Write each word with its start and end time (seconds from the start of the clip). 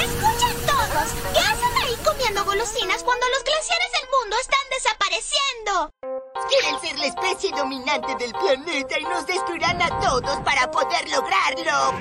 ¡Escuchen 0.00 0.56
todos! 0.64 1.12
¿Qué 1.34 1.40
hacen 1.40 1.76
ahí 1.76 1.94
comiendo 2.02 2.42
golosinas 2.46 3.04
cuando 3.04 3.26
los 3.28 3.44
glaciares 3.44 3.92
del 3.92 4.08
mundo 4.08 4.36
están 4.40 4.66
desapareciendo? 4.70 5.90
Quieren 6.48 6.80
ser 6.80 6.98
la 6.98 7.06
especie 7.06 7.50
dominante 7.54 8.14
del 8.16 8.32
planeta 8.32 8.98
y 8.98 9.04
nos 9.04 9.26
destruirán 9.26 9.82
a 9.82 10.00
todos 10.00 10.40
para 10.40 10.70
poder 10.70 11.06
lograrlo. 11.10 11.98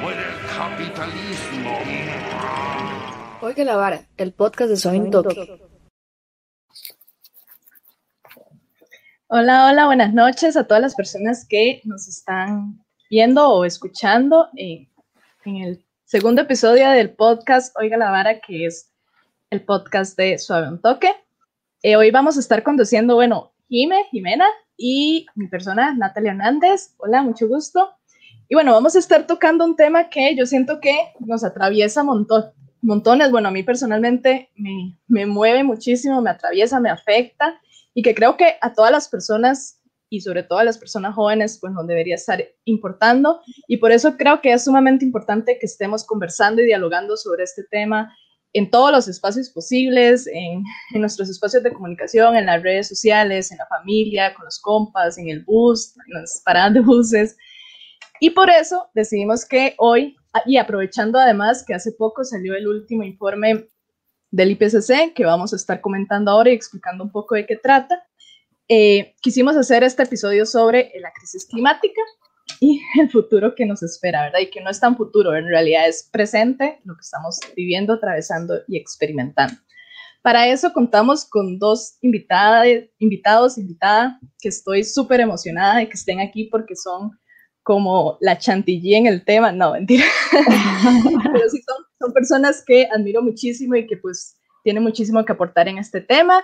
Por 0.00 0.14
el 0.14 0.46
capitalismo. 0.56 1.78
Oiga 3.42 3.64
la 3.64 3.76
vara, 3.76 4.08
el 4.16 4.32
podcast 4.32 4.70
de 4.70 4.76
Soy 4.78 5.00
un 5.00 5.10
Toque. 5.10 5.60
Hola, 9.26 9.66
hola, 9.66 9.84
buenas 9.84 10.14
noches 10.14 10.56
a 10.56 10.66
todas 10.66 10.80
las 10.80 10.94
personas 10.94 11.46
que 11.46 11.82
nos 11.84 12.08
están 12.08 12.83
viendo 13.14 13.48
o 13.48 13.64
escuchando 13.64 14.48
en, 14.56 14.88
el 15.44 15.84
segundo 16.04 16.42
episodio 16.42 16.90
del 16.90 17.10
podcast 17.10 17.72
Oiga 17.78 17.96
la 17.96 18.10
Vara, 18.10 18.40
que 18.40 18.66
es 18.66 18.90
el 19.50 19.62
podcast 19.62 20.18
de 20.18 20.36
Suave 20.36 20.66
un 20.66 20.80
Toque. 20.80 21.14
Eh, 21.84 21.94
hoy 21.94 22.10
vamos 22.10 22.36
a 22.36 22.40
estar 22.40 22.64
conduciendo, 22.64 23.14
bueno, 23.14 23.52
Jime, 23.68 24.06
Jimena 24.10 24.46
y 24.76 25.26
mi 25.36 25.46
persona, 25.46 25.94
Natalia 25.94 26.32
Hernández. 26.32 26.96
Hola, 26.96 27.22
mucho 27.22 27.46
gusto. 27.46 27.92
Y 28.48 28.56
bueno, 28.56 28.72
vamos 28.72 28.96
a 28.96 28.98
estar 28.98 29.28
tocando 29.28 29.64
un 29.64 29.76
tema 29.76 30.08
que 30.08 30.34
yo 30.34 30.44
siento 30.44 30.80
que 30.80 30.96
nos 31.20 31.44
atraviesa 31.44 32.02
montón, 32.02 32.46
montones. 32.82 33.30
Bueno, 33.30 33.46
a 33.46 33.52
mí 33.52 33.62
personalmente 33.62 34.50
me, 34.56 34.98
me 35.06 35.24
mueve 35.24 35.62
muchísimo, 35.62 36.20
me 36.20 36.30
atraviesa, 36.30 36.80
me 36.80 36.90
afecta 36.90 37.60
y 37.94 38.02
que 38.02 38.12
creo 38.12 38.36
que 38.36 38.56
a 38.60 38.72
todas 38.72 38.90
las 38.90 39.08
personas 39.08 39.80
y 40.14 40.20
sobre 40.20 40.44
todo 40.44 40.60
a 40.60 40.64
las 40.64 40.78
personas 40.78 41.14
jóvenes, 41.14 41.58
pues 41.60 41.72
nos 41.72 41.86
debería 41.86 42.14
estar 42.14 42.44
importando. 42.64 43.40
Y 43.66 43.78
por 43.78 43.90
eso 43.90 44.16
creo 44.16 44.40
que 44.40 44.52
es 44.52 44.64
sumamente 44.64 45.04
importante 45.04 45.58
que 45.58 45.66
estemos 45.66 46.04
conversando 46.04 46.62
y 46.62 46.66
dialogando 46.66 47.16
sobre 47.16 47.44
este 47.44 47.64
tema 47.64 48.14
en 48.52 48.70
todos 48.70 48.92
los 48.92 49.08
espacios 49.08 49.50
posibles, 49.50 50.28
en, 50.28 50.62
en, 50.94 51.00
nuestros 51.00 51.28
espacios 51.28 51.64
de 51.64 51.72
comunicación, 51.72 52.36
en 52.36 52.46
las 52.46 52.62
redes 52.62 52.86
sociales, 52.86 53.50
en 53.50 53.58
la 53.58 53.66
familia, 53.66 54.32
con 54.34 54.44
los 54.44 54.60
compas, 54.60 55.18
en 55.18 55.28
el 55.28 55.44
bus, 55.44 55.94
en 56.06 56.20
las 56.20 56.40
paradas 56.44 56.74
de 56.74 56.80
buses. 56.80 57.36
Y 58.20 58.30
por 58.30 58.48
eso 58.50 58.88
decidimos 58.94 59.44
que 59.44 59.74
hoy, 59.78 60.16
y 60.46 60.56
aprovechando 60.56 61.18
además 61.18 61.64
que 61.66 61.74
hace 61.74 61.90
poco 61.90 62.22
salió 62.22 62.54
el 62.54 62.68
último 62.68 63.02
informe 63.02 63.66
del 64.30 64.52
IPCC, 64.52 65.14
que 65.14 65.24
vamos 65.24 65.52
a 65.52 65.56
estar 65.56 65.80
comentando 65.80 66.30
ahora 66.30 66.50
y 66.50 66.54
explicando 66.54 67.04
un 67.04 67.10
poco 67.10 67.34
de 67.34 67.46
qué 67.46 67.56
trata, 67.56 68.04
eh, 68.68 69.14
quisimos 69.20 69.56
hacer 69.56 69.84
este 69.84 70.04
episodio 70.04 70.46
sobre 70.46 70.92
la 71.00 71.12
crisis 71.12 71.46
climática 71.46 72.00
y 72.60 72.80
el 73.00 73.10
futuro 73.10 73.54
que 73.54 73.66
nos 73.66 73.82
espera, 73.82 74.22
¿verdad? 74.22 74.40
Y 74.40 74.50
que 74.50 74.60
no 74.60 74.70
es 74.70 74.80
tan 74.80 74.96
futuro, 74.96 75.34
en 75.36 75.46
realidad 75.46 75.88
es 75.88 76.08
presente 76.10 76.80
lo 76.84 76.94
que 76.94 77.02
estamos 77.02 77.38
viviendo, 77.56 77.94
atravesando 77.94 78.60
y 78.68 78.76
experimentando. 78.76 79.54
Para 80.22 80.48
eso 80.48 80.72
contamos 80.72 81.26
con 81.26 81.58
dos 81.58 81.98
invitadas, 82.00 82.66
invitados, 82.98 83.58
invitada, 83.58 84.18
que 84.40 84.48
estoy 84.48 84.82
súper 84.82 85.20
emocionada 85.20 85.78
de 85.78 85.88
que 85.88 85.94
estén 85.94 86.20
aquí 86.20 86.44
porque 86.44 86.74
son 86.76 87.18
como 87.62 88.16
la 88.20 88.38
chantilly 88.38 88.94
en 88.94 89.06
el 89.06 89.24
tema, 89.24 89.52
no, 89.52 89.72
mentira, 89.72 90.04
pero 90.32 91.48
sí 91.50 91.62
son, 91.66 91.84
son, 91.98 92.12
personas 92.12 92.62
que 92.66 92.86
admiro 92.94 93.22
muchísimo 93.22 93.74
y 93.74 93.86
que 93.86 93.96
pues 93.96 94.38
tienen 94.62 94.82
muchísimo 94.82 95.24
que 95.24 95.32
aportar 95.32 95.68
en 95.68 95.78
este 95.78 96.00
tema. 96.00 96.42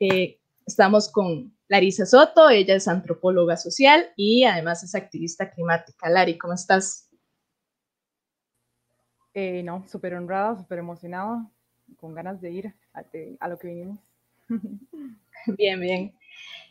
Eh, 0.00 0.38
estamos 0.66 1.10
con 1.10 1.54
Larisa 1.72 2.04
Soto, 2.04 2.50
ella 2.50 2.74
es 2.74 2.86
antropóloga 2.86 3.56
social 3.56 4.04
y 4.14 4.44
además 4.44 4.84
es 4.84 4.94
activista 4.94 5.48
climática. 5.50 6.10
Lari, 6.10 6.36
¿cómo 6.36 6.52
estás? 6.52 7.08
Eh, 9.32 9.62
no, 9.62 9.82
súper 9.88 10.12
honrada, 10.12 10.58
súper 10.58 10.80
emocionada, 10.80 11.50
con 11.96 12.12
ganas 12.12 12.42
de 12.42 12.50
ir 12.50 12.74
a, 12.92 13.02
a, 13.40 13.48
lo 13.48 13.58
que 13.58 13.68
vinimos. 13.68 13.98
Bien, 15.56 15.80
bien. 15.80 16.14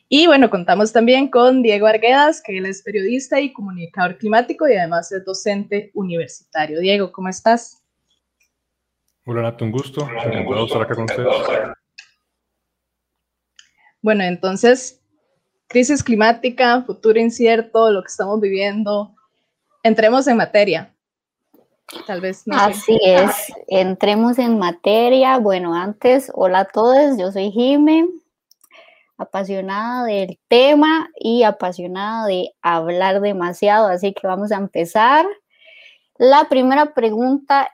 Y 0.08 0.28
bueno, 0.28 0.52
contamos 0.52 0.94
también 0.94 1.30
con 1.30 1.64
Diego 1.64 1.88
Arguedas, 1.88 2.42
que 2.42 2.60
él 2.60 2.68
es 2.68 2.84
periodista 2.84 3.42
y 3.42 3.52
comunicador 3.52 4.20
climático 4.20 4.70
y 4.70 4.76
además 4.76 5.12
es 5.12 5.26
docente 5.26 5.90
universitario. 5.96 6.80
Diego, 6.80 7.12
¿cómo 7.12 7.28
estás? 7.28 7.84
Hola, 9.26 9.42
Nato, 9.42 9.66
un 9.66 9.72
gusto. 9.72 10.08
Encantado 10.08 10.60
de 10.60 10.66
estar 10.66 10.82
acá 10.84 10.94
con 10.94 11.06
ustedes. 11.06 11.36
Bueno, 14.02 14.24
entonces, 14.24 15.00
crisis 15.68 16.04
climática, 16.04 16.82
futuro 16.84 17.20
incierto, 17.20 17.92
lo 17.92 18.02
que 18.02 18.08
estamos 18.08 18.40
viviendo. 18.40 19.16
Entremos 19.84 20.28
en 20.28 20.38
materia. 20.38 20.94
Tal 22.08 22.22
vez. 22.22 22.44
No 22.46 22.58
Así 22.58 22.98
es, 23.04 23.32
entremos 23.68 24.40
en 24.40 24.58
materia. 24.58 25.38
Bueno, 25.38 25.76
antes, 25.76 26.32
hola 26.34 26.60
a 26.60 26.66
todos, 26.66 27.18
yo 27.18 27.32
soy 27.32 27.52
Jime, 27.52 28.08
apasionada 29.18 30.06
del 30.06 30.40
tema 30.48 31.10
y 31.20 31.44
apasionada 31.44 32.28
de 32.28 32.54
hablar 32.62 33.22
demasiado, 33.22 33.88
así 33.88 34.14
que 34.14 34.26
vamos 34.26 34.52
a 34.52 34.58
empezar. 34.58 35.26
La 36.18 36.48
primera 36.50 36.94
pregunta 36.94 37.70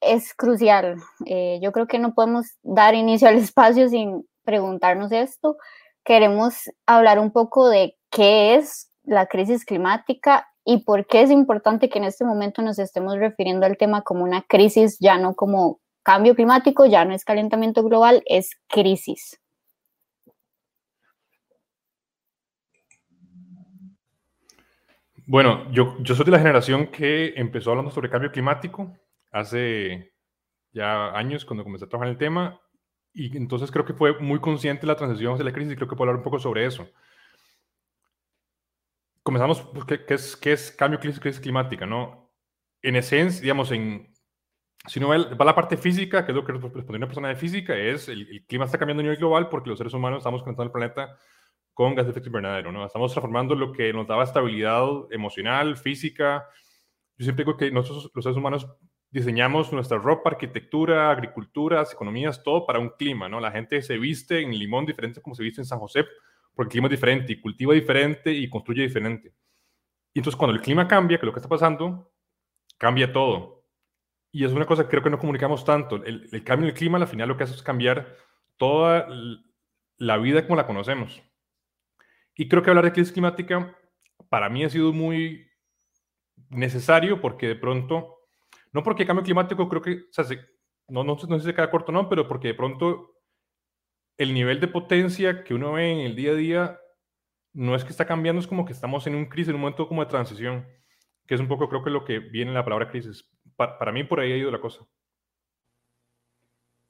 es 0.00 0.34
crucial. 0.34 0.96
Eh, 1.26 1.60
yo 1.62 1.72
creo 1.72 1.86
que 1.86 1.98
no 1.98 2.14
podemos 2.14 2.46
dar 2.62 2.94
inicio 2.94 3.28
al 3.28 3.36
espacio 3.36 3.88
sin 3.88 4.26
preguntarnos 4.44 5.12
esto. 5.12 5.56
Queremos 6.04 6.70
hablar 6.86 7.18
un 7.18 7.30
poco 7.32 7.68
de 7.68 7.96
qué 8.10 8.56
es 8.56 8.90
la 9.04 9.26
crisis 9.26 9.64
climática 9.64 10.48
y 10.64 10.84
por 10.84 11.06
qué 11.06 11.22
es 11.22 11.30
importante 11.30 11.88
que 11.88 11.98
en 11.98 12.04
este 12.04 12.24
momento 12.24 12.62
nos 12.62 12.78
estemos 12.78 13.16
refiriendo 13.18 13.66
al 13.66 13.76
tema 13.76 14.02
como 14.02 14.24
una 14.24 14.42
crisis, 14.42 14.98
ya 15.00 15.18
no 15.18 15.34
como 15.34 15.80
cambio 16.02 16.34
climático, 16.34 16.86
ya 16.86 17.04
no 17.04 17.14
es 17.14 17.24
calentamiento 17.24 17.82
global, 17.82 18.22
es 18.26 18.50
crisis. 18.68 19.38
Bueno, 25.26 25.70
yo, 25.72 25.96
yo 26.00 26.14
soy 26.14 26.24
de 26.24 26.32
la 26.32 26.38
generación 26.38 26.88
que 26.88 27.34
empezó 27.36 27.70
hablando 27.70 27.90
sobre 27.90 28.10
cambio 28.10 28.32
climático 28.32 28.92
hace 29.30 30.12
ya 30.72 31.16
años 31.16 31.44
cuando 31.44 31.64
comencé 31.64 31.84
a 31.84 31.88
trabajar 31.88 32.10
el 32.10 32.18
tema 32.18 32.60
y 33.14 33.36
entonces 33.36 33.70
creo 33.70 33.84
que 33.84 33.94
fue 33.94 34.18
muy 34.18 34.40
consciente 34.40 34.86
la 34.86 34.96
transición 34.96 35.34
hacia 35.34 35.44
la 35.44 35.52
crisis 35.52 35.72
y 35.72 35.76
creo 35.76 35.88
que 35.88 35.96
puedo 35.96 36.10
hablar 36.10 36.18
un 36.18 36.24
poco 36.24 36.38
sobre 36.38 36.66
eso. 36.66 36.88
Comenzamos, 39.22 39.62
pues, 39.62 39.84
¿qué, 39.84 40.04
qué, 40.04 40.14
es, 40.14 40.36
¿qué, 40.36 40.52
es, 40.52 40.72
cambio 40.72 40.98
crisis, 40.98 41.20
crisis 41.20 41.40
climática? 41.40 41.86
¿no? 41.86 42.32
En 42.82 42.96
esencia, 42.96 43.40
digamos, 43.42 43.70
en, 43.70 44.12
si 44.88 44.98
no 44.98 45.08
va, 45.08 45.18
la 45.18 45.54
parte 45.54 45.76
física, 45.76 46.24
que 46.24 46.32
es 46.32 46.36
lo 46.36 46.44
que 46.44 46.52
responde 46.52 46.96
una 46.96 47.06
persona 47.06 47.28
de 47.28 47.36
física, 47.36 47.76
es 47.76 48.08
el, 48.08 48.28
el, 48.28 48.46
clima 48.46 48.64
está 48.64 48.78
cambiando 48.78 49.00
a 49.00 49.04
nivel 49.04 49.18
global 49.18 49.48
porque 49.48 49.70
los 49.70 49.78
seres 49.78 49.94
humanos 49.94 50.18
estamos 50.18 50.42
conectando 50.42 50.68
el 50.68 50.72
planeta 50.72 51.16
con 51.72 51.94
gas 51.94 52.06
de 52.06 52.10
efecto 52.10 52.28
invernadero, 52.28 52.72
¿no? 52.72 52.84
Estamos 52.84 53.12
transformando 53.12 53.54
lo 53.54 53.72
que 53.72 53.92
nos 53.92 54.06
daba 54.06 54.24
estabilidad 54.24 54.84
emocional, 55.10 55.76
física. 55.76 56.46
Yo 57.16 57.24
siempre 57.24 57.44
digo 57.44 57.56
que 57.56 57.70
nosotros, 57.70 58.10
los 58.12 58.24
seres 58.24 58.36
humanos, 58.36 58.66
diseñamos 59.12 59.72
nuestra 59.72 59.98
ropa, 59.98 60.30
arquitectura, 60.30 61.10
agriculturas, 61.10 61.92
economías, 61.92 62.42
todo 62.42 62.66
para 62.66 62.78
un 62.78 62.88
clima, 62.88 63.28
¿no? 63.28 63.40
La 63.40 63.52
gente 63.52 63.82
se 63.82 63.98
viste 63.98 64.40
en 64.40 64.58
Limón 64.58 64.86
diferente 64.86 65.20
como 65.20 65.36
se 65.36 65.42
viste 65.42 65.60
en 65.60 65.66
San 65.66 65.78
José, 65.78 66.06
porque 66.54 66.68
el 66.68 66.72
clima 66.72 66.86
es 66.88 66.92
diferente 66.92 67.32
y 67.32 67.40
cultiva 67.40 67.74
diferente 67.74 68.32
y 68.32 68.48
construye 68.48 68.82
diferente. 68.82 69.34
Y 70.14 70.20
entonces 70.20 70.36
cuando 70.36 70.56
el 70.56 70.62
clima 70.62 70.88
cambia, 70.88 71.18
que 71.18 71.26
es 71.26 71.26
lo 71.26 71.32
que 71.32 71.40
está 71.40 71.48
pasando, 71.48 72.10
cambia 72.78 73.12
todo. 73.12 73.66
Y 74.32 74.44
es 74.46 74.52
una 74.52 74.64
cosa 74.64 74.84
que 74.84 74.88
creo 74.88 75.02
que 75.02 75.10
no 75.10 75.18
comunicamos 75.18 75.62
tanto. 75.64 76.02
El, 76.04 76.28
el 76.32 76.42
cambio 76.42 76.66
del 76.66 76.74
clima, 76.74 76.96
al 76.96 77.06
final, 77.06 77.28
lo 77.28 77.36
que 77.36 77.44
hace 77.44 77.54
es 77.54 77.62
cambiar 77.62 78.16
toda 78.56 79.08
la 79.98 80.16
vida 80.16 80.42
como 80.42 80.56
la 80.56 80.66
conocemos. 80.66 81.22
Y 82.34 82.48
creo 82.48 82.62
que 82.62 82.70
hablar 82.70 82.86
de 82.86 82.92
crisis 82.92 83.12
climática 83.12 83.76
para 84.30 84.48
mí 84.48 84.64
ha 84.64 84.70
sido 84.70 84.94
muy 84.94 85.46
necesario 86.48 87.20
porque 87.20 87.46
de 87.46 87.56
pronto 87.56 88.21
no 88.72 88.82
porque 88.82 89.06
cambio 89.06 89.24
climático 89.24 89.68
creo 89.68 89.82
que, 89.82 90.04
no, 90.88 91.04
no, 91.04 91.18
sé 91.18 91.26
si 91.26 91.44
se 91.44 91.54
queda 91.54 91.70
corto 91.70 91.92
o 91.92 91.94
no, 91.94 92.08
pero 92.08 92.26
porque 92.26 92.48
de 92.48 92.54
pronto 92.54 93.14
el 94.16 94.34
nivel 94.34 94.60
de 94.60 94.68
potencia 94.68 95.44
que 95.44 95.54
uno 95.54 95.72
ve 95.72 95.92
en 95.92 95.98
el 96.00 96.16
día 96.16 96.32
a 96.32 96.34
día 96.34 96.80
no 97.52 97.74
es 97.74 97.84
que 97.84 97.90
está 97.90 98.06
cambiando, 98.06 98.40
es 98.40 98.46
como 98.46 98.64
que 98.64 98.72
estamos 98.72 99.06
en 99.06 99.14
un 99.14 99.26
crisis, 99.26 99.50
en 99.50 99.56
un 99.56 99.62
momento 99.62 99.88
como 99.88 100.02
de 100.02 100.10
transición, 100.10 100.66
que 101.26 101.34
es 101.34 101.40
un 101.40 101.48
poco 101.48 101.68
creo 101.68 101.84
que 101.84 101.90
lo 101.90 102.04
que 102.04 102.18
viene 102.18 102.50
en 102.50 102.54
la 102.54 102.64
palabra 102.64 102.90
crisis. 102.90 103.28
Pa, 103.56 103.78
para 103.78 103.92
mí 103.92 104.04
por 104.04 104.20
ahí 104.20 104.32
ha 104.32 104.36
ido 104.36 104.50
la 104.50 104.60
cosa. 104.60 104.86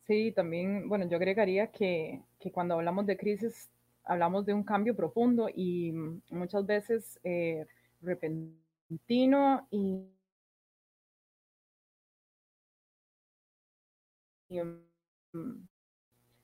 Sí, 0.07 0.33
también, 0.33 0.89
bueno, 0.89 1.09
yo 1.09 1.17
agregaría 1.17 1.69
que, 1.69 2.23
que 2.41 2.51
cuando 2.51 2.75
hablamos 2.75 3.07
de 3.07 3.17
crisis, 3.17 3.71
hablamos 4.05 4.45
de 4.47 4.55
un 4.55 4.65
cambio 4.65 4.97
profundo 4.97 5.49
y 5.55 5.93
muchas 6.31 6.67
veces 6.67 7.21
eh, 7.23 7.67
repentino 8.01 9.67
y 9.71 10.07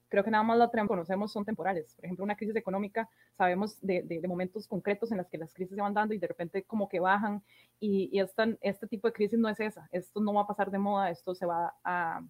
creo 0.09 0.25
que 0.25 0.31
nada 0.31 0.45
más 0.45 0.59
la 0.59 0.71
conocemos 0.87 1.33
son 1.33 1.45
temporales. 1.45 1.95
Por 1.95 2.05
ejemplo, 2.05 2.25
una 2.25 2.37
crisis 2.37 2.57
económica, 2.57 3.09
sabemos 3.37 3.79
de, 3.81 4.03
de, 4.03 4.27
momentos 4.29 4.67
concretos 4.67 5.13
en 5.13 5.19
los 5.19 5.29
que 5.29 5.39
las 5.39 5.53
crisis 5.53 5.75
se 5.75 5.83
van 5.83 5.95
dando 5.95 6.15
y 6.15 6.19
de 6.19 6.27
repente 6.27 6.65
como 6.65 6.89
que 6.89 7.01
bajan 7.01 7.43
y, 7.79 8.09
y 8.13 8.21
esta, 8.21 8.49
este 8.61 8.87
tipo 8.87 9.09
de 9.09 9.13
crisis 9.13 9.39
no 9.39 9.49
es 9.49 9.61
esa, 9.61 9.89
esto 9.93 10.21
no 10.21 10.33
va 10.33 10.43
a 10.43 10.47
pasar 10.47 10.71
de 10.71 10.79
moda, 10.79 11.11
esto 11.11 11.35
se 11.35 11.47
va 11.47 11.75
a, 11.85 12.23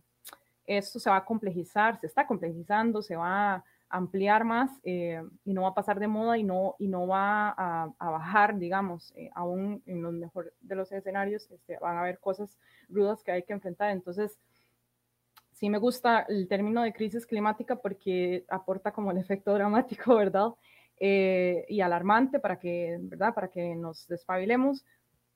esto 0.66 0.98
se 0.98 1.10
va 1.10 1.16
a 1.16 1.24
complejizar, 1.24 1.98
se 2.00 2.06
está 2.06 2.26
complejizando, 2.26 3.00
se 3.00 3.16
va 3.16 3.54
a 3.54 3.64
ampliar 3.90 4.44
más 4.44 4.70
eh, 4.82 5.22
y 5.44 5.54
no 5.54 5.62
va 5.62 5.68
a 5.68 5.74
pasar 5.74 5.98
de 5.98 6.08
moda 6.08 6.36
y 6.36 6.42
no, 6.44 6.76
y 6.78 6.88
no 6.88 7.06
va 7.06 7.54
a, 7.56 7.90
a 7.98 8.10
bajar, 8.10 8.58
digamos, 8.58 9.12
eh, 9.16 9.30
aún 9.34 9.82
en 9.86 10.02
los 10.02 10.12
mejores 10.12 10.52
de 10.60 10.74
los 10.74 10.92
escenarios 10.92 11.50
este, 11.50 11.78
van 11.78 11.96
a 11.96 12.00
haber 12.00 12.18
cosas 12.18 12.58
rudas 12.88 13.22
que 13.22 13.32
hay 13.32 13.44
que 13.44 13.54
enfrentar. 13.54 13.90
Entonces, 13.90 14.38
sí 15.58 15.68
me 15.68 15.78
gusta 15.78 16.24
el 16.28 16.46
término 16.46 16.82
de 16.82 16.92
crisis 16.92 17.26
climática 17.26 17.76
porque 17.76 18.44
aporta 18.48 18.92
como 18.92 19.10
el 19.10 19.18
efecto 19.18 19.52
dramático, 19.54 20.14
¿verdad? 20.16 20.50
Eh, 21.00 21.64
y 21.68 21.80
alarmante 21.80 22.38
para 22.38 22.58
que, 22.58 22.96
¿verdad? 23.00 23.34
Para 23.34 23.48
que 23.48 23.74
nos 23.74 24.06
despabilemos, 24.06 24.84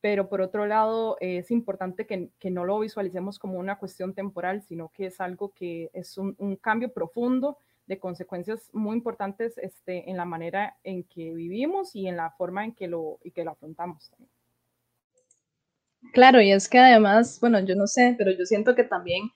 pero 0.00 0.28
por 0.28 0.40
otro 0.40 0.66
lado 0.66 1.16
es 1.20 1.50
importante 1.50 2.06
que, 2.06 2.30
que, 2.38 2.50
no 2.50 2.64
lo 2.64 2.78
visualicemos 2.80 3.38
como 3.38 3.58
una 3.58 3.78
cuestión 3.78 4.14
temporal, 4.14 4.62
sino 4.62 4.90
que 4.90 5.06
es 5.06 5.20
algo 5.20 5.52
que 5.52 5.90
es 5.92 6.18
un, 6.18 6.34
un 6.38 6.56
cambio 6.56 6.92
profundo 6.92 7.58
de 7.86 7.98
consecuencias 7.98 8.70
muy 8.72 8.96
importantes 8.96 9.58
este, 9.58 10.08
en 10.08 10.16
la 10.16 10.24
manera 10.24 10.76
en 10.84 11.04
que 11.04 11.32
vivimos 11.34 11.94
y 11.96 12.06
en 12.06 12.16
la 12.16 12.30
forma 12.30 12.64
en 12.64 12.74
que 12.74 12.86
lo, 12.86 13.18
y 13.24 13.32
que 13.32 13.44
lo 13.44 13.52
afrontamos 13.52 14.08
también. 14.10 14.30
Claro, 16.12 16.40
y 16.40 16.50
es 16.50 16.68
que 16.68 16.78
además, 16.78 17.38
bueno, 17.40 17.60
yo 17.60 17.76
no 17.76 17.86
sé, 17.86 18.14
pero 18.18 18.32
yo 18.32 18.44
siento 18.44 18.74
que 18.74 18.84
también 18.84 19.30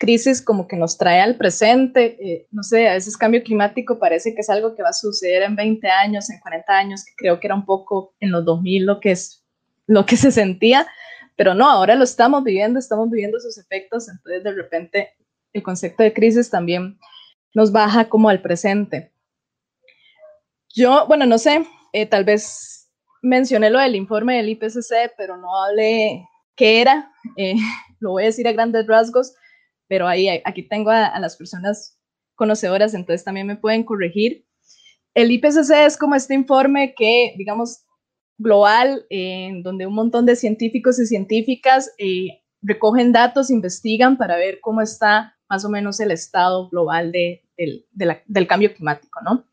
crisis 0.00 0.40
como 0.40 0.66
que 0.66 0.76
nos 0.76 0.96
trae 0.96 1.20
al 1.20 1.36
presente, 1.36 2.16
eh, 2.20 2.48
no 2.50 2.62
sé, 2.62 2.88
a 2.88 2.94
veces 2.94 3.18
cambio 3.18 3.42
climático 3.42 3.98
parece 3.98 4.34
que 4.34 4.40
es 4.40 4.48
algo 4.48 4.74
que 4.74 4.82
va 4.82 4.88
a 4.88 4.94
suceder 4.94 5.42
en 5.42 5.54
20 5.54 5.86
años, 5.88 6.30
en 6.30 6.40
40 6.40 6.72
años, 6.72 7.04
que 7.04 7.12
creo 7.16 7.38
que 7.38 7.46
era 7.46 7.54
un 7.54 7.66
poco 7.66 8.14
en 8.18 8.30
los 8.30 8.42
2000 8.46 8.86
lo 8.86 8.98
que, 8.98 9.10
es, 9.10 9.44
lo 9.86 10.06
que 10.06 10.16
se 10.16 10.32
sentía, 10.32 10.86
pero 11.36 11.54
no, 11.54 11.68
ahora 11.68 11.94
lo 11.96 12.04
estamos 12.04 12.42
viviendo, 12.42 12.78
estamos 12.78 13.10
viviendo 13.10 13.38
sus 13.38 13.58
efectos, 13.58 14.08
entonces 14.08 14.42
de 14.42 14.52
repente 14.52 15.10
el 15.52 15.62
concepto 15.62 16.02
de 16.02 16.14
crisis 16.14 16.48
también 16.48 16.98
nos 17.54 17.70
baja 17.70 18.08
como 18.08 18.30
al 18.30 18.40
presente. 18.40 19.12
Yo, 20.74 21.06
bueno, 21.08 21.26
no 21.26 21.36
sé, 21.36 21.66
eh, 21.92 22.06
tal 22.06 22.24
vez 22.24 22.90
mencioné 23.20 23.68
lo 23.68 23.78
del 23.78 23.96
informe 23.96 24.38
del 24.38 24.48
IPCC, 24.48 25.12
pero 25.18 25.36
no 25.36 25.62
hablé 25.62 26.26
qué 26.56 26.80
era, 26.80 27.12
eh, 27.36 27.54
lo 28.00 28.12
voy 28.12 28.22
a 28.22 28.26
decir 28.26 28.48
a 28.48 28.52
grandes 28.52 28.86
rasgos 28.86 29.34
pero 29.90 30.06
ahí 30.06 30.28
aquí 30.44 30.62
tengo 30.62 30.90
a, 30.90 31.18
las 31.18 31.36
personas 31.36 31.98
conocedoras, 32.36 32.94
entonces 32.94 33.24
también 33.24 33.48
me 33.48 33.56
pueden 33.56 33.82
corregir. 33.82 34.46
El 35.14 35.32
IPCC 35.32 35.84
es 35.84 35.96
como 35.96 36.14
este 36.14 36.32
informe 36.32 36.94
que, 36.96 37.34
digamos, 37.36 37.82
global, 38.38 39.04
en 39.10 39.64
donde 39.64 39.88
un 39.88 39.94
montón 39.94 40.26
de 40.26 40.36
científicos 40.36 41.00
y 41.00 41.06
científicas 41.06 41.92
eh, 41.98 42.40
recogen 42.62 43.10
datos, 43.10 43.50
investigan 43.50 44.16
para 44.16 44.36
ver 44.36 44.60
cómo 44.60 44.80
está 44.80 45.36
más 45.48 45.64
o 45.64 45.68
menos 45.68 45.98
el 45.98 46.12
estado 46.12 46.68
global 46.68 47.10
de, 47.10 47.42
del 47.56 48.46
cambio 48.46 48.72
climático, 48.72 49.20
¿no? 49.22 49.44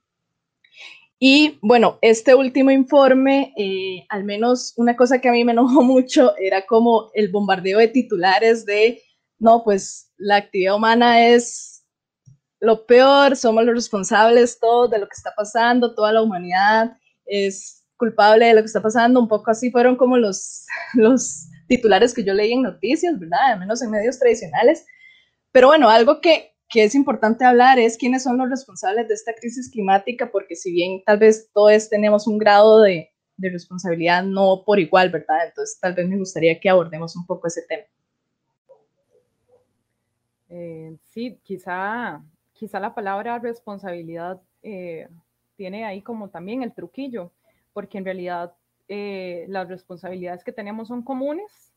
Y 1.18 1.58
bueno, 1.64 1.98
este 2.04 2.36
último 2.36 2.70
informe, 2.70 3.56
eh, 3.58 4.06
al 4.10 4.24
menos 4.24 4.76
una 4.78 4.96
cosa 4.96 5.20
que 5.20 5.30
a 5.30 5.32
mí 5.32 5.44
me 5.44 5.54
enojó 5.54 5.82
mucho 5.82 6.38
era 6.38 6.68
como 6.68 7.10
el 7.16 7.32
bombardeo 7.32 7.80
de 7.80 7.88
titulares 7.88 8.68
de, 8.68 9.02
no, 9.40 9.64
pues 9.64 10.07
la 10.18 10.38
actividad 10.38 10.76
humana 10.76 11.28
es 11.28 11.86
lo 12.60 12.86
peor, 12.86 13.36
somos 13.36 13.64
los 13.66 13.76
responsables 13.76 14.60
todos 14.60 14.90
de 14.90 15.00
lo 15.00 15.08
que 15.08 15.16
está 15.16 15.34
pasando, 15.36 15.94
toda 15.94 16.12
la 16.12 16.22
humanidad 16.22 16.98
es 17.26 17.86
culpable 17.98 18.46
de 18.46 18.54
lo 18.54 18.62
que 18.62 18.68
está 18.68 18.82
pasando, 18.82 19.20
un 19.20 19.28
poco 19.28 19.52
así 19.52 19.72
fueron 19.72 19.96
como 19.96 20.18
los, 20.18 20.66
los 20.94 21.48
titulares 21.68 22.14
que 22.14 22.24
yo 22.24 22.34
leí 22.34 22.54
en 22.54 22.64
noticias, 22.64 23.20
¿verdad? 23.20 23.54
Al 23.54 23.60
menos 23.60 23.82
en 23.82 23.92
medios 23.92 24.18
tradicionales. 24.20 24.86
Pero 25.52 25.68
bueno, 25.68 25.90
algo 25.90 26.22
que, 26.22 26.54
que 26.70 26.84
es 26.84 26.96
importante 26.96 27.46
hablar 27.46 27.80
es 27.80 27.98
quiénes 27.98 28.24
son 28.24 28.38
los 28.38 28.50
responsables 28.50 29.08
de 29.08 29.14
esta 29.14 29.34
crisis 29.34 29.70
climática, 29.70 30.32
porque 30.32 30.56
si 30.56 30.72
bien 30.72 31.04
tal 31.06 31.20
vez 31.20 31.50
todos 31.54 31.90
tenemos 31.90 32.28
un 32.28 32.38
grado 32.38 32.82
de, 32.82 33.10
de 33.38 33.50
responsabilidad, 33.50 34.24
no 34.24 34.64
por 34.66 34.80
igual, 34.80 35.10
¿verdad? 35.10 35.48
Entonces 35.48 35.80
tal 35.80 35.94
vez 35.94 36.08
me 36.08 36.18
gustaría 36.18 36.60
que 36.60 36.70
abordemos 36.70 37.16
un 37.16 37.26
poco 37.26 37.48
ese 37.48 37.64
tema. 37.68 37.84
Eh, 40.50 40.96
sí, 41.08 41.40
quizá, 41.44 42.24
quizá 42.54 42.80
la 42.80 42.96
palabra 42.96 43.40
responsabilidad 43.40 44.42
eh, 44.64 45.08
tiene 45.56 45.86
ahí 45.86 46.02
como 46.02 46.30
también 46.30 46.64
el 46.64 46.74
truquillo, 46.74 47.32
porque 47.74 47.98
en 47.98 48.06
realidad 48.06 48.54
eh, 48.88 49.46
las 49.50 49.68
responsabilidades 49.68 50.44
que 50.44 50.54
tenemos 50.54 50.88
son 50.88 51.04
comunes, 51.04 51.74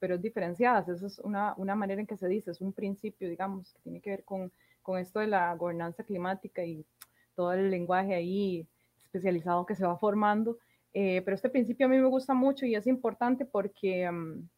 pero 0.00 0.16
diferenciadas. 0.16 0.88
Esa 0.88 1.06
es 1.06 1.18
una, 1.18 1.52
una, 1.58 1.74
manera 1.74 2.00
en 2.00 2.06
que 2.06 2.16
se 2.16 2.26
dice, 2.26 2.50
es 2.50 2.62
un 2.62 2.72
principio, 2.72 3.28
digamos, 3.28 3.70
que 3.74 3.80
tiene 3.80 4.00
que 4.00 4.08
ver 4.08 4.24
con, 4.24 4.50
con 4.80 4.98
esto 4.98 5.20
de 5.20 5.26
la 5.26 5.54
gobernanza 5.54 6.04
climática 6.04 6.64
y 6.64 6.86
todo 7.34 7.52
el 7.52 7.70
lenguaje 7.70 8.14
ahí 8.14 8.66
especializado 9.04 9.66
que 9.66 9.74
se 9.74 9.84
va 9.84 9.98
formando. 9.98 10.56
pero 10.92 11.34
este 11.34 11.50
principio 11.50 11.84
a 11.84 11.90
mí 11.90 11.98
me 11.98 12.08
gusta 12.08 12.32
mucho 12.32 12.64
y 12.64 12.74
es 12.74 12.86
importante 12.86 13.44
porque... 13.44 14.10
Mm, 14.10 14.48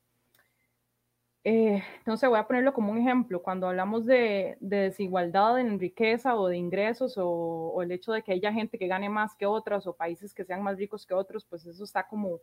eh, 1.46 1.82
entonces 1.98 2.26
voy 2.28 2.38
a 2.38 2.46
ponerlo 2.46 2.72
como 2.72 2.90
un 2.90 2.98
ejemplo, 2.98 3.42
cuando 3.42 3.68
hablamos 3.68 4.06
de, 4.06 4.56
desigualdad 4.60 5.60
en 5.60 5.78
riqueza 5.78 6.36
o 6.36 6.48
de 6.48 6.56
ingresos 6.56 7.14
o, 7.18 7.82
el 7.82 7.92
hecho 7.92 8.12
de 8.12 8.22
que 8.22 8.32
haya 8.32 8.50
gente 8.50 8.78
que 8.78 8.86
gane 8.86 9.10
más 9.10 9.34
que 9.36 9.44
otras 9.44 9.86
o 9.86 9.94
países 9.94 10.32
que 10.32 10.44
sean 10.44 10.62
más 10.62 10.78
ricos 10.78 11.04
que 11.06 11.12
otros, 11.12 11.44
pues 11.44 11.66
eso 11.66 11.84
está 11.84 12.06
como, 12.08 12.40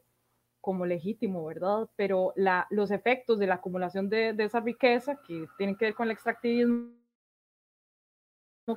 como 0.62 0.86
legítimo, 0.86 1.44
¿verdad? 1.46 1.90
Pero 1.96 2.34
los 2.70 2.92
efectos 2.92 3.40
de 3.40 3.48
la 3.48 3.56
acumulación 3.56 4.08
de, 4.08 4.36
esa 4.38 4.60
riqueza 4.60 5.20
que 5.28 5.48
tienen 5.58 5.76
que 5.76 5.86
ver 5.86 5.96
con 5.96 6.06
el 6.06 6.12
extractivismo, 6.12 6.92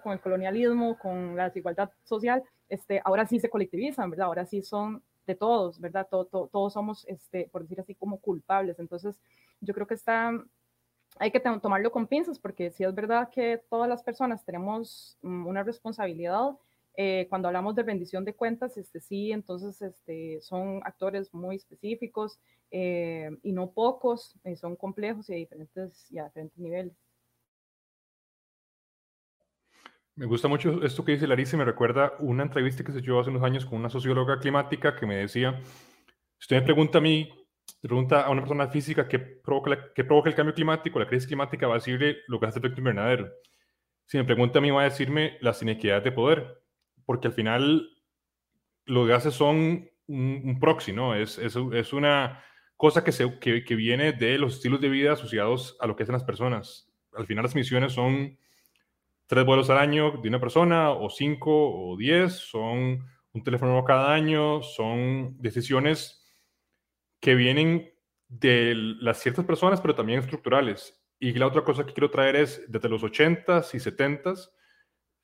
con 0.03 0.13
el 0.13 0.21
colonialismo, 0.21 0.99
con 0.99 1.37
la 1.37 1.45
desigualdad 1.45 1.91
social, 2.05 2.43
este, 2.71 3.03
ahora 3.05 3.27
sí 3.27 3.39
se 3.41 3.51
colectivizan, 3.51 4.11
¿verdad? 4.11 4.27
Ahora 4.27 4.47
sí 4.47 4.63
son 4.63 5.03
de 5.27 5.35
todos, 5.35 5.81
¿verdad? 5.81 6.07
todos 6.11 6.73
somos, 6.73 7.07
este, 7.09 7.49
por 7.51 7.63
decir 7.63 7.81
así, 7.81 7.95
como 7.95 8.19
culpables. 8.19 8.79
Entonces, 8.79 9.19
yo 9.65 9.75
creo 9.75 9.87
que 9.87 9.95
está, 9.95 10.33
hay 11.19 11.31
que 11.31 11.41
tomarlo 11.41 11.91
con 11.91 12.07
pinzas 12.07 12.39
porque 12.39 12.71
si 12.71 12.85
es 12.85 12.95
verdad 12.95 13.31
que 13.31 13.63
todas 13.69 13.89
las 13.89 14.03
personas 14.03 14.45
tenemos 14.45 15.19
mm, 15.23 15.47
una 15.47 15.63
responsabilidad. 15.63 16.51
Eh, 16.97 17.27
cuando 17.29 17.49
hablamos 17.49 17.75
de 17.75 17.83
rendición 17.83 18.25
de 18.25 18.35
cuentas, 18.35 18.77
este, 18.77 19.01
sí, 19.01 19.33
entonces 19.33 19.83
este, 19.83 20.41
son 20.41 20.81
actores 20.85 21.35
muy 21.35 21.57
específicos 21.57 22.39
eh, 22.71 23.31
y 23.43 23.53
no 23.53 23.73
pocos, 23.73 24.39
eh, 24.45 24.55
son 24.55 24.77
complejos 24.77 25.29
y 25.29 25.35
a 25.35 25.37
diferentes, 25.37 26.07
y 26.11 26.19
a 26.19 26.25
diferentes 26.27 26.59
niveles. 26.59 26.93
Me 30.17 30.27
gusta 30.27 30.47
mucho 30.47 30.85
esto 30.85 31.05
que 31.05 31.13
dice 31.13 31.27
Larissa 31.27 31.57
me 31.57 31.65
recuerda 31.65 32.13
una 32.21 32.45
entrevista 32.45 32.85
que 32.85 32.93
se 32.93 33.01
dio 33.01 33.19
hace 33.19 33.31
unos 33.31 33.43
años 33.43 33.67
con 33.67 33.81
una 33.81 33.91
socióloga 33.91 34.39
climática 34.39 34.95
que 34.95 35.07
me 35.07 35.17
decía, 35.17 35.61
usted 36.39 36.61
me 36.61 36.63
pregunta 36.63 36.99
a 36.99 37.01
mí 37.01 37.29
pregunta 37.89 38.23
a 38.23 38.31
una 38.31 38.41
persona 38.41 38.69
física 38.69 39.07
qué 39.07 39.19
provoca, 39.19 39.93
provoca 39.95 40.31
el 40.31 40.35
cambio 40.35 40.55
climático, 40.55 40.99
la 40.99 41.07
crisis 41.07 41.27
climática, 41.27 41.67
va 41.67 41.75
a 41.75 41.79
decirle 41.79 42.17
lo 42.29 42.41
que 42.41 42.47
hace 42.47 42.59
efecto 42.59 42.81
invernadero. 42.81 43.31
Si 44.07 44.17
me 44.17 44.25
pregunta 44.25 44.59
a 44.59 44.63
mí, 44.63 44.71
va 44.71 44.83
a 44.83 44.85
decirme 44.85 45.37
las 45.41 45.61
inequidades 45.63 46.05
de 46.05 46.13
poder, 46.13 46.63
porque 47.05 47.29
al 47.29 47.35
final 47.35 47.91
los 48.87 49.07
gases 49.09 49.35
son 49.35 49.89
un, 50.07 50.59
proxy, 50.61 50.93
¿no? 50.93 51.15
Es, 51.15 51.39
es, 51.39 51.57
es, 51.73 51.93
una 51.93 52.43
cosa 52.77 53.05
que, 53.05 53.13
se, 53.13 53.39
que, 53.39 53.65
que, 53.65 53.75
viene 53.75 54.13
de 54.13 54.39
los 54.39 54.55
estilos 54.55 54.81
de 54.81 54.89
vida 54.89 55.13
asociados 55.13 55.77
a 55.81 55.87
lo 55.87 55.97
que 55.97 56.03
hacen 56.03 56.15
las 56.15 56.25
personas. 56.25 56.91
Al 57.15 57.27
final 57.27 57.45
las 57.45 57.55
emisiones 57.55 57.93
son 57.93 58.39
tres 59.27 59.45
vuelos 59.45 59.71
al 59.71 59.79
año 59.79 60.13
de 60.23 60.29
una 60.29 60.41
persona, 60.41 60.91
o 60.91 61.09
cinco, 61.11 61.51
o 61.53 61.97
diez, 61.97 62.33
son 62.35 63.05
un 63.33 63.43
teléfono 63.43 63.83
cada 63.85 64.13
año, 64.13 64.63
son 64.63 65.37
decisiones 65.41 66.24
que 67.25 67.35
vienen 67.35 67.91
de 68.29 68.75
las 68.75 69.19
ciertas 69.19 69.47
personas, 69.47 69.81
pero 69.81 69.95
también 69.95 70.19
estructurales. 70.19 71.03
Y 71.19 71.33
la 71.33 71.47
otra 71.47 71.65
cosa 71.65 71.87
que 71.87 71.95
quiero 71.95 72.11
traer 72.11 72.37
es, 72.37 72.63
desde 72.69 72.91
los 72.91 73.03
80s 73.03 73.75
y 73.75 73.79
70s, 73.79 74.51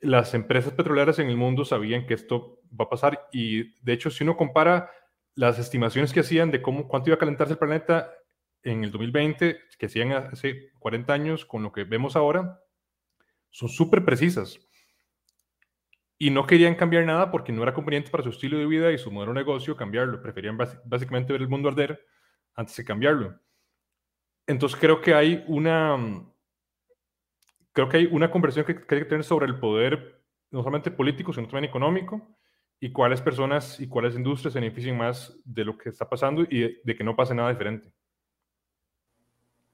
las 0.00 0.32
empresas 0.32 0.72
petroleras 0.72 1.18
en 1.18 1.28
el 1.28 1.36
mundo 1.36 1.62
sabían 1.66 2.06
que 2.06 2.14
esto 2.14 2.62
va 2.68 2.86
a 2.86 2.88
pasar 2.88 3.28
y 3.32 3.78
de 3.82 3.92
hecho 3.92 4.08
si 4.08 4.24
uno 4.24 4.34
compara 4.38 4.90
las 5.34 5.58
estimaciones 5.58 6.14
que 6.14 6.20
hacían 6.20 6.50
de 6.50 6.62
cómo 6.62 6.88
cuánto 6.88 7.10
iba 7.10 7.16
a 7.16 7.18
calentarse 7.18 7.52
el 7.52 7.58
planeta 7.58 8.10
en 8.62 8.82
el 8.82 8.92
2020, 8.92 9.58
que 9.78 9.86
hacían 9.86 10.12
hace 10.12 10.70
40 10.78 11.12
años 11.12 11.44
con 11.44 11.62
lo 11.62 11.70
que 11.70 11.84
vemos 11.84 12.16
ahora, 12.16 12.62
son 13.50 13.68
súper 13.68 14.06
precisas. 14.06 14.58
Y 16.22 16.28
no 16.28 16.46
querían 16.46 16.74
cambiar 16.74 17.06
nada 17.06 17.30
porque 17.30 17.50
no 17.50 17.62
era 17.62 17.72
conveniente 17.72 18.10
para 18.10 18.22
su 18.22 18.28
estilo 18.28 18.58
de 18.58 18.66
vida 18.66 18.92
y 18.92 18.98
su 18.98 19.10
modelo 19.10 19.32
de 19.32 19.40
negocio 19.40 19.74
cambiarlo. 19.74 20.20
Preferían 20.20 20.58
básicamente 20.84 21.32
ver 21.32 21.40
el 21.40 21.48
mundo 21.48 21.70
arder 21.70 22.06
antes 22.54 22.76
de 22.76 22.84
cambiarlo. 22.84 23.40
Entonces 24.46 24.78
creo 24.78 25.00
que 25.00 25.14
hay 25.14 25.42
una, 25.48 25.96
creo 27.72 27.88
que 27.88 27.96
hay 27.96 28.06
una 28.12 28.30
conversación 28.30 28.66
que, 28.66 28.86
que 28.86 28.94
hay 28.96 29.00
que 29.00 29.08
tener 29.08 29.24
sobre 29.24 29.46
el 29.46 29.58
poder, 29.58 30.22
no 30.50 30.60
solamente 30.62 30.90
político, 30.90 31.32
sino 31.32 31.46
también 31.46 31.70
económico, 31.70 32.36
y 32.78 32.92
cuáles 32.92 33.22
personas 33.22 33.80
y 33.80 33.88
cuáles 33.88 34.14
industrias 34.14 34.52
se 34.52 34.60
benefician 34.60 34.98
más 34.98 35.40
de 35.44 35.64
lo 35.64 35.78
que 35.78 35.88
está 35.88 36.06
pasando 36.06 36.42
y 36.42 36.60
de, 36.60 36.80
de 36.84 36.96
que 36.96 37.04
no 37.04 37.16
pase 37.16 37.34
nada 37.34 37.48
diferente. 37.48 37.90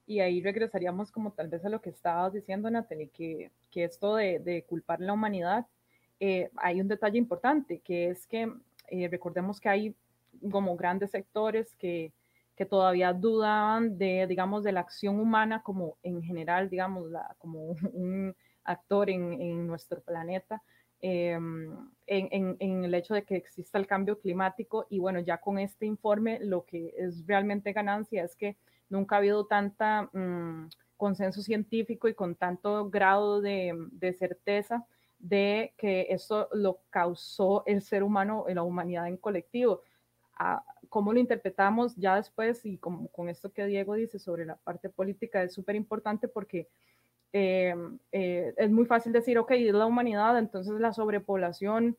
Y 0.06 0.20
ahí 0.20 0.40
regresaríamos 0.40 1.10
como 1.10 1.32
tal 1.32 1.48
vez 1.48 1.64
a 1.64 1.68
lo 1.68 1.80
que 1.80 1.90
estabas 1.90 2.32
diciendo, 2.32 2.70
Natalie, 2.70 3.08
que, 3.08 3.50
que 3.72 3.82
esto 3.82 4.14
de, 4.14 4.38
de 4.38 4.64
culpar 4.64 5.00
la 5.00 5.12
humanidad, 5.12 5.66
eh, 6.20 6.50
hay 6.56 6.80
un 6.80 6.88
detalle 6.88 7.18
importante, 7.18 7.80
que 7.80 8.08
es 8.08 8.26
que 8.26 8.52
eh, 8.88 9.08
recordemos 9.08 9.60
que 9.60 9.68
hay 9.68 9.94
como 10.50 10.76
grandes 10.76 11.10
sectores 11.10 11.74
que, 11.76 12.12
que 12.56 12.66
todavía 12.66 13.12
dudaban 13.12 13.98
de, 13.98 14.26
digamos, 14.26 14.64
de 14.64 14.72
la 14.72 14.80
acción 14.80 15.20
humana 15.20 15.62
como 15.62 15.96
en 16.02 16.22
general, 16.22 16.70
digamos, 16.70 17.10
la, 17.10 17.34
como 17.38 17.70
un 17.92 18.34
actor 18.64 19.10
en, 19.10 19.40
en 19.40 19.66
nuestro 19.66 20.00
planeta, 20.00 20.62
eh, 21.00 21.32
en, 21.32 21.88
en, 22.06 22.56
en, 22.58 22.84
el 22.84 22.94
hecho 22.94 23.14
de 23.14 23.24
que 23.24 23.36
exista 23.36 23.78
el 23.78 23.86
cambio 23.86 24.18
climático. 24.18 24.86
Y 24.88 24.98
bueno, 24.98 25.20
ya 25.20 25.38
con 25.38 25.58
este 25.58 25.86
informe, 25.86 26.38
lo 26.40 26.64
que 26.64 26.94
es 26.96 27.26
realmente 27.26 27.72
ganancia 27.72 28.24
es 28.24 28.34
que 28.34 28.56
nunca 28.88 29.16
ha 29.16 29.18
habido 29.18 29.46
tanta 29.46 30.08
um, 30.12 30.68
consenso 30.96 31.42
científico 31.42 32.08
y 32.08 32.14
con 32.14 32.34
tanto 32.34 32.88
grado 32.88 33.40
de, 33.40 33.74
de, 33.92 34.12
certeza 34.14 34.86
de 35.18 35.74
que 35.76 36.06
esto 36.10 36.48
lo 36.52 36.80
causó 36.90 37.64
el 37.66 37.82
ser 37.82 38.02
humano, 38.02 38.44
la 38.48 38.62
humanidad 38.62 39.08
en 39.08 39.16
colectivo. 39.16 39.82
Ah, 40.38 40.64
¿Cómo 40.88 41.12
lo 41.12 41.18
interpretamos 41.18 41.96
ya 41.96 42.16
después? 42.16 42.64
Y 42.64 42.78
como, 42.78 43.08
con 43.08 43.28
esto 43.28 43.52
que 43.52 43.66
Diego 43.66 43.94
dice 43.94 44.18
sobre 44.18 44.44
la 44.44 44.56
parte 44.56 44.88
política 44.88 45.42
es 45.42 45.54
súper 45.54 45.74
importante 45.74 46.28
porque 46.28 46.68
eh, 47.32 47.74
eh, 48.12 48.54
es 48.56 48.70
muy 48.70 48.86
fácil 48.86 49.12
decir, 49.12 49.38
ok, 49.38 49.50
es 49.52 49.74
la 49.74 49.86
humanidad, 49.86 50.38
entonces 50.38 50.74
la 50.80 50.92
sobrepoblación 50.92 51.96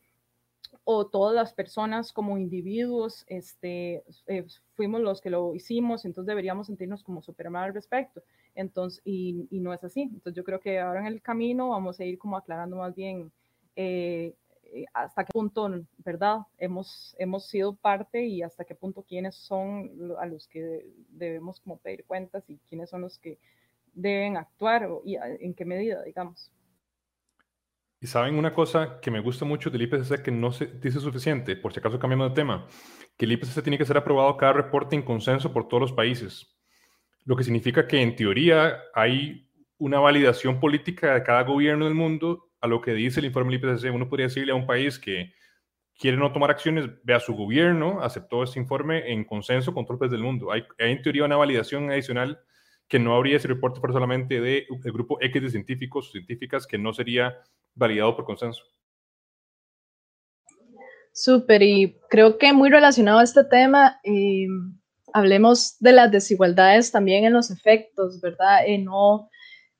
o 0.89 1.05
todas 1.05 1.35
las 1.35 1.53
personas 1.53 2.13
como 2.13 2.37
individuos 2.37 3.25
este, 3.27 4.05
eh, 4.25 4.45
fuimos 4.73 5.01
los 5.01 5.19
que 5.19 5.29
lo 5.29 5.53
hicimos, 5.53 6.05
entonces 6.05 6.27
deberíamos 6.27 6.67
sentirnos 6.67 7.03
como 7.03 7.21
Superman 7.21 7.65
al 7.65 7.73
respecto. 7.73 8.23
Entonces, 8.55 9.01
y, 9.03 9.49
y, 9.51 9.59
no 9.59 9.73
es 9.73 9.83
así. 9.83 10.03
Entonces 10.03 10.33
yo 10.33 10.45
creo 10.45 10.61
que 10.61 10.79
ahora 10.79 11.01
en 11.01 11.07
el 11.07 11.21
camino 11.21 11.71
vamos 11.71 11.99
a 11.99 12.05
ir 12.05 12.17
como 12.17 12.37
aclarando 12.37 12.77
más 12.77 12.95
bien 12.95 13.33
eh, 13.75 14.33
eh, 14.63 14.85
hasta 14.93 15.25
qué 15.25 15.33
punto, 15.33 15.69
¿verdad? 15.97 16.37
Hemos, 16.57 17.17
hemos 17.19 17.47
sido 17.47 17.75
parte 17.75 18.25
y 18.25 18.41
hasta 18.41 18.63
qué 18.63 18.73
punto 18.73 19.03
quiénes 19.03 19.35
son 19.35 19.91
a 20.17 20.25
los 20.25 20.47
que 20.47 20.89
debemos 21.09 21.59
como 21.59 21.79
pedir 21.79 22.05
cuentas 22.05 22.49
y 22.49 22.59
quiénes 22.69 22.89
son 22.89 23.01
los 23.01 23.19
que 23.19 23.39
deben 23.93 24.37
actuar 24.37 24.87
y 25.03 25.17
en 25.17 25.53
qué 25.53 25.65
medida, 25.65 26.01
digamos. 26.03 26.49
Y 27.99 28.07
saben 28.07 28.35
una 28.35 28.53
cosa 28.53 28.99
que 29.01 29.09
me 29.09 29.19
gusta 29.19 29.43
mucho 29.43 29.69
del 29.69 29.81
IPCC 29.81 30.21
que 30.21 30.31
no 30.31 30.51
se 30.51 30.67
dice 30.67 30.99
suficiente, 30.99 31.55
por 31.55 31.73
si 31.73 31.79
acaso 31.79 31.97
cambiando 31.97 32.29
de 32.29 32.35
tema, 32.35 32.67
que 33.17 33.25
el 33.25 33.31
IPCC 33.31 33.63
tiene 33.63 33.77
que 33.77 33.85
ser 33.85 33.97
aprobado 33.97 34.37
cada 34.37 34.53
reporte 34.53 34.95
en 34.95 35.01
consenso 35.01 35.51
por 35.51 35.67
todos 35.67 35.81
los 35.81 35.93
países, 35.93 36.55
lo 37.25 37.35
que 37.35 37.43
significa 37.43 37.87
que 37.87 38.01
en 38.01 38.15
teoría 38.15 38.79
hay 38.93 39.49
una 39.79 39.99
validación 39.99 40.59
política 40.59 41.13
de 41.13 41.23
cada 41.23 41.43
gobierno 41.43 41.85
del 41.85 41.95
mundo 41.95 42.51
a 42.61 42.67
lo 42.67 42.81
que 42.81 42.93
dice 42.93 43.19
el 43.19 43.25
informe 43.25 43.57
del 43.57 43.71
IPCC. 43.71 43.93
Uno 43.93 44.09
podría 44.09 44.27
decirle 44.27 44.51
a 44.51 44.55
un 44.55 44.65
país 44.65 44.97
que 44.99 45.33
quiere 45.97 46.17
no 46.17 46.31
tomar 46.31 46.51
acciones, 46.51 46.89
vea 47.03 47.19
su 47.19 47.33
gobierno, 47.35 48.01
aceptó 48.01 48.43
este 48.43 48.59
informe 48.59 49.11
en 49.11 49.23
consenso 49.25 49.73
con 49.73 49.85
todos 49.85 50.01
los 50.01 50.11
del 50.11 50.21
mundo. 50.21 50.51
Hay, 50.51 50.63
hay 50.79 50.91
en 50.91 51.01
teoría 51.01 51.25
una 51.25 51.35
validación 51.35 51.89
adicional 51.89 52.39
que 52.87 52.99
no 52.99 53.15
habría 53.15 53.37
ese 53.37 53.47
reporte 53.47 53.81
solamente 53.81 54.39
del 54.39 54.65
de 54.69 54.91
grupo 54.91 55.17
X 55.19 55.41
de 55.41 55.49
científicos 55.49 56.07
o 56.07 56.11
científicas, 56.11 56.65
que 56.65 56.77
no 56.77 56.93
sería 56.93 57.37
validado 57.77 58.15
por 58.15 58.25
consenso. 58.25 58.63
Súper, 61.13 61.63
y 61.63 61.97
creo 62.09 62.37
que 62.37 62.53
muy 62.53 62.69
relacionado 62.69 63.19
a 63.19 63.23
este 63.23 63.43
tema, 63.43 63.99
eh, 64.03 64.47
hablemos 65.13 65.77
de 65.79 65.93
las 65.93 66.11
desigualdades 66.11 66.91
también 66.91 67.25
en 67.25 67.33
los 67.33 67.49
efectos, 67.49 68.21
¿verdad? 68.21 68.67
Eh, 68.67 68.77
no, 68.77 69.29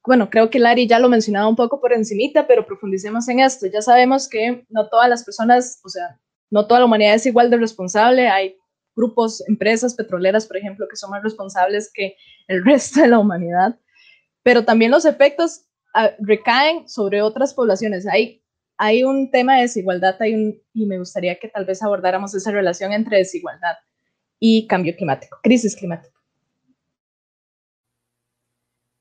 bueno, 0.03 0.29
creo 0.29 0.49
que 0.49 0.57
Lari 0.59 0.87
ya 0.87 0.99
lo 0.99 1.09
mencionaba 1.09 1.47
un 1.47 1.55
poco 1.55 1.79
por 1.79 1.93
encimita, 1.93 2.47
pero 2.47 2.65
profundicemos 2.65 3.27
en 3.27 3.41
esto. 3.41 3.67
Ya 3.67 3.81
sabemos 3.81 4.27
que 4.27 4.65
no 4.69 4.87
todas 4.89 5.09
las 5.09 5.23
personas, 5.23 5.79
o 5.83 5.89
sea, 5.89 6.19
no 6.49 6.65
toda 6.65 6.79
la 6.79 6.85
humanidad 6.85 7.15
es 7.15 7.25
igual 7.25 7.49
de 7.49 7.57
responsable. 7.57 8.29
Hay 8.29 8.57
grupos, 8.95 9.47
empresas 9.47 9.93
petroleras, 9.93 10.47
por 10.47 10.57
ejemplo, 10.57 10.87
que 10.89 10.95
son 10.95 11.11
más 11.11 11.21
responsables 11.21 11.91
que 11.93 12.15
el 12.47 12.65
resto 12.65 13.01
de 13.01 13.09
la 13.09 13.19
humanidad. 13.19 13.77
Pero 14.43 14.65
también 14.65 14.91
los 14.91 15.05
efectos 15.05 15.66
recaen 16.19 16.87
sobre 16.87 17.21
otras 17.21 17.53
poblaciones. 17.53 18.07
Hay, 18.07 18.43
hay 18.77 19.03
un 19.03 19.31
tema 19.31 19.55
de 19.55 19.63
desigualdad 19.63 20.15
hay 20.19 20.33
un, 20.35 20.61
y 20.73 20.85
me 20.85 20.99
gustaría 20.99 21.39
que 21.39 21.47
tal 21.47 21.65
vez 21.65 21.81
abordáramos 21.81 22.33
esa 22.35 22.51
relación 22.51 22.93
entre 22.93 23.17
desigualdad 23.17 23.75
y 24.39 24.67
cambio 24.67 24.95
climático, 24.95 25.39
crisis 25.41 25.75
climática. 25.75 26.13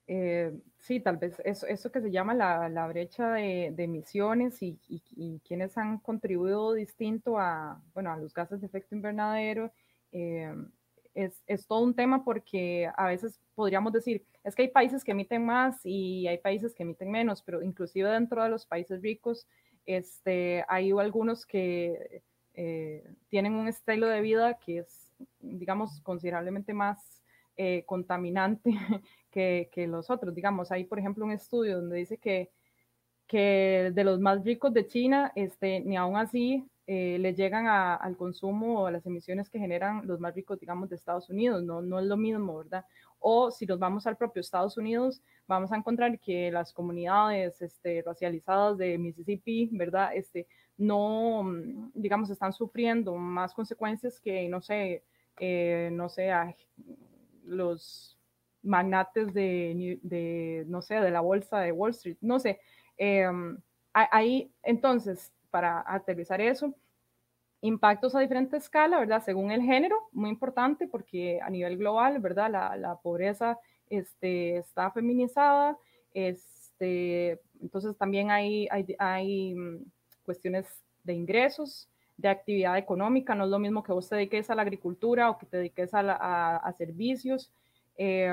Eh, 0.08 0.52
sí, 0.78 1.00
tal 1.00 1.16
vez 1.16 1.40
eso, 1.44 1.66
eso 1.66 1.90
que 1.90 2.00
se 2.00 2.12
llama 2.12 2.32
la, 2.32 2.68
la 2.68 2.86
brecha 2.86 3.32
de, 3.32 3.74
emisiones 3.76 4.62
y, 4.62 4.78
y, 4.88 5.02
y, 5.16 5.40
quienes 5.40 5.76
han 5.76 5.98
contribuido 5.98 6.74
distinto 6.74 7.38
a, 7.38 7.82
bueno, 7.92 8.12
a 8.12 8.16
los 8.16 8.32
gases 8.32 8.60
de 8.60 8.68
efecto 8.68 8.94
invernadero, 8.94 9.72
eh, 10.12 10.54
es, 11.16 11.42
es, 11.46 11.66
todo 11.66 11.80
un 11.80 11.94
tema 11.94 12.24
porque 12.24 12.88
a 12.96 13.06
veces 13.06 13.40
podríamos 13.54 13.92
decir, 13.92 14.24
es 14.44 14.54
que 14.54 14.62
hay 14.62 14.68
países 14.68 15.02
que 15.02 15.12
emiten 15.12 15.44
más 15.44 15.80
y 15.84 16.28
hay 16.28 16.38
países 16.38 16.74
que 16.74 16.84
emiten 16.84 17.10
menos, 17.10 17.42
pero 17.42 17.62
inclusive 17.62 18.08
dentro 18.08 18.42
de 18.42 18.50
los 18.50 18.66
países 18.66 19.02
ricos 19.02 19.46
este, 19.86 20.64
hay 20.68 20.90
algunos 20.90 21.46
que 21.46 22.22
eh, 22.54 23.14
tienen 23.28 23.54
un 23.54 23.68
estilo 23.68 24.08
de 24.08 24.20
vida 24.20 24.58
que 24.58 24.78
es, 24.78 25.12
digamos, 25.38 26.00
considerablemente 26.00 26.74
más 26.74 27.22
eh, 27.56 27.84
contaminante 27.86 28.70
que, 29.30 29.70
que, 29.72 29.86
los 29.86 30.10
otros. 30.10 30.34
Digamos, 30.34 30.72
hay, 30.72 30.84
por 30.84 30.98
ejemplo, 30.98 31.24
un 31.24 31.32
estudio 31.32 31.76
donde 31.76 31.98
dice 31.98 32.18
que, 32.18 32.50
que 33.26 33.92
de 33.94 34.04
los 34.04 34.20
más 34.20 34.44
ricos 34.44 34.74
de 34.74 34.86
China, 34.86 35.32
este, 35.36 35.80
ni 35.80 35.96
aún 35.96 36.16
así 36.16 36.64
eh, 36.88 37.18
le 37.18 37.34
llegan 37.34 37.66
al 37.66 38.16
consumo 38.16 38.82
o 38.82 38.86
a 38.86 38.92
las 38.92 39.04
emisiones 39.06 39.50
que 39.50 39.58
generan 39.58 40.06
los 40.06 40.20
más 40.20 40.34
ricos, 40.34 40.60
digamos, 40.60 40.88
de 40.88 40.94
Estados 40.96 41.28
Unidos. 41.28 41.64
No, 41.64 41.82
no 41.82 41.98
es 41.98 42.06
lo 42.06 42.16
mismo, 42.16 42.58
¿verdad? 42.58 42.84
O 43.18 43.50
si 43.50 43.66
nos 43.66 43.80
vamos 43.80 44.06
al 44.06 44.16
propio 44.16 44.40
Estados 44.40 44.76
Unidos, 44.76 45.20
vamos 45.48 45.72
a 45.72 45.76
encontrar 45.76 46.20
que 46.20 46.52
las 46.52 46.72
comunidades 46.72 47.60
este, 47.60 48.02
racializadas 48.02 48.78
de 48.78 48.98
Mississippi, 48.98 49.68
¿verdad? 49.72 50.10
Este, 50.14 50.46
no, 50.76 51.42
mm, 51.42 51.90
digamos, 51.94 52.30
están 52.30 52.52
sufriendo 52.52 53.16
más 53.16 53.52
consecuencias 53.52 54.20
que, 54.20 54.48
no 54.48 54.60
sé, 54.60 55.02
eh, 55.40 55.90
no 55.92 56.08
sé, 56.08 56.30
los 57.44 58.16
magnates 58.62 59.34
de, 59.34 59.98
de, 60.02 60.64
no 60.68 60.82
sé, 60.82 60.96
de 60.96 61.10
la 61.10 61.20
bolsa 61.20 61.58
de 61.60 61.72
Wall 61.72 61.90
Street, 61.90 62.18
no 62.20 62.38
sé. 62.38 62.60
Eh, 62.96 63.26
ahí, 63.92 64.52
entonces, 64.62 65.32
para 65.56 65.82
aterrizar 65.86 66.38
eso, 66.38 66.74
impactos 67.62 68.14
a 68.14 68.20
diferente 68.20 68.58
escala, 68.58 68.98
¿verdad? 68.98 69.22
Según 69.24 69.50
el 69.50 69.62
género, 69.62 69.96
muy 70.12 70.28
importante 70.28 70.86
porque 70.86 71.40
a 71.40 71.48
nivel 71.48 71.78
global, 71.78 72.18
¿verdad? 72.18 72.50
La, 72.50 72.76
la 72.76 72.96
pobreza 72.96 73.58
este, 73.88 74.58
está 74.58 74.90
feminizada, 74.90 75.78
este, 76.12 77.40
entonces 77.62 77.96
también 77.96 78.30
hay, 78.30 78.68
hay, 78.70 78.84
hay, 78.98 79.54
mm, 79.54 79.78
cuestiones 80.26 80.66
de 81.04 81.14
ingresos, 81.14 81.88
de 82.18 82.28
actividad 82.28 82.76
económica, 82.76 83.34
no 83.34 83.44
es 83.44 83.50
lo 83.50 83.58
mismo 83.58 83.82
que 83.82 83.92
vos 83.92 84.10
te 84.10 84.16
dediques 84.16 84.50
a 84.50 84.56
la 84.56 84.60
agricultura 84.60 85.30
o 85.30 85.38
que 85.38 85.46
te 85.46 85.56
dediques 85.56 85.88
a, 85.94 86.74
servicios. 86.76 87.50
Eh, 87.96 88.28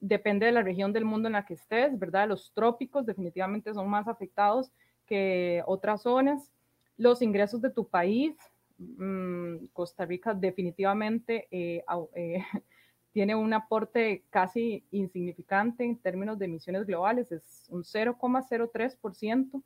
depende 0.00 0.46
de 0.46 0.52
la 0.52 0.62
región 0.62 0.90
del 0.90 1.04
mundo 1.04 1.28
en 1.28 1.34
la 1.34 1.44
que 1.44 1.52
estés, 1.52 1.98
¿verdad? 1.98 2.28
Los 2.28 2.50
trópicos 2.54 3.04
definitivamente 3.04 3.74
son 3.74 3.90
más 3.90 4.08
afectados 4.08 4.72
que 5.06 5.62
otras 5.66 6.02
zonas 6.02 6.50
los 6.96 7.22
ingresos 7.22 7.60
de 7.60 7.70
tu 7.70 7.88
país. 7.88 8.36
Mmm, 8.78 9.66
Costa 9.72 10.04
Rica 10.04 10.34
definitivamente 10.34 11.46
eh, 11.50 11.84
eh, 12.14 12.42
tiene 13.12 13.36
un 13.36 13.52
aporte 13.52 14.24
casi 14.30 14.84
insignificante 14.90 15.84
en 15.84 15.96
términos 15.96 16.38
de 16.38 16.46
emisiones 16.46 16.84
globales, 16.84 17.30
es 17.30 17.66
un 17.68 17.84
0,03%, 17.84 19.62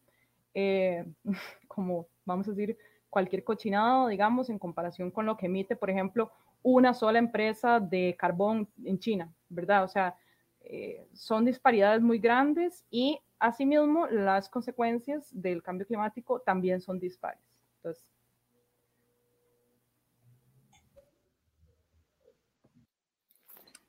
eh, 0.54 1.06
como 1.68 2.06
vamos 2.26 2.46
a 2.46 2.50
decir, 2.50 2.76
cualquier 3.08 3.42
cochinado, 3.44 4.08
digamos, 4.08 4.50
en 4.50 4.58
comparación 4.58 5.10
con 5.10 5.24
lo 5.24 5.38
que 5.38 5.46
emite, 5.46 5.76
por 5.76 5.88
ejemplo, 5.88 6.30
una 6.62 6.92
sola 6.92 7.18
empresa 7.18 7.80
de 7.80 8.16
carbón 8.18 8.68
en 8.84 8.98
China, 8.98 9.32
¿verdad? 9.48 9.84
O 9.84 9.88
sea, 9.88 10.16
eh, 10.60 11.06
son 11.14 11.46
disparidades 11.46 12.02
muy 12.02 12.18
grandes 12.18 12.84
y 12.90 13.18
asimismo 13.38 14.06
las 14.08 14.48
consecuencias 14.48 15.28
del 15.32 15.62
cambio 15.62 15.86
climático 15.86 16.40
también 16.40 16.80
son 16.80 16.98
dispares. 16.98 17.42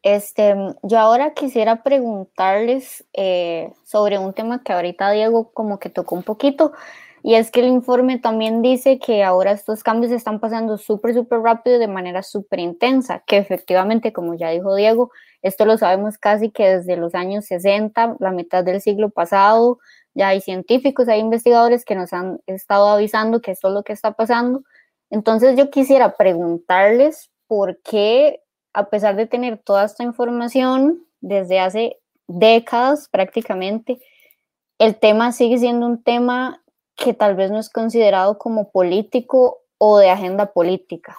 Este, 0.01 0.55
yo 0.83 0.97
ahora 0.97 1.33
quisiera 1.33 1.83
preguntarles 1.83 3.05
eh, 3.13 3.73
sobre 3.83 4.17
un 4.17 4.33
tema 4.33 4.63
que 4.63 4.71
ahorita 4.71 5.11
Diego 5.11 5.51
como 5.51 5.77
que 5.77 5.89
tocó 5.89 6.15
un 6.15 6.23
poquito, 6.23 6.71
y 7.23 7.35
es 7.35 7.51
que 7.51 7.61
el 7.61 7.67
informe 7.67 8.17
también 8.19 8.61
dice 8.61 8.99
que 8.99 9.23
ahora 9.23 9.51
estos 9.51 9.83
cambios 9.83 10.11
están 10.11 10.39
pasando 10.39 10.77
súper, 10.77 11.13
súper 11.13 11.39
rápido 11.39 11.79
de 11.79 11.87
manera 11.87 12.23
súper 12.23 12.59
intensa, 12.59 13.23
que 13.25 13.37
efectivamente, 13.37 14.13
como 14.13 14.35
ya 14.35 14.49
dijo 14.49 14.75
Diego, 14.75 15.11
esto 15.41 15.65
lo 15.65 15.77
sabemos 15.77 16.17
casi 16.17 16.49
que 16.51 16.77
desde 16.77 16.97
los 16.97 17.15
años 17.15 17.45
60, 17.45 18.17
la 18.19 18.31
mitad 18.31 18.63
del 18.63 18.81
siglo 18.81 19.09
pasado, 19.09 19.79
ya 20.13 20.29
hay 20.29 20.41
científicos, 20.41 21.07
hay 21.07 21.19
investigadores 21.19 21.85
que 21.85 21.95
nos 21.95 22.13
han 22.13 22.39
estado 22.45 22.89
avisando 22.89 23.41
que 23.41 23.51
esto 23.51 23.69
es 23.69 23.73
lo 23.73 23.83
que 23.83 23.93
está 23.93 24.13
pasando. 24.13 24.63
Entonces 25.09 25.57
yo 25.57 25.69
quisiera 25.69 26.15
preguntarles 26.17 27.31
por 27.47 27.79
qué 27.81 28.41
a 28.73 28.89
pesar 28.89 29.15
de 29.15 29.25
tener 29.25 29.57
toda 29.57 29.85
esta 29.85 30.03
información 30.03 31.05
desde 31.21 31.59
hace 31.59 31.97
décadas 32.27 33.09
prácticamente, 33.09 33.99
el 34.77 34.95
tema 34.97 35.31
sigue 35.31 35.57
siendo 35.57 35.85
un 35.85 36.03
tema 36.03 36.61
que 37.03 37.13
tal 37.13 37.35
vez 37.35 37.51
no 37.51 37.59
es 37.59 37.69
considerado 37.69 38.37
como 38.37 38.71
político 38.71 39.63
o 39.77 39.99
de 39.99 40.09
agenda 40.09 40.51
política. 40.51 41.17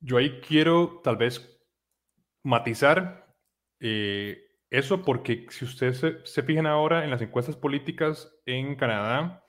Yo 0.00 0.18
ahí 0.18 0.40
quiero 0.40 1.00
tal 1.02 1.16
vez 1.16 1.58
matizar 2.44 3.34
eh, 3.80 4.38
eso 4.70 5.02
porque 5.02 5.46
si 5.50 5.64
ustedes 5.64 6.04
se, 6.24 6.42
fijan 6.42 6.66
ahora 6.66 7.04
en 7.04 7.10
las 7.10 7.22
encuestas 7.22 7.56
políticas 7.56 8.32
en 8.46 8.76
Canadá 8.76 9.44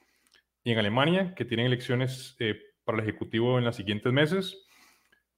y 0.64 0.72
en 0.72 0.80
Alemania, 0.80 1.36
que 1.36 1.46
tienen 1.46 1.68
elecciones 1.68 2.36
eh, 2.40 2.56
para 2.84 2.98
el 2.98 3.04
Ejecutivo 3.04 3.58
en 3.58 3.66
los 3.66 3.76
siguientes 3.76 4.12
meses, 4.12 4.66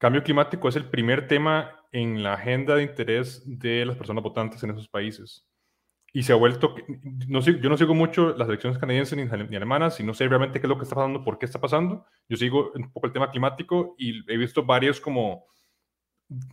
Cambio 0.01 0.23
climático 0.23 0.67
es 0.67 0.75
el 0.75 0.89
primer 0.89 1.27
tema 1.27 1.79
en 1.91 2.23
la 2.23 2.33
agenda 2.33 2.75
de 2.75 2.81
interés 2.81 3.43
de 3.45 3.85
las 3.85 3.95
personas 3.95 4.23
votantes 4.23 4.63
en 4.63 4.71
esos 4.71 4.89
países. 4.89 5.47
Y 6.13 6.23
se 6.23 6.33
ha 6.33 6.35
vuelto, 6.35 6.75
no 7.27 7.39
yo 7.39 7.69
no 7.69 7.77
sigo 7.77 7.93
mucho 7.93 8.35
las 8.35 8.47
elecciones 8.49 8.77
canadienses 8.77 9.17
ni, 9.17 9.55
alemanas 9.55 9.99
y 9.99 10.03
no 10.03 10.13
sé 10.13 10.27
realmente 10.27 10.59
qué 10.59 10.67
es 10.67 10.69
lo 10.69 10.77
que 10.77 10.83
está 10.83 10.95
pasando, 10.95 11.23
por 11.23 11.37
qué 11.37 11.45
está 11.45 11.61
pasando. 11.61 12.05
Yo 12.27 12.35
sigo 12.35 12.71
un 12.75 12.91
poco 12.91 13.07
el 13.07 13.13
tema 13.13 13.31
climático 13.31 13.95
y 13.97 14.29
he 14.31 14.37
visto 14.37 14.65
varios 14.65 14.99
como 14.99 15.45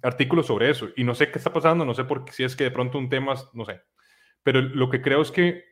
artículos 0.02 0.46
sobre 0.46 0.70
eso 0.70 0.88
y 0.96 1.04
no 1.04 1.14
sé 1.14 1.30
qué 1.30 1.38
está 1.38 1.52
pasando, 1.52 1.84
no 1.84 1.94
sé 1.94 2.04
por 2.04 2.24
qué, 2.24 2.32
si 2.32 2.44
es 2.44 2.54
que 2.54 2.64
de 2.64 2.70
pronto 2.70 2.98
un 2.98 3.08
tema, 3.08 3.34
no 3.52 3.64
sé. 3.64 3.80
Pero 4.44 4.60
lo 4.60 4.88
que 4.90 5.02
creo 5.02 5.22
es 5.22 5.32
que 5.32 5.64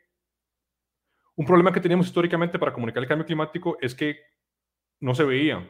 un 1.36 1.46
problema 1.46 1.72
que 1.72 1.80
teníamos 1.80 2.06
históricamente 2.06 2.58
para 2.58 2.72
comunicar 2.72 3.02
el 3.02 3.08
cambio 3.08 3.26
climático 3.26 3.78
es 3.80 3.94
que 3.94 4.18
no 5.00 5.14
se 5.14 5.24
veía 5.24 5.64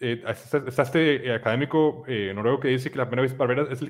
eh, 0.00 0.22
está, 0.26 0.82
este 0.82 1.26
eh, 1.26 1.34
académico 1.34 2.04
eh, 2.08 2.32
noruego 2.34 2.58
que 2.58 2.68
dice 2.68 2.90
que 2.90 2.96
la 2.96 3.08
primera 3.08 3.32
barrera 3.34 3.66
es 3.70 3.84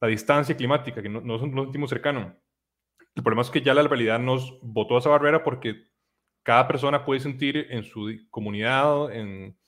la 0.00 0.08
distancia 0.08 0.56
climática, 0.56 1.02
que 1.02 1.08
no, 1.08 1.20
no, 1.20 1.38
no 1.46 1.62
sentimos 1.64 1.90
cercano. 1.90 2.36
El 3.14 3.22
problema 3.22 3.42
es 3.42 3.50
que 3.50 3.62
ya 3.62 3.74
la 3.74 3.82
realidad 3.82 4.18
nos 4.18 4.58
botó 4.60 4.96
a 4.96 4.98
esa 4.98 5.08
barrera 5.08 5.42
porque 5.42 5.86
cada 6.42 6.68
persona 6.68 7.04
puede 7.04 7.20
sentir 7.20 7.66
en 7.70 7.82
su 7.82 8.10
comunidad, 8.30 9.12
en 9.12 9.58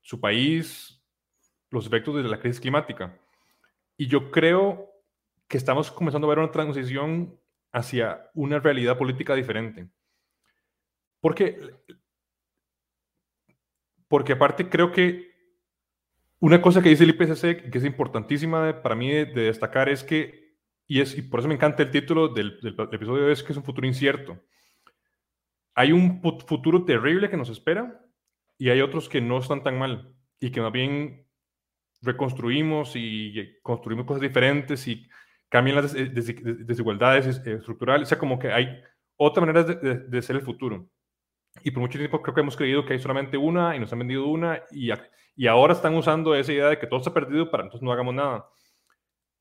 su 0.00 0.20
país, 0.20 1.02
los 1.70 1.86
efectos 1.86 2.14
de 2.16 2.22
la 2.22 2.38
crisis 2.38 2.60
climática. 2.60 3.18
Y 3.96 4.06
yo 4.06 4.30
creo 4.30 4.88
que 5.48 5.56
estamos 5.56 5.90
comenzando 5.90 6.26
a 6.26 6.30
ver 6.30 6.38
una 6.38 6.50
transición 6.50 7.38
hacia 7.72 8.30
una 8.34 8.60
realidad 8.60 8.96
política 8.96 9.34
diferente. 9.34 9.88
Porque, 11.20 11.58
porque 14.08 14.32
aparte 14.32 14.68
creo 14.68 14.92
que 14.92 15.31
una 16.42 16.60
cosa 16.60 16.82
que 16.82 16.88
dice 16.88 17.04
el 17.04 17.10
IPCC, 17.10 17.70
que 17.70 17.78
es 17.78 17.84
importantísima 17.84 18.82
para 18.82 18.96
mí 18.96 19.08
de, 19.08 19.26
destacar, 19.26 19.88
es 19.88 20.02
que, 20.02 20.56
y, 20.88 21.00
es, 21.00 21.16
y 21.16 21.22
por 21.22 21.38
eso 21.38 21.48
me 21.48 21.54
encanta 21.54 21.84
el 21.84 21.92
título 21.92 22.26
del, 22.28 22.58
episodio, 22.92 23.30
es 23.30 23.44
que 23.44 23.52
es 23.52 23.56
un 23.56 23.62
futuro 23.62 23.86
incierto. 23.86 24.42
Hay 25.76 25.92
un 25.92 26.20
futuro 26.20 26.84
terrible 26.84 27.30
que 27.30 27.36
nos 27.36 27.48
espera 27.48 28.04
y 28.58 28.70
hay 28.70 28.80
otros 28.80 29.08
que 29.08 29.20
no 29.20 29.38
están 29.38 29.62
tan 29.62 29.78
mal 29.78 30.16
y 30.40 30.50
que 30.50 30.60
más 30.60 30.72
bien 30.72 31.28
reconstruimos 32.00 32.94
y 32.96 33.60
construimos 33.62 34.04
cosas 34.04 34.22
diferentes 34.22 34.88
y 34.88 35.08
cambian 35.48 35.76
las 35.76 35.94
desigualdades 35.94 37.40
estructurales. 37.46 38.08
O 38.08 38.08
sea, 38.08 38.18
como 38.18 38.40
que 38.40 38.50
hay 38.50 38.82
otra 39.16 39.46
manera 39.46 39.62
de, 39.62 39.94
de 40.00 40.22
ser 40.22 40.34
el 40.34 40.42
futuro. 40.42 40.90
Y 41.62 41.70
por 41.70 41.82
mucho 41.82 41.98
tiempo 41.98 42.20
creo 42.20 42.34
que 42.34 42.40
hemos 42.40 42.56
creído 42.56 42.84
que 42.84 42.94
hay 42.94 42.98
solamente 42.98 43.36
una 43.36 43.76
y 43.76 43.78
nos 43.78 43.92
han 43.92 44.00
vendido 44.00 44.26
una 44.26 44.60
y 44.72 44.90
y 45.34 45.46
ahora 45.46 45.72
están 45.72 45.94
usando 45.94 46.34
esa 46.34 46.52
idea 46.52 46.68
de 46.68 46.78
que 46.78 46.86
todo 46.86 47.00
está 47.00 47.12
perdido 47.12 47.50
para 47.50 47.64
entonces 47.64 47.82
no 47.82 47.92
hagamos 47.92 48.14
nada. 48.14 48.48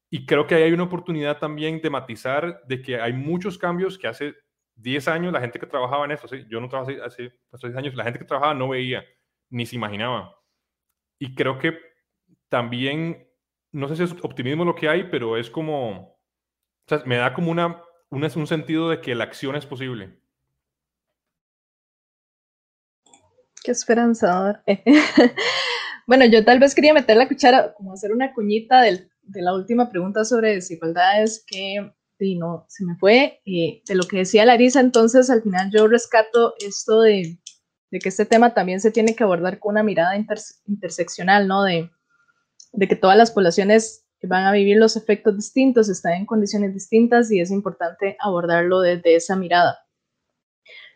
Y 0.10 0.26
creo 0.26 0.46
que 0.46 0.56
ahí 0.56 0.64
hay 0.64 0.72
una 0.74 0.84
oportunidad 0.84 1.38
también 1.38 1.82
de 1.82 1.90
matizar 1.90 2.62
de 2.68 2.82
que 2.82 3.00
hay 3.00 3.14
muchos 3.14 3.58
cambios 3.58 3.98
que 3.98 4.08
hace 4.08 4.36
10 4.76 5.08
años 5.08 5.34
la 5.34 5.40
gente 5.42 5.60
que 5.60 5.68
trabajaba 5.68 6.06
en 6.06 6.12
eso, 6.12 6.28
¿sí? 6.28 6.46
yo 6.50 6.60
no 6.60 6.68
trabajaba 6.68 7.06
hace, 7.06 7.32
hace 7.52 7.68
10 7.68 7.78
años, 7.78 7.96
la 7.96 8.04
gente 8.04 8.20
que 8.20 8.26
trabajaba 8.26 8.54
no 8.54 8.70
veía, 8.70 9.04
ni 9.50 9.66
se 9.66 9.76
imaginaba. 9.76 10.36
Y 11.20 11.36
creo 11.36 11.60
que 11.60 11.78
también, 12.50 13.30
no 13.72 13.88
sé 13.88 13.96
si 13.96 14.04
es 14.04 14.12
optimismo 14.24 14.66
lo 14.66 14.76
que 14.76 14.90
hay, 14.90 15.06
pero 15.10 15.38
es 15.38 15.50
como, 15.50 15.92
o 16.02 16.88
sea, 16.88 17.04
me 17.06 17.18
da 17.18 17.34
como 17.34 17.52
una, 17.52 17.82
un 18.10 18.48
sentido 18.48 18.90
de 18.90 19.00
que 19.00 19.16
la 19.16 19.24
acción 19.24 19.56
es 19.56 19.66
posible. 19.66 20.20
Qué 23.64 23.72
esperanzador. 23.72 24.62
Bueno, 26.12 26.26
yo 26.26 26.44
tal 26.44 26.60
vez 26.60 26.76
quería 26.76 26.94
meter 26.94 27.16
la 27.16 27.30
cuchara, 27.30 27.74
como 27.74 27.94
hacer 27.94 28.12
una 28.12 28.34
cuñita 28.34 28.82
de 28.82 29.08
la 29.42 29.54
última 29.54 29.90
pregunta 29.90 30.26
sobre 30.26 30.56
desigualdades 30.56 31.42
que 31.48 31.90
no, 32.38 32.66
se 32.68 32.84
me 32.84 32.98
fue. 32.98 33.40
Eh, 33.46 33.82
de 33.88 33.96
lo 33.96 34.04
que 34.04 34.18
decía 34.18 34.44
Larisa, 34.44 34.82
entonces 34.82 35.30
al 35.30 35.42
final 35.42 35.72
yo 35.72 35.88
rescato 35.88 36.54
esto 36.60 37.00
de, 37.00 37.40
de, 37.92 38.00
que 38.00 38.10
este 38.10 38.26
tema 38.26 38.54
también 38.54 38.82
se 38.82 38.92
tiene 38.92 39.16
que 39.16 39.24
abordar 39.24 39.58
con 39.60 39.72
una 39.76 39.84
mirada 39.84 40.12
interseccional, 40.66 41.48
¿no? 41.48 41.64
De, 41.64 41.90
de 42.74 42.88
que 42.90 42.98
todas 42.98 43.16
las 43.16 43.32
poblaciones 43.32 44.06
van 44.24 44.44
a 44.44 44.52
vivir 44.52 44.76
los 44.76 44.98
efectos 44.98 45.38
distintos, 45.38 45.88
están 45.88 46.16
en 46.16 46.26
condiciones 46.26 46.74
distintas 46.74 47.32
y 47.32 47.40
es 47.40 47.52
importante 47.52 48.18
abordarlo 48.20 48.82
desde 48.82 49.16
esa 49.16 49.38
mirada. 49.38 49.80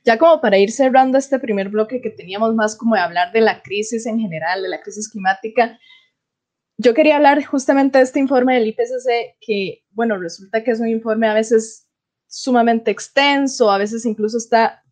Ya 0.05 0.17
como 0.19 0.39
para 0.39 0.57
ir 0.57 0.71
cerrando 0.71 1.17
este 1.17 1.39
primer 1.39 1.69
bloque 1.69 1.99
que 1.99 2.11
teníamos 2.11 2.53
más 2.53 2.77
como 2.77 2.95
de 2.95 3.01
hablar 3.01 3.31
de 3.33 3.41
la 3.41 3.61
crisis 3.63 4.05
en 4.05 4.19
general, 4.19 4.61
de 4.61 4.69
la 4.69 4.81
crisis 4.81 5.09
climática, 5.09 5.79
yo 6.77 6.93
quería 6.93 7.15
hablar 7.15 7.43
justamente 7.43 7.97
de 7.97 8.03
este 8.03 8.19
informe 8.19 8.53
del 8.55 8.67
IPCC 8.67 9.37
que, 9.39 9.83
bueno, 9.91 10.17
resulta 10.17 10.63
que 10.63 10.71
es 10.71 10.79
un 10.79 10.89
informe 10.89 11.27
a 11.27 11.33
veces 11.33 11.87
sumamente 12.27 12.91
extenso, 12.91 13.71
a 13.71 13.77
veces 13.77 14.05
incluso 14.05 14.37
está 14.37 14.83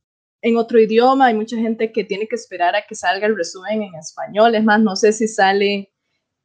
en 0.42 0.58
otro 0.58 0.80
idioma, 0.80 1.28
hay 1.28 1.34
mucha 1.34 1.58
gente 1.58 1.92
que 1.92 2.04
tiene 2.04 2.28
que 2.28 2.36
esperar 2.36 2.76
a 2.76 2.86
que 2.88 2.96
salga 2.96 3.28
el 3.28 3.36
resumen 3.36 3.84
en 3.84 3.96
español, 3.96 4.56
es 4.56 4.64
más, 4.64 4.82
no 4.82 4.96
sé 4.96 5.14
si 5.14 5.28
sale 5.28 5.94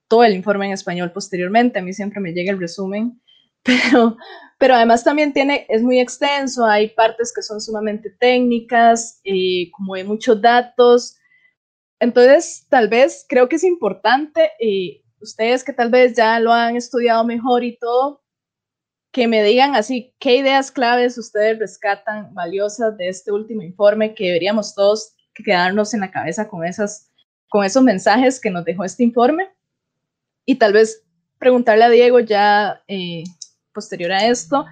todo 0.08 0.24
el 0.24 0.34
informe 0.34 0.66
en 0.66 0.72
español 0.72 1.12
posteriormente, 1.12 1.78
a 1.78 1.82
mí 1.82 1.92
siempre 1.92 2.20
me 2.20 2.32
llega 2.32 2.52
el 2.52 2.60
resumen, 2.60 3.20
pero, 3.62 4.16
pero 4.58 4.74
además 4.74 5.04
también 5.04 5.32
tiene, 5.32 5.66
es 5.68 5.82
muy 5.82 6.00
extenso, 6.00 6.66
hay 6.66 6.88
partes 6.88 7.32
que 7.32 7.42
son 7.42 7.60
sumamente 7.60 8.10
técnicas, 8.10 9.20
eh, 9.24 9.70
como 9.70 9.94
hay 9.94 10.04
muchos 10.04 10.42
datos. 10.42 11.16
Entonces, 12.00 12.66
tal 12.68 12.88
vez 12.88 13.24
creo 13.28 13.48
que 13.48 13.56
es 13.56 13.64
importante, 13.64 14.50
eh, 14.58 15.02
ustedes 15.20 15.62
que 15.62 15.72
tal 15.72 15.90
vez 15.90 16.16
ya 16.16 16.40
lo 16.40 16.52
han 16.52 16.76
estudiado 16.76 17.24
mejor 17.24 17.62
y 17.62 17.78
todo, 17.78 18.22
que 19.12 19.28
me 19.28 19.42
digan 19.42 19.74
así, 19.76 20.14
qué 20.18 20.36
ideas 20.36 20.70
claves 20.72 21.16
ustedes 21.18 21.58
rescatan 21.58 22.34
valiosas 22.34 22.96
de 22.98 23.08
este 23.08 23.32
último 23.32 23.62
informe 23.62 24.14
que 24.14 24.26
deberíamos 24.26 24.74
todos 24.74 25.14
quedarnos 25.34 25.94
en 25.94 26.00
la 26.00 26.10
cabeza 26.10 26.48
con, 26.48 26.64
esas, 26.64 27.10
con 27.48 27.64
esos 27.64 27.82
mensajes 27.82 28.40
que 28.40 28.50
nos 28.50 28.64
dejó 28.64 28.84
este 28.84 29.04
informe. 29.04 29.48
Y 30.44 30.56
tal 30.56 30.72
vez 30.72 31.04
preguntarle 31.38 31.84
a 31.84 31.90
Diego 31.90 32.20
ya 32.20 32.82
eh, 32.88 33.24
posterior 33.78 34.10
a 34.12 34.26
esto, 34.26 34.66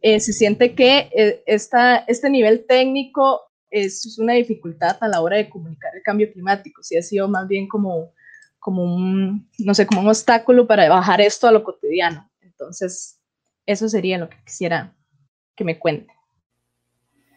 eh, 0.00 0.20
se 0.20 0.32
siente 0.32 0.74
que 0.74 1.10
eh, 1.16 1.42
este 1.46 2.30
nivel 2.30 2.64
técnico 2.66 3.40
es 3.70 4.18
una 4.18 4.34
dificultad 4.34 4.96
a 5.00 5.08
la 5.08 5.20
hora 5.20 5.36
de 5.36 5.48
comunicar 5.48 5.90
el 5.96 6.02
cambio 6.02 6.30
climático, 6.32 6.82
si 6.82 6.96
ha 6.96 7.02
sido 7.02 7.28
más 7.28 7.48
bien 7.48 7.66
como, 7.66 8.12
como 8.60 8.84
un, 8.84 9.48
no 9.58 9.74
sé, 9.74 9.86
como 9.86 10.02
un 10.02 10.08
obstáculo 10.08 10.66
para 10.66 10.88
bajar 10.88 11.20
esto 11.20 11.48
a 11.48 11.52
lo 11.52 11.64
cotidiano. 11.64 12.30
Entonces, 12.40 13.18
eso 13.66 13.88
sería 13.88 14.18
lo 14.18 14.28
que 14.28 14.36
quisiera 14.44 14.94
que 15.56 15.64
me 15.64 15.78
cuente. 15.78 16.11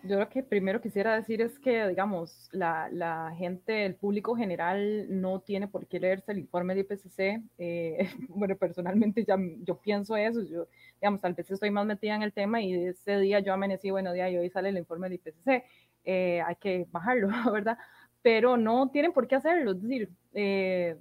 Yo 0.07 0.19
lo 0.19 0.29
que 0.29 0.43
primero 0.43 0.81
quisiera 0.81 1.15
decir 1.15 1.41
es 1.41 1.57
que, 1.57 1.87
digamos, 1.87 2.49
la, 2.51 2.89
la, 2.91 3.33
gente, 3.35 3.85
el 3.85 3.95
público 3.95 4.35
general 4.35 5.07
no 5.09 5.39
tiene 5.39 5.67
por 5.67 5.87
qué 5.87 5.99
leerse 5.99 6.31
el 6.31 6.39
informe 6.39 6.75
de 6.75 6.81
IPCC. 6.81 7.43
Eh, 7.57 8.09
bueno, 8.29 8.55
personalmente 8.55 9.25
ya 9.25 9.35
yo 9.63 9.79
pienso 9.79 10.15
eso. 10.15 10.43
Yo, 10.43 10.67
digamos, 11.01 11.21
tal 11.21 11.33
vez 11.33 11.49
estoy 11.49 11.71
más 11.71 11.85
metida 11.85 12.15
en 12.15 12.21
el 12.21 12.33
tema 12.33 12.61
y 12.61 12.73
ese 12.73 13.19
día 13.19 13.39
yo 13.39 13.53
amanecí, 13.53 13.89
bueno, 13.89 14.13
día 14.13 14.29
y 14.29 14.37
hoy 14.37 14.49
sale 14.49 14.69
el 14.69 14.77
informe 14.77 15.09
de 15.09 15.15
IPCC. 15.15 15.63
Eh, 16.03 16.41
hay 16.41 16.55
que 16.57 16.85
bajarlo, 16.91 17.27
¿verdad? 17.51 17.77
Pero 18.21 18.57
no 18.57 18.89
tienen 18.91 19.11
por 19.11 19.27
qué 19.27 19.35
hacerlo. 19.35 19.71
Es 19.71 19.81
decir, 19.81 20.09
eh, 20.33 20.97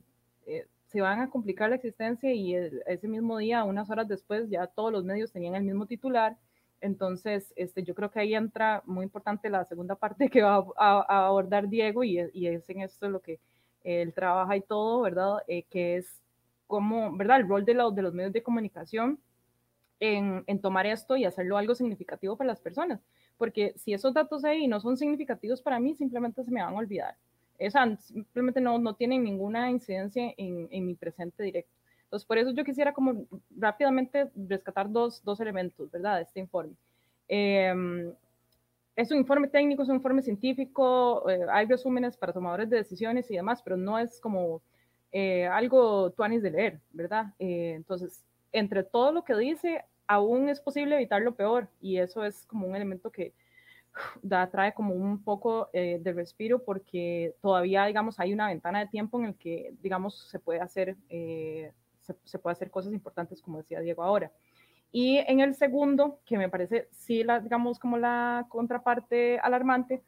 se 0.87 1.01
van 1.01 1.21
a 1.21 1.29
complicar 1.29 1.69
la 1.69 1.77
existencia 1.77 2.33
y 2.33 2.55
ese 2.55 3.09
mismo 3.09 3.37
día, 3.39 3.65
unas 3.65 3.91
horas 3.91 4.09
después, 4.09 4.49
ya 4.49 4.67
todos 4.69 4.93
los 4.93 5.05
medios 5.05 5.33
tenían 5.33 5.57
el 5.57 5.65
mismo 5.65 5.87
titular. 5.87 6.37
Entonces, 6.85 7.55
este, 7.57 7.83
yo 7.83 7.95
creo 7.95 8.11
que 8.11 8.21
ahí 8.21 8.35
entra 8.35 8.83
muy 8.85 9.05
importante 9.05 9.49
la 9.49 9.65
segunda 9.65 9.95
parte 9.95 10.29
que 10.29 10.43
va 10.43 10.67
a, 10.77 11.27
abordar 11.29 11.71
Diego 11.71 12.05
y, 12.05 12.21
y, 12.35 12.47
es 12.47 12.69
en 12.69 12.83
esto 12.83 13.09
lo 13.09 13.21
que 13.23 13.41
él 13.85 14.13
trabaja 14.13 14.55
y 14.55 14.61
todo, 14.61 15.01
¿verdad? 15.01 15.39
Eh, 15.49 15.63
que 15.71 15.97
es 15.97 16.21
como, 16.67 17.17
¿verdad? 17.17 17.39
El 17.39 17.49
rol 17.49 17.65
de, 17.65 17.73
de 17.73 18.03
los 18.03 18.13
medios 18.13 18.35
de 18.35 18.43
comunicación 18.43 19.19
en, 19.99 20.45
en, 20.47 20.61
tomar 20.61 20.85
esto 20.85 21.17
y 21.17 21.25
hacerlo 21.25 21.57
algo 21.57 21.75
significativo 21.75 22.37
para 22.37 22.49
las 22.49 22.61
personas. 22.61 23.01
Porque 23.39 23.73
si 23.77 23.95
esos 23.95 24.13
datos 24.13 24.45
ahí 24.45 24.69
no 24.69 24.79
son 24.79 24.99
significativos 24.99 25.63
para 25.63 25.81
mí, 25.81 25.95
simplemente 25.95 26.45
se 26.45 26.51
me 26.51 26.63
van 26.63 26.75
a 26.75 26.79
olvidar. 26.79 27.17
Esa 27.59 27.97
simplemente 27.97 28.61
no, 28.61 28.79
no 28.79 28.95
tienen 28.95 29.25
ninguna 29.25 29.71
incidencia 29.71 30.35
en, 30.37 30.69
en, 30.71 30.87
mi 30.87 30.95
presente 30.97 31.43
directo. 31.45 31.73
Entonces, 32.15 32.27
por 32.27 32.39
eso 32.39 32.53
yo 32.53 32.63
quisiera 32.63 32.93
como 32.95 33.27
rápidamente 33.57 34.31
rescatar 34.37 34.89
dos, 34.89 35.21
dos 35.25 35.41
elementos, 35.41 35.91
¿verdad?, 35.91 36.17
de 36.17 36.23
este 36.23 36.39
informe. 36.39 36.75
Eh, 37.27 37.75
es 38.97 39.11
un 39.11 39.19
informe 39.19 39.49
técnico, 39.49 39.83
es 39.83 39.89
un 39.89 39.97
informe 39.97 40.23
científico, 40.23 41.29
eh, 41.29 41.45
hay 41.51 41.67
resúmenes 41.67 42.17
para 42.17 42.33
tomadores 42.33 42.71
de 42.71 42.77
decisiones 42.77 43.31
y 43.31 43.35
demás, 43.35 43.63
pero 43.63 43.77
no 43.77 43.99
es 43.99 44.21
como 44.21 44.63
eh, 45.11 45.47
algo 45.47 46.11
tuanis 46.11 46.43
de 46.43 46.51
leer, 46.53 46.81
¿verdad? 46.93 47.35
Eh, 47.39 47.73
entonces, 47.75 48.25
entre 48.53 48.85
todo 48.85 49.11
lo 49.11 49.25
que 49.25 49.35
dice, 49.35 49.85
aún 50.07 50.49
es 50.49 50.61
posible 50.61 50.95
evitar 50.95 51.23
lo 51.23 51.35
peor 51.35 51.69
y 51.81 51.99
eso 51.99 52.25
es 52.25 52.47
como 52.47 52.69
un 52.69 52.77
elemento 52.77 53.11
que 53.11 53.33
da, 54.23 54.49
trae 54.49 54.73
como 54.73 54.95
un 54.95 55.23
poco 55.23 55.71
de 55.73 56.13
respiro 56.15 56.63
porque 56.65 57.35
todavía, 57.41 57.87
digamos, 57.87 58.19
hay 58.21 58.33
una 58.33 58.49
ventana 58.49 58.81
de 58.81 58.87
tiempo 58.87 59.19
en 59.19 59.27
el 59.27 59.35
que, 59.35 59.73
digamos, 59.83 60.29
se 60.31 60.39
puede 60.39 60.61
hacer, 60.61 60.97
se, 62.25 62.39
puede 62.39 62.53
hacer 62.53 62.71
cosas 62.71 62.93
importantes, 62.93 63.41
como 63.41 63.59
decía 63.59 63.81
Diego 63.81 64.03
ahora. 64.03 64.31
Y 64.93 65.19
en 65.19 65.41
el 65.41 65.55
segundo, 65.55 66.21
que 66.25 66.39
me 66.39 66.49
parece, 66.49 66.89
sí, 66.93 67.25
la, 67.25 67.41
digamos, 67.41 67.79
como 67.79 67.99
la 67.99 68.47
contraparte 68.49 69.39
alarmante, 69.41 70.03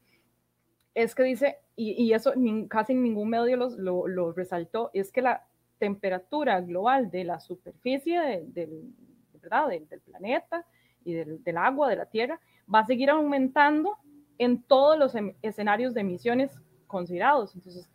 es 0.95 1.15
que 1.15 1.25
dice, 1.25 1.59
y, 1.75 2.13
eso 2.13 2.33
casi 2.69 2.95
ningún 2.95 3.29
medio 3.29 3.57
lo, 3.57 4.07
lo, 4.07 4.33
resaltó, 4.33 4.91
es 4.95 5.13
que 5.13 5.23
la 5.23 5.45
temperatura 5.79 6.61
global 6.61 7.11
de 7.11 7.25
la 7.25 7.41
superficie 7.41 8.45
del, 8.47 8.95
¿verdad? 9.43 9.69
Del, 9.69 10.01
planeta 10.01 10.65
y 11.05 11.13
del, 11.15 11.43
del, 11.43 11.57
agua, 11.59 11.91
de 11.91 11.97
la 11.97 12.07
Tierra, 12.07 12.41
va 12.73 12.81
a 12.81 12.87
seguir 12.87 13.11
aumentando 13.11 13.99
en 14.39 14.63
todos 14.63 14.99
los 14.99 15.15
em, 15.15 15.35
escenarios 15.43 15.95
de 15.95 16.01
emisiones 16.01 16.51
considerados. 16.87 17.55
Entonces, 17.55 17.91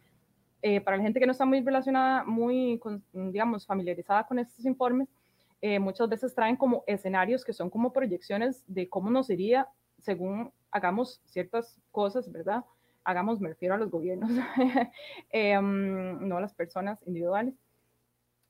eh, 0.62 0.82
para 0.82 0.98
la 0.98 1.04
gente 1.04 1.20
que 1.20 1.26
no 1.26 1.32
está 1.32 1.46
muy 1.46 1.62
relacionada, 1.62 2.24
muy, 2.24 2.80
digamos, 3.14 3.66
familiarizada 3.66 4.26
con 4.26 4.40
estos 4.40 4.66
informes, 4.66 5.08
eh, 5.62 5.80
muchas 5.80 6.10
veces 6.10 6.34
traen 6.34 6.56
como 6.56 6.84
escenarios 6.88 7.46
que 7.46 7.54
son 7.54 7.70
como 7.70 7.94
proyecciones 7.94 8.64
de 8.68 8.90
cómo 8.90 9.10
nos 9.10 9.30
iría 9.30 9.68
según 10.00 10.52
hagamos 10.72 11.22
ciertas 11.26 11.80
cosas, 11.92 12.32
¿verdad? 12.32 12.64
Hagamos, 13.04 13.40
me 13.40 13.50
refiero 13.50 13.76
a 13.76 13.78
los 13.78 13.92
gobiernos, 13.92 14.30
em, 15.30 16.28
no 16.28 16.38
a 16.38 16.42
las 16.42 16.54
personas 16.54 17.02
individuales. 17.06 17.56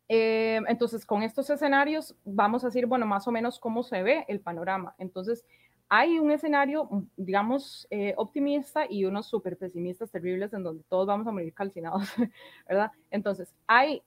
Em, 0.08 0.66
entonces, 0.68 1.06
con 1.06 1.24
estos 1.24 1.50
escenarios 1.50 2.16
vamos 2.26 2.64
a 2.64 2.68
decir, 2.68 2.86
bueno, 2.86 3.06
más 3.06 3.28
o 3.28 3.32
menos 3.32 3.60
cómo 3.60 3.84
se 3.84 4.04
ve 4.04 4.26
el 4.28 4.42
panorama. 4.42 4.96
Entonces, 4.98 5.46
hay 5.94 6.20
un 6.20 6.32
escenario, 6.32 6.88
digamos, 7.18 7.86
eh, 7.90 8.14
optimista 8.16 8.86
y 8.90 9.04
unos 9.04 9.26
súper 9.26 9.58
pesimistas 9.58 10.10
terribles 10.10 10.54
en 10.54 10.64
donde 10.64 10.86
todos 10.86 11.06
vamos 11.06 11.28
a 11.28 11.34
morir 11.34 11.54
calcinados, 11.54 12.08
¿verdad? 12.70 12.92
Entonces, 13.10 13.54
hay 13.68 14.02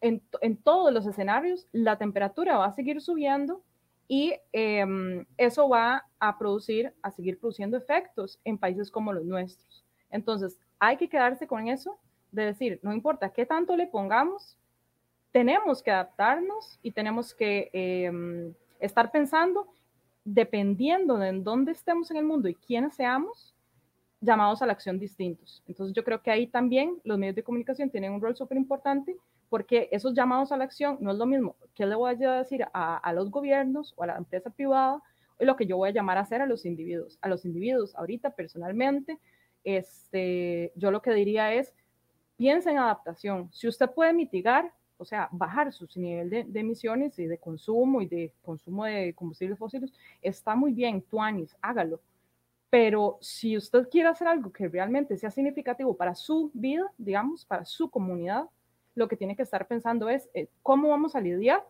en, 0.00 0.56
todos 0.64 0.92
los 0.92 1.06
escenarios 1.06 1.68
la 1.70 1.96
temperatura 1.98 2.58
va 2.58 2.64
a 2.66 2.72
seguir 2.72 3.00
subiendo 3.00 3.62
y 4.08 4.34
em, 4.50 5.24
eso 5.36 5.68
va 5.68 6.04
a 6.18 6.36
producir, 6.36 6.92
a 7.00 7.12
seguir 7.12 7.38
produciendo 7.38 7.76
efectos 7.76 8.40
en 8.42 8.58
países 8.58 8.90
como 8.90 9.12
los 9.12 9.24
nuestros. 9.24 9.84
Entonces, 10.10 10.58
hay 10.80 10.96
que 10.96 11.08
quedarse 11.08 11.46
con 11.46 11.68
eso 11.68 11.96
de 12.32 12.46
decir, 12.46 12.80
no 12.82 12.92
importa 12.92 13.32
qué 13.32 13.46
tanto 13.46 13.76
le 13.76 13.86
pongamos, 13.86 14.58
tenemos 15.30 15.80
que 15.80 15.92
adaptarnos 15.92 16.80
y 16.82 16.90
tenemos 16.90 17.32
que 17.34 17.70
em, 17.72 18.52
estar 18.80 19.12
pensando, 19.12 19.72
dependiendo 20.24 21.18
de 21.18 21.28
en 21.28 21.44
dónde 21.44 21.72
estemos 21.72 22.10
en 22.10 22.18
el 22.18 22.24
mundo 22.24 22.48
y 22.48 22.54
quiénes 22.54 22.94
seamos, 22.94 23.54
llamados 24.20 24.60
a 24.60 24.66
la 24.66 24.72
acción 24.72 24.98
distintos. 24.98 25.62
Entonces, 25.66 25.94
yo 25.94 26.04
creo 26.04 26.22
que 26.22 26.30
ahí 26.30 26.46
también 26.46 27.00
los 27.04 27.18
medios 27.18 27.36
de 27.36 27.42
comunicación 27.42 27.90
tienen 27.90 28.12
un 28.12 28.20
rol 28.20 28.36
súper 28.36 28.58
importante 28.58 29.16
porque 29.48 29.88
esos 29.90 30.14
llamados 30.14 30.52
a 30.52 30.56
la 30.56 30.64
acción 30.64 30.98
no 31.00 31.10
es 31.10 31.18
lo 31.18 31.26
mismo 31.26 31.56
que 31.74 31.86
le 31.86 31.94
voy 31.94 32.14
a 32.24 32.32
decir 32.32 32.66
a, 32.72 33.12
los 33.12 33.30
gobiernos 33.30 33.94
o 33.96 34.02
a 34.04 34.08
la 34.08 34.16
empresa 34.16 34.50
privada, 34.50 35.02
lo 35.38 35.56
que 35.56 35.66
yo 35.66 35.76
voy 35.76 35.88
a 35.88 35.92
llamar 35.92 36.18
a 36.18 36.20
hacer 36.20 36.42
a 36.42 36.46
los 36.46 36.66
individuos. 36.66 37.18
A 37.22 37.28
los 37.28 37.44
individuos, 37.44 37.94
ahorita 37.96 38.30
personalmente, 38.30 39.18
este, 39.64 40.72
yo 40.76 40.90
lo 40.90 41.00
que 41.02 41.12
diría 41.12 41.54
es, 41.54 41.72
piensa 42.36 42.70
en 42.70 42.78
adaptación. 42.78 43.50
Si 43.52 43.66
usted 43.66 43.90
puede 43.90 44.12
mitigar, 44.12 44.72
o 45.00 45.04
sea, 45.06 45.28
bajar 45.32 45.72
su 45.72 45.88
nivel 45.96 46.28
de, 46.28 46.60
emisiones 46.60 47.18
y 47.18 47.26
de 47.26 47.38
consumo 47.38 48.02
y 48.02 48.06
de 48.06 48.32
consumo 48.42 48.84
de 48.84 49.14
combustibles 49.14 49.58
fósiles, 49.58 49.92
está 50.20 50.54
muy 50.54 50.72
bien, 50.72 51.00
tuanis, 51.00 51.56
hágalo. 51.62 52.00
Pero 52.68 53.16
si 53.20 53.56
usted 53.56 53.88
quiere 53.88 54.10
hacer 54.10 54.28
algo 54.28 54.52
que 54.52 54.68
realmente 54.68 55.16
sea 55.16 55.30
significativo 55.30 55.96
para 55.96 56.14
su 56.14 56.50
vida, 56.52 56.84
digamos, 56.98 57.46
para 57.46 57.64
su 57.64 57.90
comunidad, 57.90 58.44
lo 58.94 59.08
que 59.08 59.16
tiene 59.16 59.34
que 59.34 59.42
estar 59.42 59.66
pensando 59.66 60.08
es 60.10 60.28
eh, 60.34 60.48
cómo 60.62 60.90
vamos 60.90 61.16
a 61.16 61.20
lidiar 61.20 61.64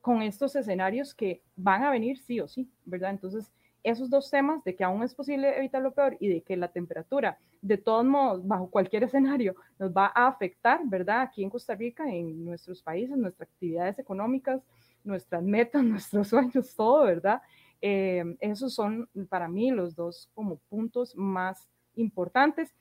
con 0.00 0.20
estos 0.20 0.56
escenarios 0.56 1.14
que 1.14 1.42
van 1.54 1.84
a 1.84 1.90
venir 1.90 2.18
sí 2.18 2.40
o 2.40 2.48
sí, 2.48 2.68
¿verdad? 2.84 3.10
Entonces, 3.10 3.52
esos 3.84 4.10
dos 4.10 4.30
temas 4.30 4.64
de 4.64 4.74
que 4.74 4.82
aún 4.82 5.02
es 5.02 5.14
posible 5.14 5.56
evitar 5.56 5.80
lo 5.82 5.92
peor 5.94 6.16
y 6.18 6.28
de 6.28 6.42
que 6.42 6.56
la 6.56 6.68
temperatura, 6.68 7.38
de 7.62 7.76
todos 7.76 8.04
modos, 8.04 8.46
bajo 8.46 8.68
cualquier 8.68 9.04
escenario, 9.04 9.54
nos 9.78 9.92
va 9.92 10.10
a 10.14 10.26
afectar, 10.26 10.80
¿verdad? 10.84 11.20
Aquí 11.20 11.44
en 11.44 11.50
Costa 11.50 11.74
Rica, 11.74 12.10
en 12.10 12.44
nuestros 12.44 12.82
países, 12.82 13.16
nuestras 13.16 13.48
actividades 13.48 13.98
económicas, 13.98 14.62
nuestras 15.04 15.42
metas, 15.42 15.84
nuestros 15.84 16.28
sueños, 16.28 16.74
todo, 16.74 17.04
¿verdad? 17.04 17.40
Eh, 17.80 18.24
esos 18.40 18.74
son 18.74 19.08
para 19.28 19.46
mí 19.46 19.70
los 19.70 19.94
dos 19.94 20.28
como 20.34 20.56
puntos 20.68 21.14
más 21.14 21.68
importantes 21.94 22.74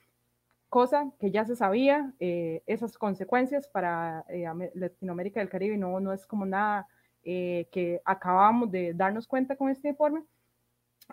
cosa 0.74 1.12
que 1.20 1.30
ya 1.30 1.46
se 1.46 1.56
sabía, 1.56 2.12
eh, 2.20 2.64
esas 2.66 2.98
consecuencias 2.98 3.68
para 3.68 4.26
eh, 4.28 4.46
Latinoamérica 4.74 5.40
y 5.40 5.44
el 5.44 5.50
Caribe 5.50 5.78
no, 5.78 6.00
no 6.00 6.12
es 6.12 6.26
como 6.26 6.48
nada 6.48 6.88
eh, 7.24 7.68
que 7.72 8.02
acabamos 8.04 8.72
de 8.72 8.96
darnos 8.96 9.28
cuenta 9.28 9.56
con 9.56 9.70
este 9.70 9.90
informe. 9.90 10.24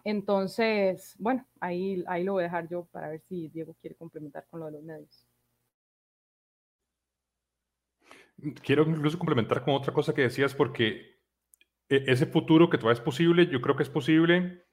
Entonces, 0.04 1.14
bueno, 1.18 1.46
ahí, 1.60 2.04
ahí 2.06 2.24
lo 2.24 2.34
voy 2.34 2.42
a 2.42 2.44
dejar 2.44 2.68
yo 2.68 2.86
para 2.86 3.08
ver 3.08 3.20
si 3.28 3.48
Diego 3.48 3.74
quiere 3.80 3.96
complementar 3.96 4.46
con 4.48 4.60
lo 4.60 4.66
de 4.66 4.72
los 4.72 4.82
medios. 4.82 5.26
Quiero 8.62 8.84
incluso 8.84 9.18
complementar 9.18 9.62
con 9.62 9.74
otra 9.74 9.92
cosa 9.92 10.14
que 10.14 10.22
decías, 10.22 10.54
porque 10.54 11.18
e, 11.88 12.04
ese 12.06 12.26
futuro 12.26 12.70
que 12.70 12.78
todavía 12.78 12.98
es 12.98 13.04
posible, 13.04 13.46
yo 13.48 13.60
creo 13.60 13.76
que 13.76 13.82
es 13.82 13.90
posible 13.90 14.64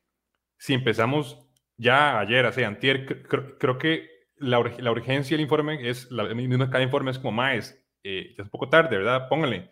si 0.57 0.73
empezamos 0.73 1.47
ya 1.75 2.19
ayer, 2.19 2.45
hace 2.45 2.65
antier, 2.65 3.27
creo 3.27 3.77
que 3.77 4.09
la, 4.37 4.59
la, 4.79 4.91
urgencia 4.91 5.35
del 5.35 5.43
informe 5.43 5.87
es, 5.89 6.09
la 6.11 6.33
misma 6.33 6.69
cada 6.69 6.83
informe 6.83 7.11
es 7.11 7.19
como 7.19 7.33
más, 7.33 7.77
eh, 8.03 8.33
ya 8.35 8.43
es 8.43 8.45
un 8.45 8.49
poco 8.49 8.69
tarde, 8.69 8.97
¿verdad? 8.97 9.27
Pónganle. 9.29 9.69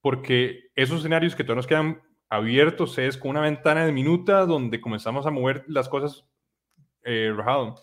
Porque 0.00 0.70
esos 0.74 1.00
escenarios 1.00 1.34
que 1.34 1.44
todavía 1.44 1.58
nos 1.58 1.66
quedan 1.66 2.02
abiertos 2.30 2.96
es 2.98 3.18
como 3.18 3.32
una 3.32 3.42
ventana 3.42 3.84
de 3.84 3.92
minuta 3.92 4.46
donde 4.46 4.80
comenzamos 4.80 5.26
a 5.26 5.30
mover 5.30 5.64
las 5.68 5.88
cosas 5.88 6.24
eh, 7.02 7.32
rajado. 7.36 7.74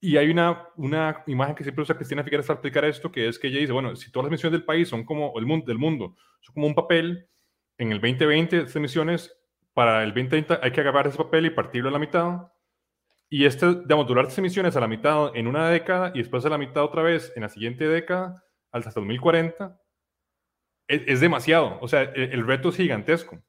Y 0.00 0.16
hay 0.16 0.30
una, 0.30 0.68
una 0.76 1.22
imagen 1.26 1.54
que 1.54 1.64
siempre 1.64 1.82
usa 1.82 1.96
Cristina 1.96 2.22
Figueres 2.22 2.46
para 2.46 2.56
explicar 2.56 2.84
esto, 2.84 3.12
que 3.12 3.28
es 3.28 3.38
que 3.38 3.48
ella 3.48 3.60
dice, 3.60 3.72
bueno, 3.72 3.94
si 3.96 4.10
todas 4.10 4.26
las 4.26 4.30
misiones 4.30 4.58
del 4.58 4.64
país 4.64 4.88
son 4.88 5.04
como 5.04 5.38
el 5.38 5.44
mundo, 5.44 5.66
del 5.66 5.78
mundo, 5.78 6.16
son 6.40 6.54
como 6.54 6.66
un 6.66 6.74
papel, 6.74 7.28
en 7.78 7.92
el 7.92 8.00
2020 8.00 8.60
estas 8.60 8.80
misiones, 8.80 9.36
para 9.74 10.02
el 10.02 10.10
2030 10.10 10.60
hay 10.62 10.70
que 10.70 10.80
agarrar 10.80 11.06
ese 11.06 11.18
papel 11.18 11.46
y 11.46 11.50
partirlo 11.50 11.90
a 11.90 11.92
la 11.92 11.98
mitad 11.98 12.52
y 13.28 13.44
este, 13.44 13.66
digamos, 13.74 14.06
durar 14.06 14.24
estas 14.24 14.38
emisiones 14.38 14.76
a 14.76 14.80
la 14.80 14.88
mitad 14.88 15.34
en 15.34 15.46
una 15.46 15.68
década 15.68 16.12
y 16.14 16.18
después 16.18 16.44
a 16.46 16.48
la 16.48 16.58
mitad 16.58 16.84
otra 16.84 17.02
vez 17.02 17.32
en 17.34 17.42
la 17.42 17.48
siguiente 17.48 17.88
década, 17.88 18.44
hasta 18.70 18.90
2040, 18.90 19.80
es, 20.86 21.02
es 21.06 21.20
demasiado. 21.20 21.78
O 21.80 21.88
sea, 21.88 22.02
el, 22.02 22.46
reto 22.46 22.68
es 22.68 22.76
gigantesco. 22.76 23.42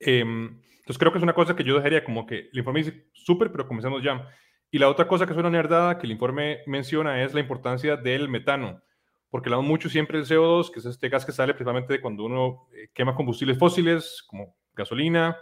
Em, 0.00 0.60
entonces 0.78 0.98
creo 0.98 1.12
que 1.12 1.18
es 1.18 1.24
una 1.24 1.34
cosa 1.34 1.56
que 1.56 1.64
yo 1.64 1.74
dejaría 1.76 2.04
como 2.04 2.26
que 2.26 2.48
el 2.52 2.58
informe 2.58 2.84
dice 2.84 3.06
súper, 3.12 3.50
pero 3.50 3.66
comencemos 3.66 4.02
ya. 4.02 4.28
Y 4.70 4.78
la 4.78 4.88
otra 4.88 5.08
cosa 5.08 5.26
que 5.26 5.32
es 5.32 5.38
una 5.38 5.50
nerdada 5.50 5.98
que 5.98 6.06
el 6.06 6.12
informe 6.12 6.58
menciona 6.66 7.22
es 7.22 7.34
la 7.34 7.40
importancia 7.40 7.96
del 7.96 8.28
metano, 8.28 8.82
porque 9.30 9.48
hablamos 9.48 9.66
mucho 9.66 9.88
siempre 9.88 10.18
del 10.18 10.26
CO2, 10.26 10.70
que 10.70 10.80
es 10.80 10.86
este 10.86 11.08
gas 11.08 11.24
que 11.24 11.32
sale 11.32 11.54
principalmente 11.54 12.00
cuando 12.00 12.24
uno 12.24 12.68
eh, 12.72 12.88
quema 12.92 13.14
combustibles 13.14 13.58
fósiles 13.58 14.24
como 14.26 14.56
gasolina, 14.74 15.36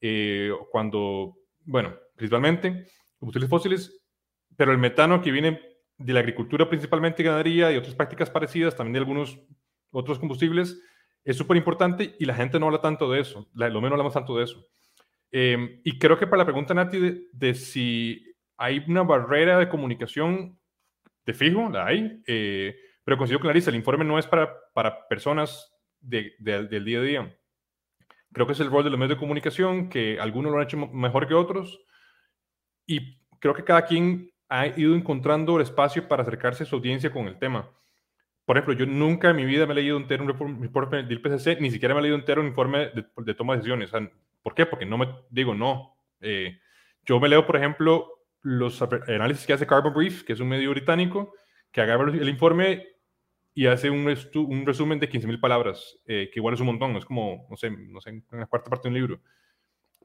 eh, 0.00 0.50
cuando, 0.70 1.36
bueno, 1.64 1.94
principalmente, 2.14 2.86
combustibles 3.18 3.50
fósiles, 3.50 4.02
pero 4.56 4.72
el 4.72 4.78
metano 4.78 5.20
que 5.20 5.30
viene 5.30 5.60
de 5.98 6.12
la 6.12 6.20
agricultura 6.20 6.68
principalmente 6.68 7.22
ganadería 7.22 7.72
y 7.72 7.76
otras 7.76 7.94
prácticas 7.94 8.30
parecidas, 8.30 8.76
también 8.76 8.94
de 8.94 8.98
algunos 9.00 9.38
otros 9.90 10.18
combustibles, 10.18 10.80
es 11.26 11.36
súper 11.36 11.56
importante 11.56 12.14
y 12.20 12.24
la 12.24 12.36
gente 12.36 12.58
no 12.58 12.66
habla 12.66 12.80
tanto 12.80 13.10
de 13.10 13.20
eso, 13.20 13.48
lo 13.52 13.80
menos 13.80 13.92
hablamos 13.92 14.14
tanto 14.14 14.38
de 14.38 14.44
eso. 14.44 14.64
Em, 15.32 15.80
y 15.82 15.98
creo 15.98 16.16
que 16.16 16.26
para 16.26 16.38
la 16.38 16.44
pregunta, 16.44 16.72
Nati, 16.72 17.28
de, 17.32 17.54
si 17.54 18.24
hay 18.56 18.84
una 18.86 19.02
barrera 19.02 19.58
de 19.58 19.68
comunicación, 19.68 20.56
de 21.26 21.34
fijo, 21.34 21.68
la 21.68 21.86
hay, 21.86 22.22
eh, 22.28 22.76
pero 23.02 23.18
considero 23.18 23.40
que 23.40 23.48
Larissa, 23.48 23.70
el 23.70 23.76
informe 23.76 24.04
no 24.04 24.20
es 24.20 24.26
para, 24.26 24.54
para 24.72 25.08
personas 25.08 25.74
del 26.00 26.84
día 26.84 27.00
a 27.00 27.02
día. 27.02 27.38
Creo 28.32 28.46
que 28.46 28.52
es 28.52 28.60
el 28.60 28.70
rol 28.70 28.84
de 28.84 28.90
los 28.90 28.98
medios 28.98 29.16
de 29.16 29.20
comunicación, 29.20 29.88
que 29.88 30.20
algunos 30.20 30.52
lo 30.52 30.58
han 30.58 30.64
hecho 30.64 30.76
mejor 30.76 31.26
que 31.26 31.34
otros, 31.34 31.80
y 32.86 33.18
creo 33.40 33.52
que 33.52 33.64
cada 33.64 33.84
quien 33.84 34.30
ha 34.48 34.68
ido 34.68 34.94
encontrando 34.94 35.56
el 35.56 35.62
espacio 35.62 36.06
para 36.06 36.22
acercarse 36.22 36.62
a 36.62 36.66
su 36.66 36.76
audiencia 36.76 37.10
con 37.10 37.26
el 37.26 37.36
tema. 37.36 37.68
Por 38.46 38.56
ejemplo, 38.56 38.74
yo 38.74 38.86
nunca 38.86 39.30
en 39.30 39.36
mi 39.36 39.44
vida 39.44 39.66
me 39.66 39.72
he 39.72 39.76
leído 39.76 39.96
entero 39.96 40.24
un 40.24 40.64
informe 40.64 41.02
del 41.02 41.18
IPCC, 41.18 41.60
ni 41.60 41.70
siquiera 41.72 41.94
me 41.94 42.00
he 42.00 42.02
leído 42.04 42.16
entero 42.16 42.40
un 42.40 42.46
informe 42.46 42.90
de, 42.94 43.34
toma 43.34 43.54
de 43.54 43.58
decisiones. 43.58 43.90
¿Por 44.40 44.54
qué? 44.54 44.64
Porque 44.66 44.86
no 44.86 44.96
me 44.96 45.08
digo 45.30 45.52
no. 45.52 45.98
Eh, 46.20 46.56
yo 47.04 47.18
me 47.18 47.28
leo, 47.28 47.44
por 47.44 47.56
ejemplo, 47.56 48.22
los 48.42 48.80
análisis 48.80 49.46
que 49.46 49.52
hace 49.52 49.66
Carbon 49.66 49.92
Brief, 49.92 50.22
que 50.22 50.32
es 50.32 50.40
un 50.40 50.48
medio 50.48 50.70
británico, 50.70 51.34
que 51.72 51.80
agarra 51.80 52.08
el 52.08 52.28
informe 52.28 52.86
y 53.52 53.66
hace 53.66 53.90
un, 53.90 54.06
un 54.06 54.66
resumen 54.66 55.00
de 55.00 55.10
15.000 55.10 55.40
palabras, 55.40 55.98
eh, 56.06 56.30
que 56.32 56.38
igual 56.38 56.54
es 56.54 56.60
un 56.60 56.66
montón, 56.66 56.94
es 56.94 57.04
como, 57.04 57.48
no 57.50 57.56
sé, 57.56 57.70
no 57.70 58.00
sé, 58.00 58.22
una 58.30 58.46
cuarta 58.46 58.70
parte 58.70 58.84
de 58.84 58.90
un 58.90 58.94
libro. 58.94 59.20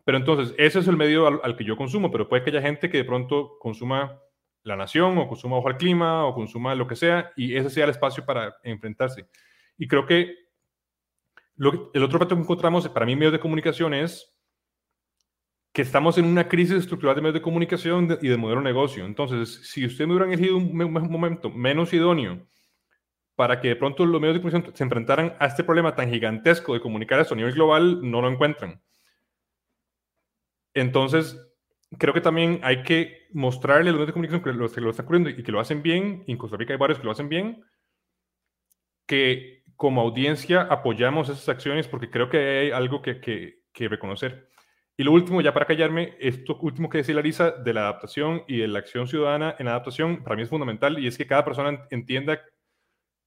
Pero 0.03 0.17
entonces, 0.17 0.55
ese 0.57 0.79
es 0.79 0.87
el 0.87 0.97
medio 0.97 1.27
al, 1.27 1.41
al, 1.43 1.55
que 1.55 1.63
yo 1.63 1.77
consumo, 1.77 2.09
pero 2.09 2.27
puede 2.27 2.43
que 2.43 2.49
haya 2.49 2.61
gente 2.61 2.89
que 2.89 2.97
de 2.97 3.03
pronto 3.03 3.59
consuma 3.59 4.19
La 4.63 4.75
Nación 4.75 5.17
o 5.17 5.27
consuma 5.27 5.57
Ojo 5.57 5.67
al 5.67 5.77
Clima 5.77 6.25
o 6.25 6.33
consuma 6.33 6.75
lo 6.75 6.87
que 6.87 6.95
sea 6.95 7.31
y 7.35 7.55
ese 7.55 7.69
sea 7.69 7.85
el 7.85 7.91
espacio 7.91 8.25
para 8.25 8.55
enfrentarse. 8.63 9.27
Y 9.77 9.87
creo 9.87 10.05
que 10.05 10.35
el 11.57 12.03
otro 12.03 12.19
reto 12.19 12.35
que 12.35 12.41
encontramos 12.41 12.87
para 12.89 13.05
mí 13.05 13.13
en 13.13 13.19
medios 13.19 13.33
de 13.33 13.39
comunicación 13.39 13.93
es 13.93 14.31
que 15.73 15.81
estamos 15.81 16.17
en 16.17 16.25
una 16.25 16.47
crisis 16.47 16.75
estructural 16.77 17.15
de 17.15 17.21
medios 17.21 17.35
de 17.35 17.41
comunicación 17.41 18.17
y 18.21 18.27
de 18.27 18.37
modelo 18.37 18.61
de 18.61 18.65
negocio. 18.65 19.05
Entonces, 19.05 19.69
si 19.69 19.85
usted 19.85 20.05
me 20.05 20.13
hubiera 20.13 20.27
elegido 20.27 20.57
un, 20.57 20.75
momento 20.75 21.49
menos 21.49 21.93
idóneo 21.93 22.45
para 23.35 23.61
que 23.61 23.69
de 23.69 23.75
pronto 23.75 24.05
los 24.05 24.19
medios 24.19 24.35
de 24.35 24.41
comunicación 24.41 24.75
se 24.75 24.83
enfrentaran 24.83 25.35
a 25.39 25.45
este 25.45 25.63
problema 25.63 25.95
tan 25.95 26.09
gigantesco 26.09 26.73
de 26.73 26.81
comunicar 26.81 27.19
esto 27.19 27.33
a 27.33 27.37
nivel 27.37 27.53
global, 27.53 27.99
no 28.03 28.21
lo 28.21 28.29
encuentran. 28.29 28.81
Entonces, 30.73 31.37
creo 31.97 32.13
que 32.13 32.21
también 32.21 32.59
hay 32.63 32.83
que 32.83 33.27
mostrarle 33.33 33.89
a 33.89 33.93
los 33.93 33.99
medios 33.99 34.07
de 34.07 34.13
comunicación 34.13 34.43
que 34.43 34.53
lo, 34.53 34.69
que 34.71 34.81
lo 34.81 34.89
están 34.89 35.05
ocurriendo 35.05 35.29
y 35.29 35.43
que 35.43 35.51
lo 35.51 35.59
hacen 35.59 35.81
bien, 35.81 36.23
en 36.27 36.37
Costa 36.37 36.57
Rica 36.57 36.73
hay 36.73 36.79
varios 36.79 36.99
que 36.99 37.05
lo 37.05 37.11
hacen 37.11 37.29
bien, 37.29 37.63
que 39.05 39.63
como 39.75 40.01
audiencia 40.01 40.61
apoyamos 40.61 41.29
esas 41.29 41.49
acciones 41.49 41.87
porque 41.87 42.09
creo 42.09 42.29
que 42.29 42.37
hay 42.37 42.71
algo 42.71 43.01
que, 43.01 43.19
que, 43.19 43.63
que 43.73 43.89
reconocer. 43.89 44.49
Y 44.97 45.03
lo 45.03 45.13
último, 45.13 45.41
ya 45.41 45.53
para 45.53 45.65
callarme, 45.65 46.15
esto 46.19 46.57
último 46.61 46.89
que 46.89 46.99
decía 46.99 47.15
Larisa 47.15 47.51
de 47.51 47.73
la 47.73 47.81
adaptación 47.81 48.43
y 48.47 48.57
de 48.57 48.67
la 48.67 48.79
acción 48.79 49.07
ciudadana 49.07 49.55
en 49.57 49.67
adaptación, 49.67 50.23
para 50.23 50.35
mí 50.35 50.43
es 50.43 50.49
fundamental 50.49 50.99
y 50.99 51.07
es 51.07 51.17
que 51.17 51.25
cada 51.25 51.43
persona 51.43 51.87
entienda 51.89 52.39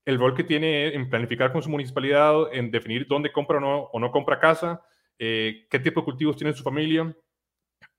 el 0.04 0.18
rol 0.18 0.34
que 0.34 0.44
tiene 0.44 0.94
en 0.94 1.08
planificar 1.08 1.52
con 1.52 1.62
su 1.62 1.70
municipalidad, 1.70 2.52
en 2.52 2.70
definir 2.70 3.06
dónde 3.08 3.32
compra 3.32 3.58
o 3.58 3.60
no, 3.60 3.78
o 3.84 3.98
no 3.98 4.10
compra 4.10 4.38
casa, 4.38 4.82
eh, 5.18 5.66
qué 5.70 5.78
tipo 5.78 6.00
de 6.00 6.04
cultivos 6.04 6.36
tiene 6.36 6.52
su 6.52 6.62
familia. 6.62 7.14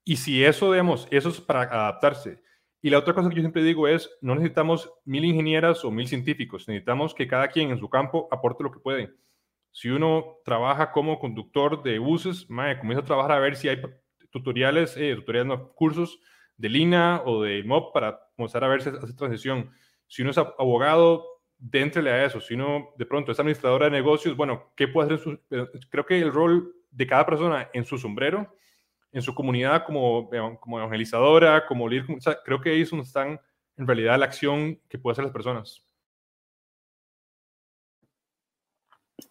Y 0.06 0.16
si 0.16 0.46
eso, 0.46 0.72
digamos, 0.72 1.08
eso 1.12 1.28
es 1.28 1.42
para 1.42 1.64
adaptarse. 1.64 2.42
Y 2.82 2.90
la 2.90 3.00
otra 3.00 3.14
cosa 3.14 3.28
que 3.28 3.36
yo 3.36 3.42
siempre 3.42 3.64
digo 3.64 3.90
es, 3.90 4.10
no 4.22 4.36
necesitamos 4.36 4.90
mil 5.04 5.26
ingenieras 5.26 5.84
o 5.84 5.92
mil 5.92 6.08
científicos, 6.08 6.68
necesitamos 6.70 7.14
que 7.14 7.28
cada 7.28 7.50
quien 7.50 7.72
en 7.72 7.80
su 7.80 7.90
campo 7.90 8.30
aporte 8.32 8.64
lo 8.64 8.72
que 8.72 8.80
puede 8.80 9.12
si 9.76 9.90
uno 9.90 10.38
trabaja 10.46 10.94
como 10.94 11.20
conductor 11.20 11.84
de 11.84 12.00
buses, 12.00 12.50
mae, 12.50 12.80
comienza 12.80 13.02
a 13.02 13.06
trabajar 13.06 13.34
a 13.34 13.40
ver 13.40 13.58
si 13.58 13.68
hay 13.68 13.82
tutoriales, 14.32 14.96
eh, 14.96 15.14
tutoriales, 15.18 15.48
no, 15.50 15.74
cursos 15.74 16.22
de 16.56 16.70
Lina 16.70 17.22
o 17.26 17.44
de 17.44 17.62
MOB 17.62 17.92
para 17.92 18.18
comenzar 18.38 18.64
a 18.64 18.70
ver 18.70 18.82
si 18.82 18.88
hace 18.88 19.14
transición. 19.14 19.70
Si 20.08 20.22
uno 20.22 20.32
es 20.32 20.38
abogado, 20.38 21.26
déntrele 21.58 22.10
a 22.10 22.24
eso. 22.24 22.40
Si 22.40 22.54
uno 22.54 22.94
de 22.98 23.06
pronto 23.06 23.34
es 23.34 23.40
administradora 23.42 23.88
de 23.88 23.92
negocios, 23.92 24.38
bueno, 24.38 24.72
¿qué 24.78 24.88
puede 24.88 25.14
hacer? 25.14 25.42
Eh, 25.50 25.66
creo 25.90 26.06
que 26.06 26.22
el 26.22 26.32
rol 26.32 26.74
de 26.90 27.06
cada 27.06 27.26
persona 27.26 27.70
en 27.74 27.84
su 27.84 27.98
sombrero, 27.98 28.56
en 29.16 29.22
su 29.22 29.34
comunidad 29.34 29.86
como, 29.86 30.30
como 30.60 30.78
evangelizadora, 30.78 31.66
como 31.66 31.88
líder, 31.88 32.06
creo 32.44 32.60
que 32.60 32.72
ahí 32.72 32.82
están 32.82 33.40
en 33.78 33.88
realidad 33.88 34.20
la 34.20 34.26
acción 34.26 34.78
que 34.90 35.00
pueden 35.00 35.14
hacer 35.14 35.24
las 35.24 35.34
personas. 35.34 35.86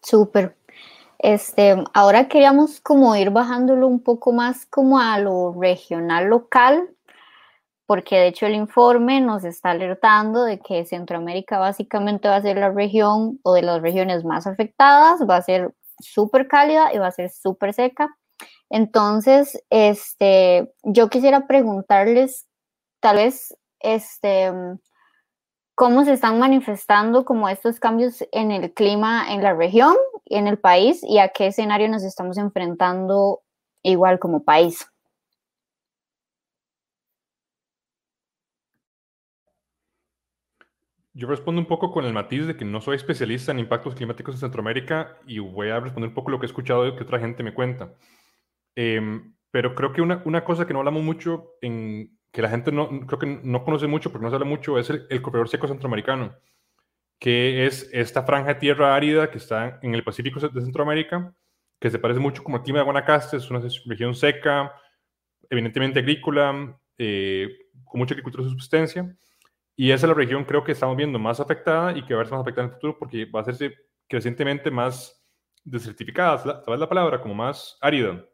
Súper. 0.01 0.57
Este, 1.19 1.75
ahora 1.93 2.27
queríamos 2.27 2.81
como 2.81 3.15
ir 3.15 3.29
bajándolo 3.29 3.85
un 3.85 4.01
poco 4.01 4.33
más 4.33 4.65
como 4.65 4.99
a 4.99 5.19
lo 5.19 5.53
regional 5.53 6.29
local, 6.29 6.89
porque 7.85 8.15
de 8.15 8.27
hecho 8.29 8.47
el 8.47 8.55
informe 8.55 9.21
nos 9.21 9.43
está 9.43 9.69
alertando 9.69 10.45
de 10.45 10.59
que 10.59 10.83
Centroamérica 10.85 11.59
básicamente 11.59 12.27
va 12.27 12.37
a 12.37 12.41
ser 12.41 12.57
la 12.57 12.71
región 12.71 13.39
o 13.43 13.53
de 13.53 13.61
las 13.61 13.83
regiones 13.83 14.25
más 14.25 14.47
afectadas, 14.47 15.21
va 15.29 15.35
a 15.35 15.43
ser 15.43 15.75
súper 15.99 16.47
cálida 16.47 16.91
y 16.91 16.97
va 16.97 17.05
a 17.05 17.11
ser 17.11 17.29
súper 17.29 17.71
seca. 17.75 18.17
Entonces, 18.75 19.57
este, 19.69 20.69
yo 20.83 21.07
quisiera 21.07 21.47
preguntarles, 21.47 22.45
tal 22.99 23.15
vez, 23.15 23.55
este, 23.79 24.51
cómo 25.75 26.03
se 26.03 26.11
están 26.11 26.39
manifestando 26.39 27.23
como 27.23 27.47
estos 27.47 27.79
cambios 27.79 28.25
en 28.33 28.51
el 28.51 28.73
clima 28.73 29.33
en 29.33 29.41
la 29.43 29.53
región, 29.53 29.95
en 30.25 30.47
el 30.47 30.59
país 30.59 31.01
y 31.03 31.19
a 31.19 31.29
qué 31.29 31.47
escenario 31.47 31.87
nos 31.87 32.03
estamos 32.03 32.37
enfrentando 32.37 33.43
igual 33.81 34.19
como 34.19 34.43
país. 34.43 34.85
Yo 41.13 41.29
respondo 41.29 41.61
un 41.61 41.67
poco 41.67 41.93
con 41.93 42.03
el 42.03 42.11
matiz 42.11 42.45
de 42.45 42.57
que 42.57 42.65
no 42.65 42.81
soy 42.81 42.97
especialista 42.97 43.53
en 43.53 43.59
impactos 43.59 43.95
climáticos 43.95 44.35
en 44.35 44.41
Centroamérica 44.41 45.17
y 45.25 45.39
voy 45.39 45.69
a 45.69 45.79
responder 45.79 46.09
un 46.09 46.13
poco 46.13 46.29
lo 46.29 46.41
que 46.41 46.45
he 46.45 46.51
escuchado 46.51 46.83
de 46.83 46.93
que 46.93 47.03
otra 47.03 47.19
gente 47.19 47.41
me 47.41 47.53
cuenta. 47.53 47.93
Em, 48.75 49.33
pero 49.51 49.73
creo 49.73 49.93
que 49.93 50.01
una, 50.01 50.21
una, 50.25 50.43
cosa 50.43 50.67
que 50.67 50.73
no 50.73 50.79
hablamos 50.79 51.03
mucho 51.03 51.53
en, 51.61 52.17
que 52.31 52.41
la 52.41 52.49
gente 52.49 52.71
no, 52.71 52.89
creo 53.07 53.19
que 53.19 53.39
no 53.43 53.63
conoce 53.63 53.87
mucho, 53.87 54.11
porque 54.11 54.23
no 54.25 54.29
se 54.29 54.35
habla 54.35 54.45
mucho, 54.47 54.77
es 54.77 54.89
el, 54.89 55.21
corredor 55.21 55.47
seco 55.47 55.67
centroamericano, 55.67 56.35
que 57.19 57.65
es 57.65 57.89
esta 57.93 58.23
franja 58.23 58.55
de 58.55 58.59
tierra 58.59 58.93
árida 58.93 59.31
que 59.31 59.37
está 59.37 59.79
en 59.81 59.95
el 59.95 60.03
Pacífico 60.03 60.41
de 60.41 60.61
Centroamérica, 60.61 61.33
que 61.79 61.89
se 61.89 61.99
parece 61.99 62.19
mucho 62.19 62.43
como 62.43 62.57
el 62.57 62.63
clima 62.63 62.79
de 62.79 62.85
Guanacaste, 62.85 63.37
es 63.37 63.49
una 63.49 63.61
región 63.85 64.13
seca, 64.15 64.73
evidentemente 65.49 65.99
agrícola, 65.99 66.77
eh, 66.97 67.49
con 67.85 67.99
mucha 67.99 68.13
agricultura 68.13 68.43
de 68.43 68.49
subsistencia, 68.49 69.15
y 69.77 69.91
esa 69.91 70.05
es 70.05 70.09
la 70.09 70.15
región 70.15 70.43
creo 70.43 70.63
que 70.63 70.73
estamos 70.73 70.97
viendo 70.97 71.19
más 71.19 71.39
afectada 71.39 71.97
y 71.97 72.03
que 72.05 72.13
va 72.13 72.19
a 72.19 72.23
verse 72.23 72.33
más 72.33 72.41
afectada 72.41 72.67
en 72.67 72.69
el 72.71 72.75
futuro 72.75 72.99
porque 72.99 73.25
va 73.25 73.39
a 73.39 73.43
hacerse 73.43 73.73
crecientemente 74.07 74.71
más 74.71 75.25
desertificada, 75.63 76.37
¿sabes 76.37 76.79
la 76.79 76.89
palabra? 76.89 77.21
Como 77.21 77.33
más 77.33 77.77
árida. 77.81 78.25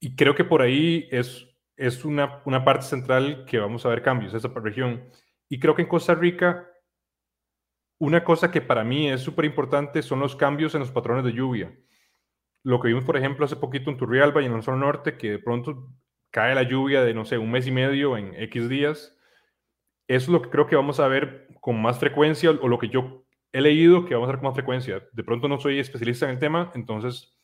Y 0.00 0.16
creo 0.16 0.34
que 0.34 0.44
por 0.44 0.62
ahí 0.62 1.08
es 1.10 1.50
es 1.80 2.04
una, 2.04 2.42
una 2.44 2.62
parte 2.62 2.84
central 2.84 3.46
que 3.46 3.58
vamos 3.58 3.86
a 3.86 3.88
ver 3.88 4.02
cambios, 4.02 4.34
esa 4.34 4.48
región. 4.48 5.08
Y 5.48 5.58
creo 5.58 5.74
que 5.74 5.80
en 5.80 5.88
Costa 5.88 6.14
Rica, 6.14 6.68
una 7.98 8.22
cosa 8.22 8.50
que 8.50 8.60
para 8.60 8.84
mí 8.84 9.08
es 9.10 9.22
súper 9.22 9.46
importante 9.46 10.02
son 10.02 10.20
los 10.20 10.36
cambios 10.36 10.74
en 10.74 10.80
los 10.80 10.90
patrones 10.90 11.24
de 11.24 11.32
lluvia. 11.32 11.74
Lo 12.62 12.80
que 12.80 12.88
vimos, 12.88 13.04
por 13.04 13.16
ejemplo, 13.16 13.46
hace 13.46 13.56
poquito 13.56 13.90
en 13.90 13.96
Turrialba 13.96 14.42
y 14.42 14.44
en 14.44 14.52
el 14.52 14.62
zona 14.62 14.76
norte, 14.76 15.16
que 15.16 15.30
de 15.30 15.38
pronto 15.38 15.88
cae 16.30 16.54
la 16.54 16.64
lluvia 16.64 17.02
de, 17.02 17.14
no 17.14 17.24
sé, 17.24 17.38
un 17.38 17.50
mes 17.50 17.66
y 17.66 17.70
medio 17.70 18.18
en 18.18 18.34
X 18.34 18.68
días. 18.68 19.16
Eso 20.06 20.24
es 20.24 20.28
lo 20.28 20.42
que 20.42 20.50
creo 20.50 20.66
que 20.66 20.76
vamos 20.76 21.00
a 21.00 21.08
ver 21.08 21.48
con 21.62 21.80
más 21.80 21.98
frecuencia, 21.98 22.50
o 22.50 22.68
lo 22.68 22.78
que 22.78 22.90
yo 22.90 23.24
he 23.52 23.62
leído 23.62 24.04
que 24.04 24.12
vamos 24.12 24.28
a 24.28 24.32
ver 24.32 24.40
con 24.40 24.48
más 24.48 24.54
frecuencia. 24.54 25.02
De 25.12 25.24
pronto 25.24 25.48
no 25.48 25.58
soy 25.58 25.78
especialista 25.78 26.26
en 26.26 26.32
el 26.32 26.38
tema, 26.38 26.70
entonces 26.74 27.39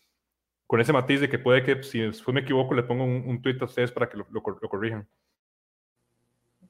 con 0.67 0.81
ese 0.81 0.93
matiz 0.93 1.21
de 1.21 1.29
que 1.29 1.39
puede 1.39 1.63
que 1.63 1.83
si 1.83 2.01
después 2.01 2.35
me 2.35 2.41
equivoco 2.41 2.75
le 2.75 2.83
pongo 2.83 3.05
un, 3.05 3.25
un 3.27 3.41
tweet 3.41 3.59
a 3.61 3.67
ustedes 3.67 3.93
para 3.93 4.09
que 4.09 4.17
lo, 4.17 4.43
corrijan. 4.43 5.07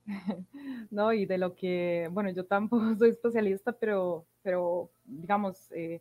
No, 0.88 1.12
y 1.12 1.26
de 1.26 1.36
lo 1.36 1.56
que, 1.56 2.08
bueno, 2.12 2.30
yo 2.30 2.44
tampoco 2.44 2.94
soy 2.98 3.10
especialista, 3.10 3.72
pero, 3.72 4.24
pero 4.42 4.88
digamos, 5.04 5.70
eh, 5.72 6.00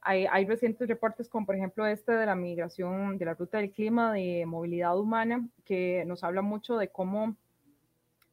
hay, 0.00 0.46
recientes 0.46 0.88
reportes 0.88 1.28
como 1.28 1.44
por 1.44 1.54
ejemplo 1.54 1.86
este 1.86 2.12
de 2.12 2.26
la 2.26 2.34
migración, 2.34 3.18
de 3.18 3.24
la 3.26 3.34
ruta 3.34 3.58
del 3.58 3.70
clima, 3.70 4.12
de 4.12 4.44
movilidad 4.46 4.98
humana, 4.98 5.46
que 5.64 6.04
nos 6.06 6.24
habla 6.24 6.40
mucho 6.40 6.78
de 6.78 6.88
cómo 6.88 7.36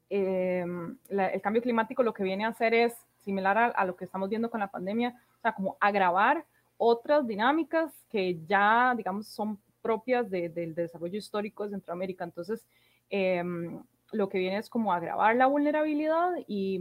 la, 0.09 1.27
el 1.27 1.41
cambio 1.41 1.61
climático 1.61 2.01
lo 2.01 2.13
que 2.13 2.23
viene 2.23 2.45
a 2.45 2.49
hacer 2.49 2.73
es 2.73 2.95
similar 3.17 3.57
a, 3.57 3.65
a, 3.67 3.85
lo 3.85 3.95
que 3.95 4.05
estamos 4.05 4.29
viendo 4.29 4.49
con 4.49 4.61
la 4.61 4.71
pandemia, 4.71 5.21
o 5.37 5.41
sea, 5.41 5.53
como 5.53 5.77
agravar 5.79 6.45
otras 6.79 7.27
dinámicas 7.27 7.93
que 8.09 8.39
ya, 8.47 8.93
digamos, 8.95 9.27
son 9.27 9.59
propias 9.81 10.29
del 10.31 10.73
desarrollo 10.73 11.17
histórico 11.17 11.65
de 11.65 11.71
Centroamérica. 11.71 12.23
Entonces, 12.23 12.65
em, 13.09 13.83
lo 14.13 14.29
que 14.29 14.39
viene 14.39 14.57
es 14.57 14.69
como 14.69 14.93
agravar 14.93 15.35
la 15.35 15.47
vulnerabilidad 15.47 16.31
y, 16.47 16.79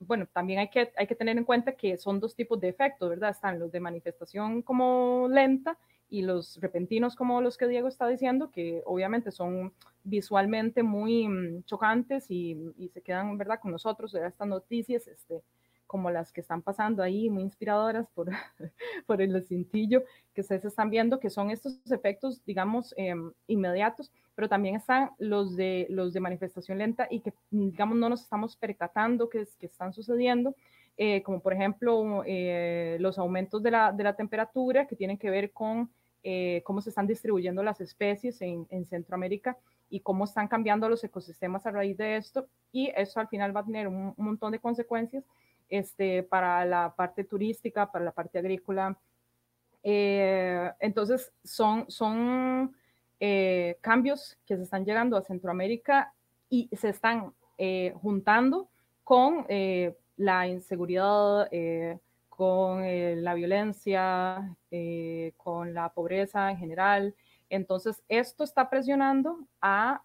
bueno, 0.00 0.26
también 0.32 0.60
hay 0.60 0.68
que, 0.70 0.90
hay 0.96 1.06
que 1.06 1.14
tener 1.14 1.36
en 1.36 1.44
cuenta 1.44 1.72
que 1.72 1.98
son 1.98 2.20
dos 2.20 2.34
tipos 2.34 2.58
de 2.58 2.68
efectos, 2.70 3.10
¿verdad? 3.10 3.30
Están 3.30 3.58
los 3.58 3.70
de 3.70 3.80
manifestación 3.80 4.62
como 4.62 5.28
lenta 5.30 5.78
y 6.08 6.22
los 6.22 6.58
repentinos 6.60 7.14
como 7.14 7.42
los 7.42 7.58
que 7.58 7.68
Diego 7.68 7.86
está 7.86 8.08
diciendo, 8.08 8.50
que 8.50 8.82
obviamente 8.86 9.30
son 9.30 9.74
visualmente 10.04 10.82
muy 10.82 11.28
mm, 11.28 11.64
chocantes 11.64 12.30
y, 12.30 12.56
y, 12.78 12.88
se 12.88 13.02
quedan, 13.02 13.36
¿verdad?, 13.36 13.60
con 13.60 13.72
nosotros, 13.72 14.12
de 14.12 14.26
estas 14.26 14.48
noticias, 14.48 15.06
este, 15.06 15.42
como 15.90 16.08
las 16.08 16.30
que 16.30 16.40
están 16.40 16.62
pasando 16.62 17.02
ahí, 17.02 17.28
muy 17.28 17.42
inspiradoras 17.42 18.06
por, 18.14 18.30
por 19.06 19.20
el 19.20 19.42
cintillo 19.42 20.04
que 20.32 20.42
ustedes 20.42 20.64
están 20.64 20.88
viendo, 20.88 21.18
que 21.18 21.30
son 21.30 21.50
estos 21.50 21.80
efectos, 21.90 22.44
digamos, 22.44 22.94
em, 22.96 23.32
inmediatos, 23.48 24.12
pero 24.36 24.48
también 24.48 24.76
están 24.76 25.10
los 25.18 25.56
de, 25.56 25.88
los 25.90 26.12
de 26.12 26.20
manifestación 26.20 26.78
lenta 26.78 27.08
y 27.10 27.18
que, 27.18 27.34
digamos, 27.50 27.98
no 27.98 28.08
nos 28.08 28.22
estamos 28.22 28.54
percatando 28.54 29.28
que, 29.28 29.44
que 29.58 29.66
están 29.66 29.92
sucediendo, 29.92 30.54
eh, 30.96 31.24
como 31.24 31.40
por 31.40 31.54
ejemplo 31.54 32.22
eh, 32.24 32.96
los 33.00 33.18
aumentos 33.18 33.60
de 33.60 33.72
la, 33.72 33.90
de 33.90 34.04
la, 34.04 34.14
temperatura 34.14 34.86
que 34.86 34.94
tienen 34.94 35.18
que 35.18 35.28
ver 35.28 35.50
con 35.50 35.90
eh, 36.22 36.62
cómo 36.64 36.80
se 36.82 36.90
están 36.90 37.08
distribuyendo 37.08 37.64
las 37.64 37.80
especies 37.80 38.40
en, 38.42 38.64
en 38.70 38.84
Centroamérica 38.84 39.58
y 39.88 39.98
cómo 39.98 40.22
están 40.22 40.46
cambiando 40.46 40.88
los 40.88 41.02
ecosistemas 41.02 41.66
a 41.66 41.72
raíz 41.72 41.96
de 41.96 42.16
esto, 42.16 42.46
y 42.70 42.92
eso 42.94 43.18
al 43.18 43.26
final 43.26 43.56
va 43.56 43.60
a 43.60 43.64
tener 43.66 43.88
un, 43.88 44.14
un 44.16 44.24
montón 44.24 44.52
de 44.52 44.60
consecuencias 44.60 45.24
este, 45.70 46.24
para 46.24 46.64
la 46.64 46.94
parte 46.94 47.24
turística, 47.24 47.90
para 47.90 48.04
la 48.04 48.12
parte 48.12 48.38
agrícola. 48.38 48.98
Eh, 49.82 50.70
entonces, 50.80 51.32
son, 51.42 52.74
eh, 53.20 53.78
cambios 53.80 54.38
que 54.46 54.56
se 54.56 54.64
están 54.64 54.84
llegando 54.84 55.16
a 55.16 55.22
Centroamérica 55.22 56.12
y 56.48 56.68
se 56.76 56.88
están 56.88 57.32
eh, 57.56 57.94
juntando 58.02 58.68
con 59.04 59.46
la 60.16 60.46
inseguridad, 60.46 61.50
con 62.28 62.82
la 63.24 63.34
violencia, 63.34 64.56
con 65.36 65.74
la 65.74 65.88
pobreza 65.92 66.50
en 66.50 66.58
general. 66.58 67.14
Entonces, 67.48 68.02
esto 68.08 68.44
está 68.44 68.70
presionando 68.70 69.40
a, 69.60 70.02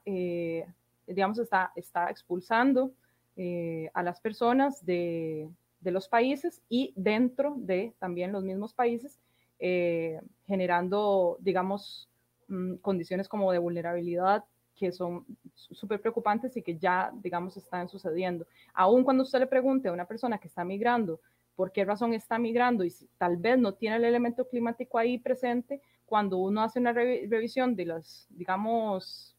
digamos, 1.06 1.40
está 1.40 2.10
expulsando 2.10 2.92
eh, 3.36 3.90
a 3.94 4.04
las 4.04 4.22
personas 4.22 4.86
de, 4.86 5.50
de, 5.82 5.92
los 5.92 6.08
países 6.08 6.62
y 6.70 6.94
dentro 6.96 7.56
de 7.58 7.94
también 8.00 8.32
los 8.32 8.44
mismos 8.44 8.74
países, 8.74 9.20
eh, 9.60 10.22
generando, 10.48 11.38
digamos, 11.40 12.10
mm, 12.48 12.76
condiciones 12.76 13.28
como 13.28 13.52
de 13.52 13.60
vulnerabilidad 13.60 14.46
que 14.76 14.92
son 14.92 15.26
súper 15.54 16.02
preocupantes 16.02 16.56
y 16.58 16.62
que 16.62 16.78
ya, 16.78 17.12
digamos, 17.22 17.56
están 17.58 17.88
sucediendo. 17.88 18.46
Aún 18.74 19.04
cuando 19.04 19.24
usted 19.24 19.40
le 19.40 19.48
pregunte 19.48 19.88
a 19.88 19.94
una 19.94 20.06
persona 20.06 20.38
que 20.38 20.48
está 20.48 20.66
migrando 20.66 21.22
por 21.56 21.72
qué 21.72 21.86
razón 21.86 22.14
está 22.14 22.38
migrando 22.38 22.84
y 22.84 22.90
si 22.90 23.08
tal 23.18 23.38
vez 23.38 23.58
no 23.58 23.74
tiene 23.74 23.96
el 23.96 24.06
elemento 24.06 24.48
climático 24.48 24.98
ahí 24.98 25.18
presente, 25.18 25.82
cuando 26.06 26.38
uno 26.38 26.62
hace 26.62 26.80
una 26.80 26.94
revisión 26.94 27.76
de 27.76 27.86
las, 27.86 28.28
digamos, 28.30 29.35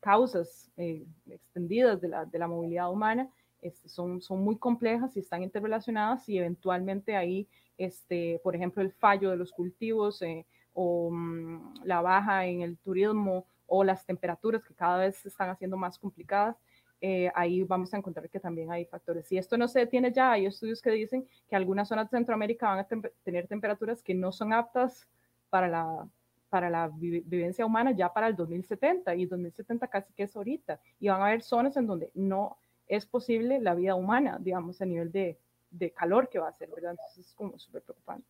causas 0.00 0.70
eh, 0.76 1.06
extendidas 1.28 2.00
de 2.00 2.08
la, 2.08 2.24
de 2.24 2.38
la, 2.38 2.48
movilidad 2.48 2.90
humana 2.90 3.30
este, 3.60 3.88
son, 3.88 4.20
son 4.20 4.42
muy 4.42 4.56
complejas 4.56 5.16
y 5.16 5.20
están 5.20 5.42
interrelacionadas 5.42 6.28
y 6.28 6.38
eventualmente 6.38 7.16
ahí, 7.16 7.46
este, 7.76 8.40
por 8.42 8.56
ejemplo, 8.56 8.82
el 8.82 8.92
fallo 8.92 9.30
de 9.30 9.36
los 9.36 9.52
cultivos 9.52 10.22
eh, 10.22 10.46
o 10.72 11.10
mm, 11.10 11.84
la 11.84 12.00
baja 12.00 12.46
en 12.46 12.62
el 12.62 12.78
turismo 12.78 13.46
o 13.66 13.84
las 13.84 14.04
temperaturas 14.04 14.64
que 14.64 14.74
cada 14.74 14.98
vez 14.98 15.16
se 15.16 15.28
están 15.28 15.50
haciendo 15.50 15.76
más 15.76 15.98
complicadas, 15.98 16.56
eh, 17.02 17.30
ahí 17.34 17.62
vamos 17.62 17.94
a 17.94 17.96
encontrar 17.96 18.28
que 18.28 18.40
también 18.40 18.70
hay 18.72 18.84
factores. 18.84 19.30
Y 19.30 19.38
esto 19.38 19.56
no 19.56 19.68
se 19.68 19.80
detiene 19.80 20.12
ya, 20.12 20.32
hay 20.32 20.46
estudios 20.46 20.82
que 20.82 20.90
dicen 20.90 21.26
que 21.48 21.56
algunas 21.56 21.88
zonas 21.88 22.10
de 22.10 22.18
Centroamérica 22.18 22.68
van 22.68 22.80
a 22.80 22.88
tener 23.22 23.46
temperaturas 23.46 24.02
que 24.02 24.14
no 24.14 24.32
son 24.32 24.52
aptas 24.52 25.08
para 25.48 25.68
la, 25.68 26.08
para 26.50 26.68
la 26.68 26.90
vivencia 26.92 27.64
humana 27.64 27.92
ya 27.92 28.12
para 28.12 28.26
el 28.26 28.36
2070 28.36 29.14
y 29.14 29.26
2070 29.26 29.86
casi 29.86 30.12
que 30.12 30.24
es 30.24 30.36
ahorita 30.36 30.80
y 30.98 31.08
van 31.08 31.22
a 31.22 31.26
haber 31.26 31.42
zonas 31.42 31.76
en 31.76 31.86
donde 31.86 32.10
no 32.14 32.58
es 32.88 33.06
posible 33.06 33.60
la 33.60 33.74
vida 33.74 33.94
humana, 33.94 34.38
digamos, 34.40 34.82
a 34.82 34.84
nivel 34.84 35.12
de, 35.12 35.38
de 35.70 35.92
calor 35.92 36.28
que 36.28 36.40
va 36.40 36.48
a 36.48 36.52
ser, 36.52 36.68
¿verdad? 36.74 36.90
Entonces 36.90 37.28
es 37.28 37.34
como 37.34 37.56
súper 37.58 37.82
preocupante. 37.82 38.26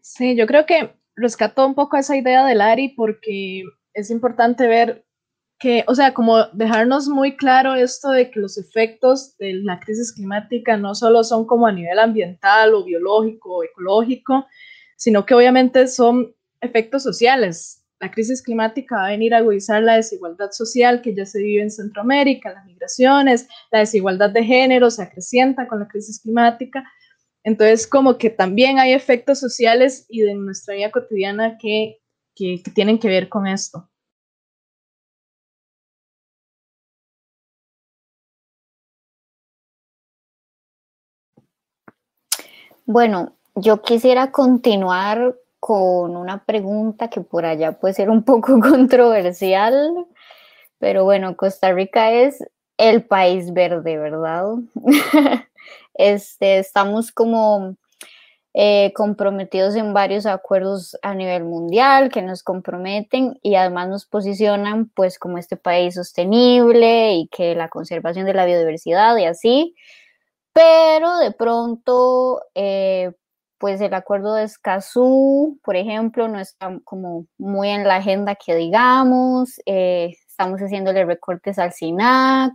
Sí, 0.00 0.36
yo 0.36 0.46
creo 0.46 0.64
que 0.64 0.94
rescató 1.16 1.66
un 1.66 1.74
poco 1.74 1.96
esa 1.96 2.16
idea 2.16 2.46
de 2.46 2.54
Lari 2.54 2.90
porque 2.90 3.64
es 3.92 4.10
importante 4.10 4.66
ver 4.66 5.04
que, 5.58 5.84
o 5.86 5.94
sea, 5.94 6.14
como 6.14 6.44
dejarnos 6.52 7.08
muy 7.08 7.36
claro 7.36 7.74
esto 7.74 8.10
de 8.10 8.30
que 8.30 8.40
los 8.40 8.58
efectos 8.58 9.36
de 9.38 9.54
la 9.54 9.78
crisis 9.78 10.12
climática 10.12 10.76
no 10.76 10.94
solo 10.94 11.22
son 11.22 11.46
como 11.46 11.66
a 11.66 11.72
nivel 11.72 11.98
ambiental 11.98 12.74
o 12.74 12.84
biológico 12.84 13.56
o 13.56 13.64
ecológico, 13.64 14.46
sino 14.96 15.24
que 15.26 15.34
obviamente 15.34 15.86
son 15.86 16.34
efectos 16.62 17.02
sociales. 17.02 17.84
La 18.00 18.10
crisis 18.10 18.42
climática 18.42 18.96
va 18.96 19.06
a 19.06 19.10
venir 19.10 19.34
a 19.34 19.38
agudizar 19.38 19.82
la 19.82 19.96
desigualdad 19.96 20.50
social 20.50 21.02
que 21.02 21.14
ya 21.14 21.26
se 21.26 21.40
vive 21.40 21.62
en 21.62 21.70
Centroamérica, 21.70 22.52
las 22.52 22.64
migraciones, 22.64 23.46
la 23.70 23.80
desigualdad 23.80 24.30
de 24.30 24.42
género 24.42 24.90
se 24.90 25.02
acrecienta 25.02 25.68
con 25.68 25.80
la 25.80 25.88
crisis 25.88 26.20
climática. 26.20 26.82
Entonces, 27.44 27.86
como 27.86 28.18
que 28.18 28.30
también 28.30 28.78
hay 28.78 28.92
efectos 28.92 29.38
sociales 29.38 30.06
y 30.08 30.22
de 30.22 30.34
nuestra 30.34 30.74
vida 30.74 30.90
cotidiana 30.90 31.58
que, 31.58 32.00
que, 32.34 32.62
que 32.64 32.70
tienen 32.70 32.98
que 32.98 33.08
ver 33.08 33.28
con 33.28 33.46
esto. 33.46 33.88
Bueno, 42.84 43.36
yo 43.54 43.80
quisiera 43.82 44.32
continuar 44.32 45.36
con 45.62 46.16
una 46.16 46.44
pregunta 46.44 47.08
que 47.08 47.20
por 47.20 47.46
allá 47.46 47.78
puede 47.78 47.94
ser 47.94 48.10
un 48.10 48.24
poco 48.24 48.58
controversial, 48.60 49.94
pero 50.80 51.04
bueno, 51.04 51.36
Costa 51.36 51.72
Rica 51.72 52.10
es 52.10 52.44
el 52.78 53.04
país 53.04 53.52
verde, 53.52 53.96
¿verdad? 53.96 54.44
este, 55.94 56.58
estamos 56.58 57.12
como 57.12 57.76
eh, 58.54 58.92
comprometidos 58.96 59.76
en 59.76 59.94
varios 59.94 60.26
acuerdos 60.26 60.98
a 61.00 61.14
nivel 61.14 61.44
mundial 61.44 62.10
que 62.10 62.22
nos 62.22 62.42
comprometen 62.42 63.38
y 63.40 63.54
además 63.54 63.88
nos 63.88 64.04
posicionan 64.04 64.88
pues 64.88 65.16
como 65.20 65.38
este 65.38 65.56
país 65.56 65.94
sostenible 65.94 67.14
y 67.14 67.28
que 67.28 67.54
la 67.54 67.68
conservación 67.68 68.26
de 68.26 68.34
la 68.34 68.46
biodiversidad 68.46 69.16
y 69.16 69.26
así, 69.26 69.76
pero 70.52 71.18
de 71.18 71.30
pronto 71.30 72.42
eh, 72.56 73.12
pues 73.62 73.80
el 73.80 73.94
acuerdo 73.94 74.34
de 74.34 74.42
Escazú, 74.42 75.60
por 75.62 75.76
ejemplo, 75.76 76.26
no 76.26 76.40
está 76.40 76.80
como 76.82 77.26
muy 77.38 77.68
en 77.68 77.86
la 77.86 77.98
agenda 77.98 78.34
que 78.34 78.56
digamos, 78.56 79.60
eh, 79.66 80.16
estamos 80.26 80.58
haciéndole 80.60 81.04
recortes 81.04 81.60
al 81.60 81.72
SINAC, 81.72 82.54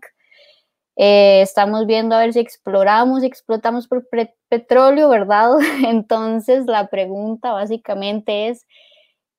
eh, 0.98 1.40
estamos 1.42 1.86
viendo 1.86 2.14
a 2.14 2.20
ver 2.20 2.34
si 2.34 2.40
exploramos 2.40 3.24
explotamos 3.24 3.88
por 3.88 4.06
petróleo, 4.50 5.08
¿verdad? 5.08 5.52
Entonces 5.88 6.66
la 6.66 6.88
pregunta 6.88 7.54
básicamente 7.54 8.50
es, 8.50 8.68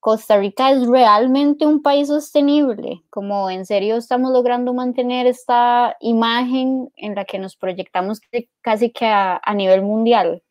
¿Costa 0.01 0.39
Rica 0.39 0.71
es 0.71 0.87
realmente 0.87 1.67
un 1.67 1.83
país 1.83 2.09
sostenible? 2.09 3.03
Como 3.11 3.51
en 3.51 3.67
serio 3.67 3.97
estamos 3.97 4.33
logrando 4.33 4.73
mantener 4.73 5.27
esta 5.27 5.99
imagen 6.01 6.91
en 6.97 7.15
la 7.15 7.27
que 7.27 7.39
nos 7.39 7.57
proyectamos 7.57 8.23
casi 8.63 8.91
que 8.91 9.05
a 9.05 9.55
nivel 9.55 9.83
mundial. 9.83 10.43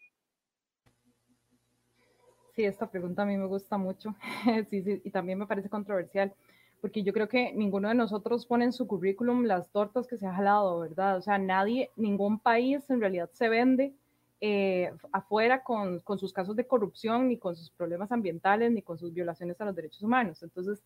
Sí, 2.58 2.65
esta 2.65 2.89
pregunta 2.89 3.22
a 3.22 3.26
mí 3.28 3.38
me 3.38 3.46
gusta 3.46 3.78
mucho, 3.78 4.15
sí, 4.72 4.82
sí, 4.82 5.00
y 5.04 5.12
también 5.12 5.38
me 5.38 5.46
parece 5.46 5.70
controversial, 5.70 6.34
porque 6.82 7.04
yo 7.04 7.13
creo 7.13 7.30
que 7.30 7.54
ninguno 7.54 7.88
de 7.88 7.93
nosotros 7.93 8.48
pone 8.48 8.65
en 8.65 8.74
su 8.74 8.88
currículum 8.88 9.43
las 9.43 9.70
tortas 9.70 10.08
que 10.08 10.17
se 10.17 10.26
ha 10.26 10.34
jalado, 10.34 10.80
¿verdad? 10.80 11.17
O 11.17 11.22
sea, 11.22 11.38
nadie, 11.38 11.91
ningún 11.96 12.39
país 12.39 12.89
en 12.89 13.00
realidad 13.00 13.30
se 13.32 13.48
vende 13.48 13.93
eh, 14.41 14.91
afuera 15.12 15.62
con, 15.62 16.00
con, 16.00 16.17
sus 16.17 16.34
casos 16.34 16.56
de 16.56 16.65
corrupción, 16.65 17.28
ni 17.28 17.38
con 17.38 17.56
sus 17.56 17.70
problemas 17.70 18.12
ambientales, 18.12 18.72
ni 18.72 18.82
con 18.82 18.98
sus 18.98 19.13
violaciones 19.13 19.62
a 19.62 19.65
los 19.65 19.76
derechos 19.76 20.02
humanos. 20.02 20.42
Entonces, 20.42 20.82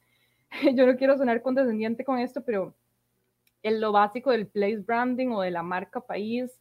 yo 0.75 0.85
no 0.85 0.97
quiero 0.97 1.17
sonar 1.17 1.41
condescendiente 1.41 2.03
con 2.03 2.19
esto, 2.19 2.43
pero 2.43 2.75
en 3.63 3.79
lo 3.79 3.93
básico 3.93 4.31
del 4.31 4.45
place 4.45 4.79
branding 4.79 5.29
o 5.29 5.39
de 5.41 5.51
la 5.51 5.63
marca 5.63 6.01
país, 6.01 6.51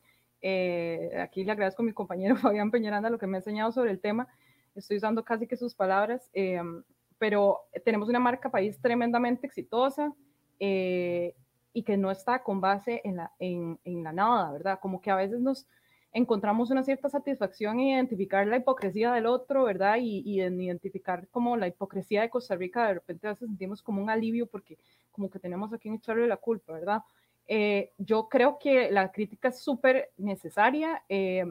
eh, 0.40 1.18
aquí 1.20 1.42
le 1.42 1.50
agradezco 1.50 1.82
a 1.82 1.86
mi 1.86 1.92
compañero 1.92 2.36
Fabián 2.36 2.70
Peñaranda 2.70 3.10
lo 3.10 3.18
que 3.18 3.26
me 3.26 3.38
ha 3.38 3.40
enseñado 3.40 3.72
sobre 3.72 3.90
el 3.90 3.98
tema, 3.98 4.28
estoy 4.74 4.98
usando 4.98 5.24
casi 5.24 5.46
que 5.46 5.56
sus 5.56 5.74
palabras, 5.74 6.30
em, 6.32 6.82
pero 7.18 7.60
tenemos 7.84 8.08
una 8.08 8.18
marca 8.18 8.50
país 8.50 8.80
tremendamente 8.80 9.46
exitosa 9.46 10.12
eh, 10.58 11.34
y 11.72 11.82
que 11.82 11.96
no 11.96 12.10
está 12.10 12.42
con 12.42 12.60
base 12.60 13.00
en 13.04 13.16
la, 13.16 13.32
en, 13.38 13.78
en 13.84 14.02
la 14.02 14.12
nada, 14.12 14.52
¿verdad? 14.52 14.78
Como 14.80 15.00
que 15.00 15.10
a 15.10 15.16
veces 15.16 15.40
nos 15.40 15.66
encontramos 16.12 16.70
una 16.70 16.82
cierta 16.82 17.08
satisfacción 17.08 17.78
en 17.80 17.88
identificar 17.90 18.46
la 18.46 18.56
hipocresía 18.56 19.12
del 19.12 19.26
otro, 19.26 19.64
¿verdad? 19.64 19.98
Y, 20.00 20.22
y, 20.24 20.40
en 20.40 20.60
identificar 20.60 21.28
como 21.28 21.56
la 21.56 21.68
hipocresía 21.68 22.22
de 22.22 22.30
Costa 22.30 22.56
Rica, 22.56 22.88
de 22.88 22.94
repente 22.94 23.26
a 23.26 23.30
veces 23.30 23.48
sentimos 23.48 23.82
como 23.82 24.02
un 24.02 24.10
alivio 24.10 24.46
porque 24.46 24.78
como 25.12 25.30
que 25.30 25.38
tenemos 25.38 25.72
a 25.72 25.78
quien 25.78 25.94
echarle 25.94 26.26
la 26.26 26.36
culpa, 26.36 26.72
¿verdad? 26.72 27.02
Eh, 27.46 27.92
yo 27.98 28.28
creo 28.28 28.58
que 28.58 28.90
la 28.90 29.10
crítica 29.10 29.48
es 29.48 29.60
súper 29.60 30.10
necesaria, 30.16 31.02
eh, 31.08 31.44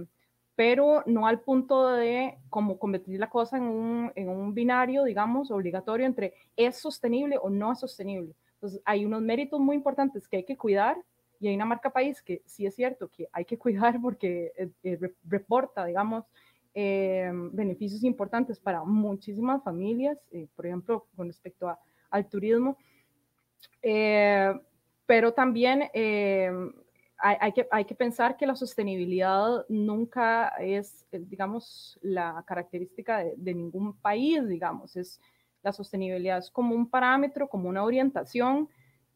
pero 0.60 1.04
no 1.06 1.26
al 1.26 1.40
punto 1.40 1.88
de 1.88 2.38
como 2.50 2.78
convertir 2.78 3.18
la 3.18 3.30
cosa 3.30 3.56
en 3.56 3.64
un, 3.64 4.12
en 4.14 4.28
un 4.28 4.54
binario, 4.54 5.06
digamos, 5.06 5.52
obligatorio 5.52 6.06
entre 6.06 6.34
es 6.58 6.76
sostenible 6.76 7.38
o 7.42 7.50
no 7.50 7.72
es 7.72 7.80
sostenible. 7.80 8.36
Entonces, 8.56 8.82
hay 8.84 9.06
unos 9.06 9.22
méritos 9.22 9.58
muy 9.62 9.78
importantes 9.78 10.28
que 10.28 10.36
hay 10.36 10.44
que 10.44 10.58
cuidar 10.58 10.98
y 11.40 11.48
hay 11.48 11.56
una 11.56 11.64
marca 11.64 11.92
país 11.92 12.22
que 12.22 12.42
sí 12.46 12.66
es 12.66 12.76
cierto 12.76 13.08
que 13.08 13.30
hay 13.32 13.46
que 13.46 13.58
cuidar 13.58 14.02
porque 14.02 14.52
reporta, 15.24 15.86
digamos, 15.86 16.26
eh, 16.74 17.32
beneficios 17.54 18.04
importantes 18.04 18.60
para 18.60 18.84
muchísimas 18.84 19.64
familias, 19.64 20.18
eh, 20.34 20.48
por 20.58 20.66
ejemplo, 20.66 21.06
con 21.16 21.28
respecto 21.28 21.70
a, 21.70 21.80
al 22.10 22.28
turismo. 22.28 22.78
Eh, 23.82 24.54
pero 25.06 25.32
también 25.34 25.90
hay, 27.22 27.38
hay, 27.40 27.52
que, 27.52 27.68
hay 27.72 27.86
que 27.86 27.96
pensar 27.96 28.38
que 28.38 28.48
la 28.48 28.56
sostenibilidad 28.56 29.66
nunca 29.70 30.50
es, 30.60 31.06
digamos, 31.12 32.00
la 32.02 32.44
característica 32.48 33.20
de, 33.20 33.34
de 33.38 33.54
ningún 33.54 33.98
país, 33.98 34.48
digamos, 34.48 34.96
es 34.96 35.20
la 35.62 35.74
sostenibilidad 35.74 36.38
es 36.38 36.50
como 36.50 36.76
un 36.76 36.90
parámetro, 36.90 37.50
como 37.50 37.70
una 37.70 37.84
orientación 37.84 38.70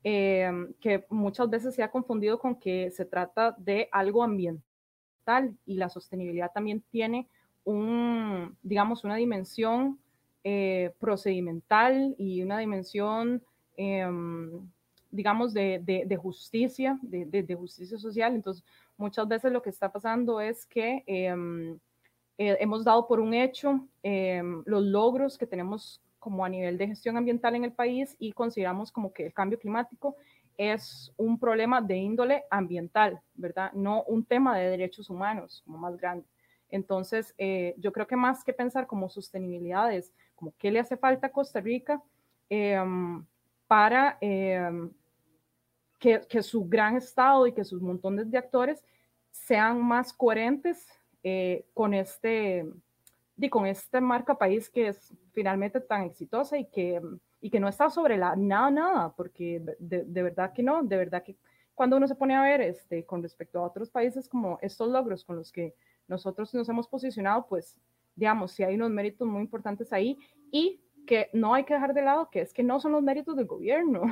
que 0.04 1.06
muchas 1.10 1.50
veces 1.50 1.76
se 1.76 1.82
ha 1.82 1.90
confundido 1.90 2.38
con 2.38 2.60
que 2.60 2.92
se 2.92 3.06
trata 3.06 3.56
de 3.58 3.88
algo 3.90 4.22
ambiental 4.22 5.58
y 5.66 5.76
la 5.76 5.88
sostenibilidad 5.88 6.52
también 6.52 6.82
tiene 6.92 7.30
un, 7.64 8.58
digamos, 8.62 9.06
una 9.06 9.16
dimensión 9.16 9.98
eh, 10.44 10.94
procedimental 11.00 12.16
y 12.18 12.44
una 12.44 12.60
dimensión, 12.60 13.42
em, 13.78 14.70
digamos, 15.14 15.54
de, 15.54 15.80
de, 15.84 16.18
justicia, 16.18 16.98
de, 17.02 17.26
de, 17.26 17.56
justicia 17.56 17.98
social. 17.98 18.34
Entonces, 18.34 18.64
muchas 18.98 19.28
veces 19.28 19.52
lo 19.52 19.62
que 19.62 19.70
está 19.70 19.92
pasando 19.92 20.42
es 20.42 20.66
que 20.66 21.04
em, 21.06 21.80
eh, 22.38 22.58
hemos 22.60 22.84
dado 22.84 23.08
por 23.08 23.20
un 23.20 23.34
hecho 23.34 23.88
em, 24.02 24.64
los 24.66 24.84
logros 24.84 25.38
que 25.38 25.46
tenemos 25.46 26.02
como 26.18 26.44
a 26.44 26.50
nivel 26.50 26.78
de 26.78 26.88
gestión 26.88 27.16
ambiental 27.16 27.56
en 27.56 27.66
el 27.66 27.74
país 27.74 28.16
y 28.18 28.32
consideramos 28.32 28.92
como 28.92 29.14
que 29.14 29.28
el 29.28 29.34
cambio 29.34 29.60
climático 29.60 30.16
es 30.58 31.12
un 31.18 31.40
problema 31.40 31.82
de 31.82 31.98
índole 31.98 32.44
ambiental, 32.50 33.22
¿verdad? 33.36 33.72
No 33.74 34.04
un 34.04 34.26
tema 34.26 34.58
de 34.58 34.70
derechos 34.70 35.10
humanos 35.10 35.62
como 35.66 35.78
más 35.78 35.98
grande. 35.98 36.26
Entonces, 36.70 37.36
eh, 37.38 37.76
yo 37.78 37.92
creo 37.92 38.08
que 38.08 38.16
más 38.16 38.44
que 38.44 38.54
pensar 38.54 38.88
como 38.88 39.10
sostenibilidad 39.10 39.94
es 39.94 40.12
como 40.36 40.54
qué 40.58 40.72
le 40.72 40.80
hace 40.80 40.98
falta 40.98 41.28
a 41.28 41.32
Costa 41.32 41.62
Rica 41.62 42.02
em, 42.50 43.24
para 43.68 44.18
em, 44.22 44.92
que, 46.04 46.20
que, 46.28 46.44
su 46.44 46.66
gran 46.66 46.98
estado 46.98 47.48
y 47.48 47.54
que 47.54 47.64
sus 47.64 47.82
montones 47.82 48.30
de 48.30 48.38
actores 48.38 48.84
sean 49.32 49.82
más 49.82 50.12
coherentes 50.12 50.86
eh, 51.24 51.66
con 51.74 51.94
este 51.94 52.70
y 53.38 53.50
con 53.50 53.66
esta 53.66 54.02
marca 54.02 54.38
país 54.38 54.70
que 54.70 54.90
es 54.90 55.14
finalmente 55.32 55.80
tan 55.80 56.04
exitosa 56.04 56.58
y 56.58 56.66
que, 56.66 57.02
y 57.40 57.50
que 57.50 57.62
no 57.62 57.70
está 57.70 57.90
sobre 57.90 58.18
la 58.18 58.36
nada, 58.36 58.70
nada, 58.70 59.14
porque 59.16 59.62
de, 59.80 60.04
de 60.04 60.24
verdad 60.24 60.52
que 60.52 60.62
no, 60.62 60.84
de 60.84 60.98
verdad 60.98 61.24
que 61.24 61.38
cuando 61.74 61.96
uno 61.96 62.06
se 62.06 62.16
pone 62.16 62.36
a 62.36 62.42
ver 62.42 62.60
este, 62.60 63.06
con 63.06 63.24
respecto 63.24 63.60
a 63.60 63.68
otros 63.68 63.90
países 63.90 64.28
como 64.28 64.60
estos 64.62 64.90
logros 64.90 65.24
con 65.24 65.38
los 65.38 65.54
que 65.54 65.74
nosotros 66.10 66.54
nos 66.54 66.68
hemos 66.68 66.86
posicionado, 66.90 67.48
pues, 67.48 67.78
digamos, 68.14 68.52
si 68.52 68.64
hay 68.64 68.76
unos 68.76 68.92
méritos 68.92 69.26
muy 69.26 69.42
importantes 69.42 69.94
ahí 69.94 70.20
y 70.52 70.82
que 71.06 71.30
no 71.34 71.54
hay 71.54 71.64
que 71.64 71.74
dejar 71.74 71.94
de 71.94 72.02
lado, 72.02 72.30
que 72.30 72.42
es 72.42 72.54
que 72.54 72.64
no 72.64 72.80
son 72.80 72.94
los 72.94 73.04
méritos 73.04 73.36
del 73.36 73.46
gobierno, 73.46 74.04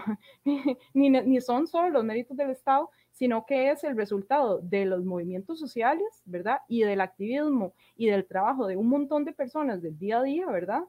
ni, 0.93 1.09
ni 1.09 1.41
son 1.41 1.67
solo 1.67 1.89
los 1.89 2.03
méritos 2.03 2.37
del 2.37 2.51
Estado, 2.51 2.89
sino 3.11 3.45
que 3.45 3.71
es 3.71 3.83
el 3.83 3.95
resultado 3.95 4.59
de 4.59 4.85
los 4.85 5.03
movimientos 5.03 5.59
sociales, 5.59 6.21
¿verdad? 6.25 6.59
Y 6.67 6.83
del 6.83 7.01
activismo 7.01 7.73
y 7.95 8.07
del 8.07 8.25
trabajo 8.25 8.67
de 8.67 8.77
un 8.77 8.87
montón 8.87 9.25
de 9.25 9.33
personas 9.33 9.81
del 9.81 9.97
día 9.97 10.19
a 10.19 10.23
día, 10.23 10.47
¿verdad? 10.47 10.83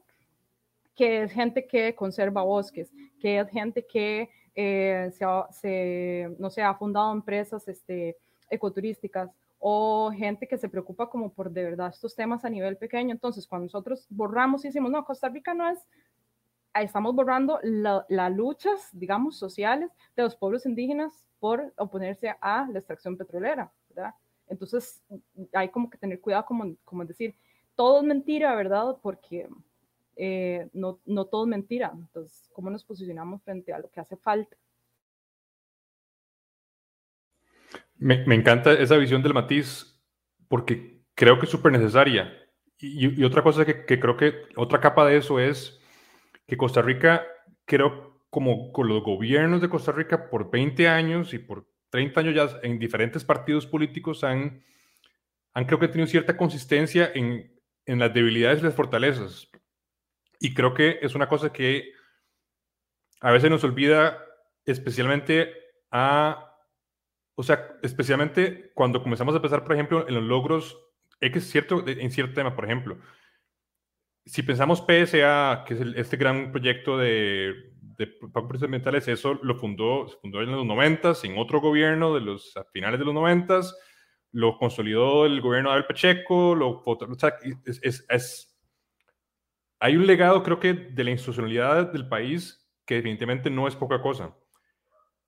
Que 0.95 1.23
es 1.23 1.31
gente 1.31 1.67
que 1.67 1.95
conserva 1.95 2.43
bosques, 2.43 2.91
que 3.19 3.39
es 3.39 3.49
gente 3.49 3.85
que 3.85 4.29
eh, 4.55 5.11
se, 5.11 6.35
no 6.37 6.49
sé, 6.49 6.61
ha 6.61 6.75
fundado 6.75 7.11
empresas 7.11 7.67
este, 7.67 8.17
ecoturísticas, 8.49 9.29
o 9.65 10.11
gente 10.11 10.45
que 10.45 10.57
se 10.57 10.67
preocupa 10.67 11.09
como 11.09 11.31
por 11.31 11.49
de 11.49 11.63
verdad 11.63 11.87
estos 11.87 12.15
temas 12.15 12.43
a 12.43 12.49
nivel 12.49 12.75
pequeño. 12.75 13.13
Entonces, 13.13 13.47
cuando 13.47 13.67
nosotros 13.67 14.05
borramos 14.09 14.65
y 14.65 14.67
decimos, 14.67 14.91
no, 14.91 15.05
Costa 15.05 15.29
Rica 15.29 15.53
no 15.53 15.69
es, 15.69 15.79
estamos 16.73 17.15
borrando 17.15 17.61
las 17.63 18.35
luchas, 18.35 18.89
digamos, 18.91 19.37
sociales 19.37 19.89
de 20.17 20.23
los 20.23 20.35
pueblos 20.35 20.65
indígenas 20.65 21.25
por 21.39 21.73
oponerse 21.77 22.35
a 22.41 22.67
la 22.69 22.77
extracción 22.77 23.15
petrolera, 23.15 23.71
¿verdad? 23.87 24.13
Entonces, 24.49 25.01
hay 25.53 25.69
como 25.69 25.89
que 25.89 25.97
tener 25.97 26.19
cuidado, 26.19 26.45
como, 26.45 26.75
como 26.83 27.05
decir, 27.05 27.33
todo 27.75 28.01
es 28.01 28.03
mentira, 28.03 28.53
¿verdad? 28.55 28.97
Porque 29.01 29.47
eh, 30.17 30.67
no, 30.73 30.99
no 31.05 31.23
todo 31.23 31.45
es 31.45 31.49
mentira. 31.49 31.93
Entonces, 31.95 32.49
¿cómo 32.51 32.69
nos 32.69 32.83
posicionamos 32.83 33.41
frente 33.43 33.71
a 33.71 33.79
lo 33.79 33.89
que 33.89 34.01
hace 34.01 34.17
falta? 34.17 34.57
Me, 37.95 38.23
encanta 38.35 38.73
esa 38.73 38.97
visión 38.97 39.23
del 39.23 39.33
matiz 39.33 40.01
porque 40.47 41.01
creo 41.15 41.39
que 41.39 41.45
es 41.45 41.51
súper 41.51 41.71
necesaria. 41.71 42.33
Y, 42.77 43.23
otra 43.23 43.43
cosa 43.43 43.65
que, 43.65 43.85
que, 43.85 43.99
creo 43.99 44.17
que, 44.17 44.33
otra 44.55 44.81
capa 44.81 45.05
de 45.05 45.17
eso 45.17 45.39
es 45.39 45.79
que 46.47 46.57
Costa 46.57 46.81
Rica, 46.81 47.25
creo, 47.65 48.25
como 48.29 48.71
con 48.73 48.87
los 48.87 49.03
gobiernos 49.03 49.61
de 49.61 49.69
Costa 49.69 49.91
Rica 49.91 50.29
por 50.29 50.51
20 50.51 50.87
años 50.89 51.33
y 51.33 51.39
por 51.39 51.67
30 51.91 52.19
años 52.19 52.35
ya 52.35 52.59
en 52.63 52.79
diferentes 52.79 53.23
partidos 53.23 53.67
políticos 53.67 54.23
han, 54.23 54.63
han 55.53 55.65
creo 55.65 55.79
que 55.79 55.87
tenido 55.87 56.07
cierta 56.07 56.35
consistencia 56.35 57.11
en, 57.13 57.53
en 57.85 57.99
las 57.99 58.13
debilidades 58.13 58.59
y 58.59 58.63
las 58.63 58.75
fortalezas. 58.75 59.49
Y 60.39 60.53
creo 60.53 60.73
que 60.73 60.99
es 61.01 61.15
una 61.15 61.27
cosa 61.29 61.53
que 61.53 61.91
a 63.21 63.31
veces 63.31 63.49
nos 63.49 63.63
olvida, 63.63 64.21
especialmente 64.65 65.53
a 65.91 66.52
o 67.35 67.43
sea, 67.43 67.77
especialmente 67.81 68.71
cuando 68.73 69.01
comenzamos 69.01 69.35
a 69.35 69.41
pensar, 69.41 69.63
por 69.63 69.73
ejemplo, 69.73 70.07
en 70.07 70.15
los 70.15 70.23
logros, 70.23 70.79
es 71.19 71.31
que 71.31 71.39
es 71.39 71.49
cierto 71.49 71.83
en 71.87 72.11
cierto 72.11 72.33
tema, 72.33 72.55
por 72.55 72.65
ejemplo, 72.65 72.99
si 74.25 74.43
pensamos 74.43 74.81
PSA, 74.81 75.63
que 75.67 75.73
es 75.73 75.81
este 75.95 76.17
gran 76.17 76.51
proyecto 76.51 76.97
de, 76.97 77.73
de 77.81 78.07
pagos 78.31 78.63
ambientales, 78.63 79.07
eso 79.07 79.39
lo 79.41 79.55
fundó, 79.55 80.07
se 80.07 80.17
fundó 80.17 80.41
en 80.41 80.51
los 80.51 80.65
90 80.65 81.13
en 81.23 81.37
otro 81.37 81.59
gobierno 81.59 82.13
de 82.13 82.21
los 82.21 82.55
a 82.55 82.63
finales 82.65 82.99
de 82.99 83.05
los 83.05 83.13
90 83.13 83.61
lo 84.31 84.57
consolidó 84.57 85.25
el 85.27 85.41
gobierno 85.41 85.69
de 85.69 85.75
Abel 85.75 85.85
Pacheco, 85.85 86.55
lo, 86.55 86.81
o 86.83 87.15
sea, 87.15 87.35
es, 87.65 87.79
es, 87.83 88.05
es, 88.09 88.59
hay 89.79 89.95
un 89.95 90.07
legado, 90.07 90.41
creo 90.41 90.59
que, 90.59 90.73
de 90.73 91.03
la 91.03 91.11
institucionalidad 91.11 91.91
del 91.91 92.09
país 92.09 92.67
que 92.85 92.95
definitivamente 92.95 93.51
no 93.51 93.67
es 93.67 93.75
poca 93.75 94.01
cosa 94.01 94.35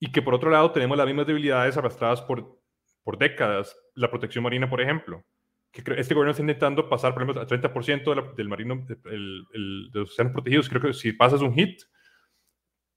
y 0.06 0.12
que 0.12 0.22
por 0.22 0.36
otro 0.36 0.52
lado 0.52 0.72
tenemos 0.72 0.96
las 0.98 1.08
mismas 1.08 1.26
debilidades 1.26 1.76
arrastradas 1.78 2.22
por, 2.22 2.62
por 3.04 3.18
décadas. 3.18 3.76
La 3.96 4.12
protección 4.12 4.44
marina, 4.44 4.70
por 4.70 4.80
ejemplo, 4.80 5.26
este 5.74 6.14
gobierno 6.14 6.30
está 6.30 6.44
intentando 6.44 6.88
pasar, 6.88 7.14
por 7.14 7.24
ejemplo, 7.24 7.42
a 7.42 7.48
30% 7.48 8.36
del 8.36 8.48
marino, 8.48 8.86
el, 9.06 9.48
el, 9.52 9.90
de 9.92 10.00
los 10.00 10.12
océanos 10.12 10.34
protegidos. 10.34 10.70
Creo 10.70 10.82
que 10.82 10.94
si 10.94 11.12
pasas 11.14 11.42
un 11.42 11.56
hit, 11.56 11.82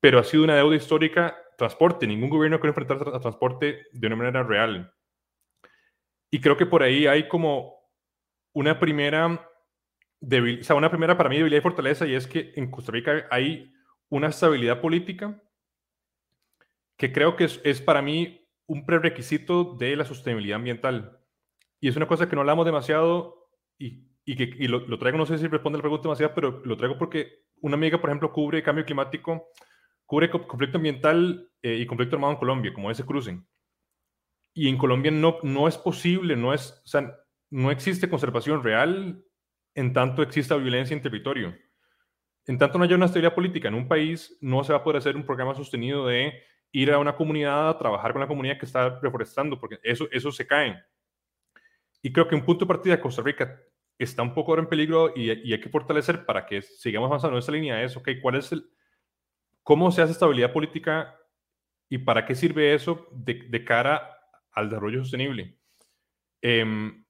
pero 0.01 0.19
ha 0.19 0.25
sido 0.25 0.45
una 0.45 0.55
deuda 0.55 0.77
histórica. 0.77 1.35
Transporte, 1.57 2.07
ningún 2.07 2.29
gobierno 2.29 2.61
quiere 2.61 2.71
enfrentarse 2.71 3.05
a 3.09 3.21
transporte 3.21 3.87
de 3.91 4.07
una 4.07 4.17
manera 4.17 4.43
real. 4.43 4.93
Y 6.31 6.41
creo 6.43 6.59
que 6.59 6.67
por 6.67 6.83
ahí 6.83 7.07
hay 7.07 7.27
como 7.27 7.75
una 8.53 8.79
primera, 8.79 9.51
debil, 10.21 10.61
o 10.61 10.63
sea, 10.63 10.77
una 10.77 10.91
primera 10.91 11.17
para 11.17 11.31
mí 11.31 11.39
debilidad 11.39 11.61
y 11.61 11.63
fortaleza, 11.63 12.07
y 12.07 12.15
es 12.15 12.27
que 12.27 12.53
en 12.55 12.71
Costa 12.71 12.93
Rica 12.93 13.27
hay 13.31 13.73
una 14.11 14.29
estabilidad 14.29 14.83
política 14.83 15.43
que 16.99 17.13
creo 17.13 17.37
que 17.37 17.45
es, 17.45 17.61
es 17.65 17.81
para 17.81 18.03
mí 18.03 18.47
un 18.67 18.85
prerequisito 18.85 19.77
de 19.79 19.97
la 19.97 20.05
sostenibilidad 20.05 20.57
ambiental. 20.57 21.19
Y 21.81 21.89
es 21.89 21.97
una 21.97 22.09
cosa 22.09 22.29
que 22.29 22.35
no 22.35 22.43
hablamos 22.43 22.67
demasiado 22.67 23.49
y, 23.79 24.05
y 24.25 24.37
que 24.37 24.51
y 24.59 24.69
lo, 24.69 24.81
lo, 24.81 24.99
traigo, 24.99 25.17
no 25.17 25.25
sé 25.25 25.39
si 25.39 25.47
responde 25.47 25.79
la 25.79 25.83
pregunta 25.83 26.03
demasiado, 26.03 26.35
pero 26.35 26.61
lo 26.65 26.77
traigo 26.77 26.99
porque 26.99 27.45
una 27.63 27.77
amiga, 27.77 27.99
por 27.99 28.11
ejemplo, 28.11 28.33
cubre 28.33 28.63
cambio 28.63 28.85
climático, 28.85 29.49
cubre 30.05 30.29
conflicto 30.29 30.79
ambiental 30.79 31.51
eh, 31.63 31.77
y 31.77 31.87
conflicto 31.87 32.17
armado 32.17 32.35
en 32.35 32.39
Colombia, 32.39 32.75
como 32.75 32.91
ese 32.91 33.07
cruce. 33.07 33.41
Y 34.53 34.69
en 34.69 34.77
Colombia 34.77 35.13
no, 35.13 35.39
no 35.45 35.69
es 35.69 35.79
posible, 35.79 36.37
no, 36.37 36.53
es, 36.53 36.83
o 36.85 36.89
sea, 36.89 37.15
no 37.51 37.71
existe 37.71 38.11
conservación 38.11 38.63
real 38.63 39.25
en 39.75 39.93
tanto 39.93 40.23
exista 40.23 40.57
violencia 40.57 40.95
en 40.95 41.03
territorio. 41.03 41.55
En 42.47 42.59
tanto 42.59 42.79
no 42.79 42.85
haya 42.85 42.97
una 42.97 43.07
estabilidad 43.07 43.35
política 43.35 43.69
en 43.69 43.75
un 43.75 43.87
país, 43.87 44.37
no 44.41 44.65
se 44.65 44.73
va 44.73 44.81
a 44.81 44.85
poder 44.85 44.99
hacer 44.99 45.15
un 45.15 45.25
programa 45.25 45.55
sostenido 45.55 46.07
de 46.07 46.33
ir 46.73 46.93
a 46.93 46.99
una 46.99 47.17
comunidad 47.17 47.71
a 47.71 47.79
trabajar 47.79 48.13
con 48.13 48.21
la 48.21 48.29
comunidad 48.29 48.59
que 48.59 48.67
está 48.67 48.99
reforestando, 49.01 49.59
porque 49.59 49.79
eso, 49.83 50.09
eso 50.11 50.31
se 50.33 50.47
cae. 50.47 50.83
Y 52.03 52.13
creo 52.13 52.29
que 52.29 52.35
un 52.35 52.45
punto 52.45 52.65
de 52.65 52.69
partida 52.69 52.97
de 52.97 53.03
Costa 53.03 53.23
Rica 53.23 53.61
está 53.99 54.23
un 54.23 54.35
poco 54.35 54.53
ahora 54.53 54.63
en 54.63 54.69
peligro 54.69 55.13
y, 55.15 55.31
y, 55.49 55.53
hay 55.53 55.61
que 55.61 55.69
fortalecer 55.69 56.25
para 56.25 56.47
que 56.47 56.63
sigamos 56.63 57.09
avanzando 57.09 57.37
en 57.37 57.43
esa 57.43 57.53
línea 57.53 57.83
es, 57.83 57.97
ok, 57.97 58.11
¿cuál 58.23 58.37
es 58.37 58.53
el, 58.53 58.71
cómo 59.65 59.91
se 59.91 60.03
hace 60.03 60.13
estabilidad 60.13 60.53
política 60.53 61.19
¿Y 61.89 61.99
para 61.99 62.27
qué 62.27 62.35
sirve 62.35 62.75
eso 62.75 63.09
de, 63.13 63.65
cara 63.65 64.21
al 64.53 64.69
desarrollo 64.69 65.01
sostenible? 65.01 65.59
Em, 66.43 67.05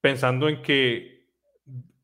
pensando 0.00 0.48
en 0.48 0.62
que 0.62 1.28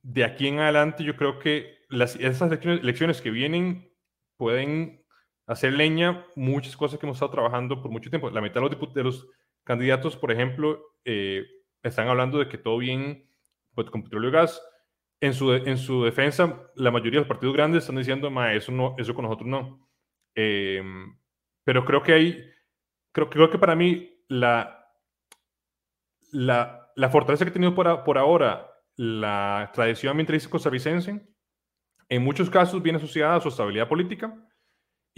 de 0.03 0.25
aquí 0.25 0.49
en 0.49 0.61
adelante 0.61 1.03
yo 1.03 1.17
creo 1.17 1.39
que 1.39 1.79
las, 1.89 2.17
esas 2.17 2.53
elecciones, 2.53 3.23
que 3.23 3.31
vienen 3.31 3.91
pueden 4.37 5.05
hacer 5.47 5.73
leña 5.73 6.27
muchas 6.35 6.77
cosas 6.77 6.99
que 6.99 7.07
hemos 7.07 7.17
estado 7.17 7.33
trabajando 7.33 7.81
por 7.81 7.91
mucho 7.91 8.11
tiempo. 8.11 8.31
La 8.31 8.41
mitad 8.41 8.61
de 8.61 8.69
los, 8.69 8.95
de 8.95 9.03
los 9.05 9.29
candidatos, 9.65 10.17
por 10.17 10.33
ejemplo, 10.33 10.81
eh, 11.05 11.45
están 11.83 12.09
hablando 12.09 12.39
de 12.39 12.49
que 12.49 12.59
todo 12.59 12.79
bien 12.79 13.31
pues, 13.75 13.91
con 13.91 14.03
petróleo 14.03 14.31
y 14.31 14.33
gas. 14.33 14.61
En 15.21 15.33
su, 15.33 15.55
en 15.55 15.79
su 15.79 16.05
defensa, 16.05 16.71
la 16.75 16.91
mayoría 16.91 17.13
de 17.13 17.21
los 17.21 17.29
partidos 17.29 17.55
grandes 17.55 17.85
están 17.85 17.97
diciendo, 17.97 18.31
Ma, 18.31 18.53
eso, 18.53 18.71
no, 18.71 18.95
eso 18.99 19.15
con 19.15 19.25
nosotros 19.25 19.49
no. 19.49 19.89
Em, 20.35 21.17
pero 21.65 21.85
creo 21.87 22.03
que 22.03 22.13
hay, 22.13 22.51
creo, 23.13 23.31
creo 23.31 23.49
que 23.49 23.59
para 23.59 23.75
mí 23.75 24.23
la, 24.29 24.93
la, 26.33 26.93
la 26.95 27.09
fortaleza 27.09 27.45
que 27.45 27.51
ha 27.51 27.55
tenido 27.55 27.75
por, 27.75 28.05
por 28.05 28.19
ahora 28.19 28.71
la 28.97 29.71
tradición 29.73 30.11
ambientalista 30.11 30.51
costarricense, 30.51 31.27
en 32.09 32.23
muchos 32.23 32.51
casos 32.51 32.83
viene 32.83 32.99
asociada 32.99 33.37
a 33.37 33.41
su 33.41 33.49
estabilidad 33.49 33.89
política 33.89 34.46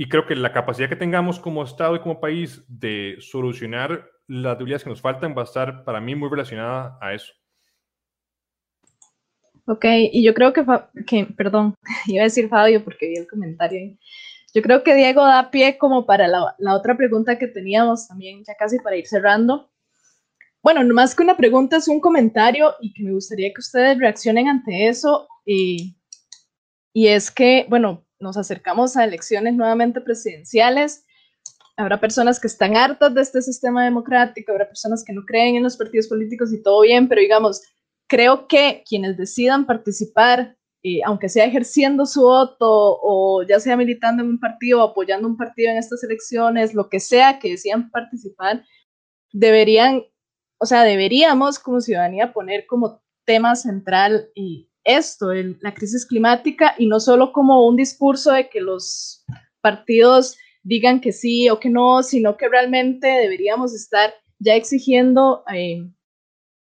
y 0.00 0.08
creo 0.08 0.26
que 0.26 0.36
la 0.36 0.52
capacidad 0.52 0.88
que 0.88 0.94
tengamos 0.94 1.40
como 1.40 1.64
Estado 1.64 1.96
y 1.96 1.98
como 1.98 2.20
país 2.20 2.62
de 2.68 3.16
solucionar 3.18 4.08
las 4.28 4.56
debilidades 4.56 4.84
que 4.84 4.90
nos 4.90 5.00
faltan 5.00 5.34
va 5.36 5.42
a 5.42 5.44
estar 5.44 5.82
para 5.82 6.00
mí 6.00 6.14
muy 6.14 6.30
relacionada 6.30 6.96
a 7.00 7.14
eso. 7.14 7.32
Ok, 9.66 9.84
y 10.12 10.22
yo 10.22 10.34
creo 10.34 10.52
que, 10.52 10.64
que 11.04 11.26
perdón, 11.36 11.74
iba 12.06 12.22
a 12.22 12.24
decir 12.24 12.48
Fabio 12.48 12.84
porque 12.84 13.08
vi 13.08 13.16
el 13.16 13.26
comentario 13.26 13.98
Yo 14.54 14.62
creo 14.62 14.84
que 14.84 14.94
Diego 14.94 15.26
da 15.26 15.50
pie 15.50 15.76
como 15.76 16.06
para 16.06 16.28
la, 16.28 16.54
la, 16.58 16.74
otra 16.76 16.96
pregunta 16.96 17.36
que 17.36 17.48
teníamos 17.48 18.06
también, 18.06 18.44
ya 18.46 18.54
casi 18.54 18.78
para 18.78 18.96
ir 18.96 19.06
cerrando. 19.08 19.68
Bueno, 20.62 20.84
más 20.94 21.16
que 21.16 21.24
una 21.24 21.36
pregunta 21.36 21.78
es 21.78 21.88
un 21.88 22.00
comentario 22.00 22.72
y 22.80 22.92
que 22.92 23.02
me 23.02 23.12
gustaría 23.12 23.48
que 23.48 23.60
ustedes 23.60 23.98
reaccionen 23.98 24.46
ante 24.46 24.86
eso. 24.86 25.26
Y, 25.44 25.96
y 26.92 27.08
es 27.08 27.32
que, 27.32 27.66
bueno, 27.68 28.07
nos 28.20 28.36
acercamos 28.36 28.96
a 28.96 29.04
elecciones 29.04 29.54
nuevamente 29.54 30.00
presidenciales. 30.00 31.04
Habrá 31.76 32.00
personas 32.00 32.40
que 32.40 32.48
están 32.48 32.76
hartas 32.76 33.14
de 33.14 33.22
este 33.22 33.40
sistema 33.40 33.84
democrático, 33.84 34.52
habrá 34.52 34.66
personas 34.66 35.04
que 35.04 35.12
no 35.12 35.24
creen 35.24 35.56
en 35.56 35.62
los 35.62 35.76
partidos 35.76 36.08
políticos 36.08 36.52
y 36.52 36.62
todo 36.62 36.80
bien, 36.80 37.08
pero 37.08 37.20
digamos, 37.20 37.62
creo 38.08 38.48
que 38.48 38.82
quienes 38.88 39.16
decidan 39.16 39.64
participar, 39.66 40.56
eh, 40.82 41.00
aunque 41.04 41.28
sea 41.28 41.44
ejerciendo 41.44 42.06
su 42.06 42.22
voto 42.22 42.98
o 43.00 43.44
ya 43.44 43.60
sea 43.60 43.76
militando 43.76 44.22
en 44.22 44.30
un 44.30 44.40
partido 44.40 44.80
o 44.80 44.90
apoyando 44.90 45.28
un 45.28 45.36
partido 45.36 45.70
en 45.70 45.76
estas 45.76 46.02
elecciones, 46.02 46.74
lo 46.74 46.88
que 46.88 46.98
sea 46.98 47.38
que 47.38 47.50
decidan 47.50 47.90
participar, 47.90 48.64
deberían, 49.32 50.02
o 50.58 50.66
sea, 50.66 50.82
deberíamos 50.82 51.60
como 51.60 51.80
ciudadanía 51.80 52.32
poner 52.32 52.66
como 52.66 53.00
tema 53.24 53.54
central 53.54 54.30
y 54.34 54.67
esto, 54.88 55.32
la 55.32 55.74
crisis 55.74 56.06
climática, 56.06 56.74
y 56.78 56.86
no 56.86 56.98
solo 56.98 57.32
como 57.32 57.66
un 57.66 57.76
discurso 57.76 58.32
de 58.32 58.48
que 58.48 58.60
los 58.60 59.24
partidos 59.60 60.36
digan 60.62 61.00
que 61.00 61.12
sí 61.12 61.48
o 61.50 61.60
que 61.60 61.68
no, 61.68 62.02
sino 62.02 62.36
que 62.36 62.48
realmente 62.48 63.06
deberíamos 63.06 63.74
estar 63.74 64.12
ya 64.38 64.54
exigiendo 64.54 65.44
eh, 65.52 65.86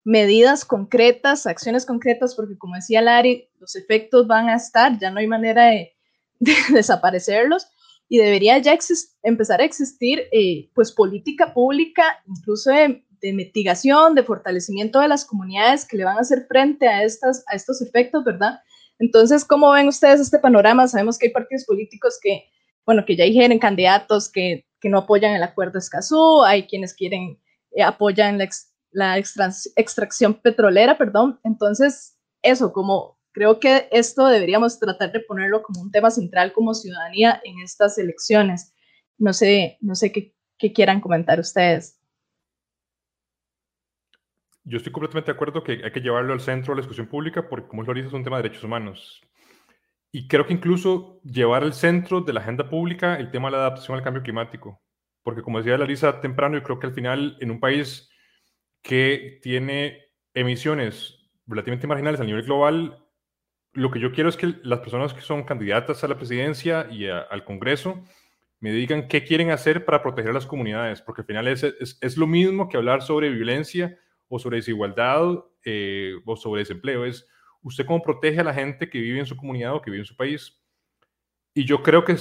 medidas 0.05 0.65
concretas, 0.65 1.47
acciones 1.47 1.87
concretas, 1.87 2.35
porque 2.35 2.59
como 2.59 2.75
decía 2.75 3.03
Larry, 3.03 3.49
los 3.59 3.77
efectos 3.77 4.27
van 4.27 4.49
a 4.49 4.57
estar, 4.57 4.99
ya 4.99 5.11
no 5.11 5.19
hay 5.19 5.27
manera 5.27 5.67
de, 5.67 5.93
desaparecerlos 6.73 7.67
y 8.09 8.19
debería 8.19 8.59
ya 8.59 8.77
empezar 9.23 9.61
a 9.61 9.65
existir 9.65 10.25
eh, 10.33 10.69
pues 10.75 10.93
política 10.93 11.55
pública, 11.55 12.23
incluso 12.27 12.71
de, 12.71 13.05
mitigación, 13.23 14.15
de 14.15 14.23
fortalecimiento 14.23 15.01
de 15.01 15.09
las 15.09 15.25
comunidades 15.25 15.87
que 15.87 15.97
le 15.97 16.05
van 16.05 16.19
a 16.19 16.21
hacer 16.21 16.47
frente 16.49 16.89
a, 16.89 17.03
estas, 17.03 17.45
a 17.47 17.55
estos 17.55 17.81
efectos, 17.83 18.25
¿verdad? 18.25 18.61
Entonces, 18.99 19.45
¿cómo 19.45 19.71
ven 19.73 19.89
ustedes 19.89 20.21
este 20.21 20.39
panorama? 20.39 20.89
Sabemos 20.89 21.19
que 21.19 21.27
hay 21.27 21.33
partidos 21.33 21.65
políticos 21.65 22.19
que, 22.23 22.45
bueno, 22.85 23.05
que 23.05 23.17
ya 23.17 23.25
dijeron 23.25 23.59
candidatos 23.59 24.31
que, 24.31 24.67
que 24.81 24.89
no 24.89 24.99
apoyan 24.99 25.35
el 25.35 25.43
acuerdo 25.43 25.79
Escazú, 25.79 26.43
hay 26.43 26.67
quienes 26.67 26.95
quieren, 26.95 27.39
eh, 27.73 27.83
apoyan 27.83 28.39
la, 28.39 28.49
la 28.93 29.19
extracción 29.19 30.35
petrolera, 30.35 30.99
perdón. 30.99 31.41
Entonces, 31.45 32.19
eso, 32.43 32.73
como 32.73 33.19
creo 33.33 33.61
que 33.61 33.89
esto 33.91 34.27
deberíamos 34.27 34.79
tratar 34.79 35.13
de 35.13 35.21
ponerlo 35.21 35.63
como 35.63 35.81
un 35.81 35.91
tema 35.91 36.11
central 36.11 36.53
como 36.53 36.75
ciudadanía 36.75 37.41
en 37.45 37.61
estas 37.61 37.97
elecciones. 37.99 38.75
No 39.19 39.33
sé, 39.33 39.79
no 39.81 39.95
sé 39.95 40.13
qué, 40.13 40.35
qué 40.59 40.73
quieran 40.73 41.01
comentar 41.01 41.39
ustedes. 41.39 42.00
Yo 44.65 44.77
estoy 44.77 44.93
completamente 44.93 45.31
de 45.31 45.35
acuerdo 45.35 45.65
que 45.65 45.81
hay 45.85 45.91
que 45.91 46.01
llevarlo 46.01 46.33
al 46.33 46.41
centro 46.41 46.73
de 46.73 46.77
la 46.77 46.83
discusión 46.83 47.07
pública 47.07 47.49
porque, 47.49 47.69
como 47.69 47.83
lo 47.83 47.95
dice, 47.95 48.09
es 48.09 48.13
un 48.13 48.25
tema 48.25 48.37
de 48.37 48.45
derechos 48.45 48.65
humanos. 48.65 49.21
Y 50.13 50.29
creo 50.29 50.47
que 50.47 50.53
incluso 50.53 51.21
llevar 51.23 51.63
al 51.63 51.73
centro 51.73 52.21
de 52.21 52.33
la 52.33 52.41
agenda 52.41 52.69
pública 52.69 53.17
el 53.17 53.31
tema 53.31 53.49
de 53.49 53.53
la 53.53 53.59
adaptación 53.59 53.97
al 53.97 54.05
cambio 54.05 54.23
climático. 54.23 54.83
Porque, 55.23 55.43
como 55.43 55.59
decía 55.59 55.79
Larisa 55.79 56.21
temprano, 56.21 56.57
yo 56.57 56.63
creo 56.63 56.79
que 56.79 56.87
al 56.89 56.95
final, 56.95 57.37
en 57.41 57.51
un 57.51 57.61
país 57.61 58.11
que 58.83 59.39
tiene 59.43 59.99
emisiones 60.35 61.31
relativamente 61.47 61.87
marginales 61.87 62.21
a 62.21 62.25
nivel 62.25 62.43
global, 62.43 63.05
lo 63.73 63.91
que 63.91 64.01
yo 64.01 64.13
quiero 64.13 64.29
es 64.29 64.37
que 64.37 64.55
las 64.63 64.81
personas 64.81 65.15
que 65.15 65.21
son 65.21 65.45
candidatas 65.45 66.03
a 66.03 66.09
la 66.09 66.17
presidencia 66.17 66.89
y 66.91 67.07
al 67.07 67.45
Congreso 67.45 68.03
me 68.59 68.73
digan 68.73 69.09
qué 69.09 69.25
quieren 69.25 69.51
hacer 69.51 69.85
para 69.85 70.03
proteger 70.03 70.31
a 70.31 70.35
las 70.35 70.47
comunidades, 70.47 71.01
porque 71.03 71.23
al 71.23 71.27
final 71.27 71.49
es, 71.49 71.63
es, 71.63 72.17
lo 72.17 72.27
mismo 72.27 72.69
que 72.69 72.77
hablar 72.77 73.03
sobre 73.03 73.31
violencia 73.31 73.99
o 74.31 74.39
sobre 74.39 74.57
desigualdad 74.57 75.45
eh, 75.67 76.15
o 76.25 76.37
sobre 76.37 76.61
desempleo. 76.61 77.05
Es 77.05 77.27
usted 77.61 77.85
cómo 77.85 78.03
protege 78.03 78.41
a 78.41 78.45
la 78.45 78.55
gente 78.55 78.89
que 78.89 78.99
vive 78.99 79.19
en 79.19 79.27
su 79.27 79.37
comunidad 79.37 79.75
o 79.75 79.83
que 79.83 79.91
vive 79.91 80.01
en 80.01 80.07
su 80.07 80.17
país. 80.17 80.59
Y 81.53 81.67
yo 81.67 81.83
creo 81.83 82.03
que 82.07 82.17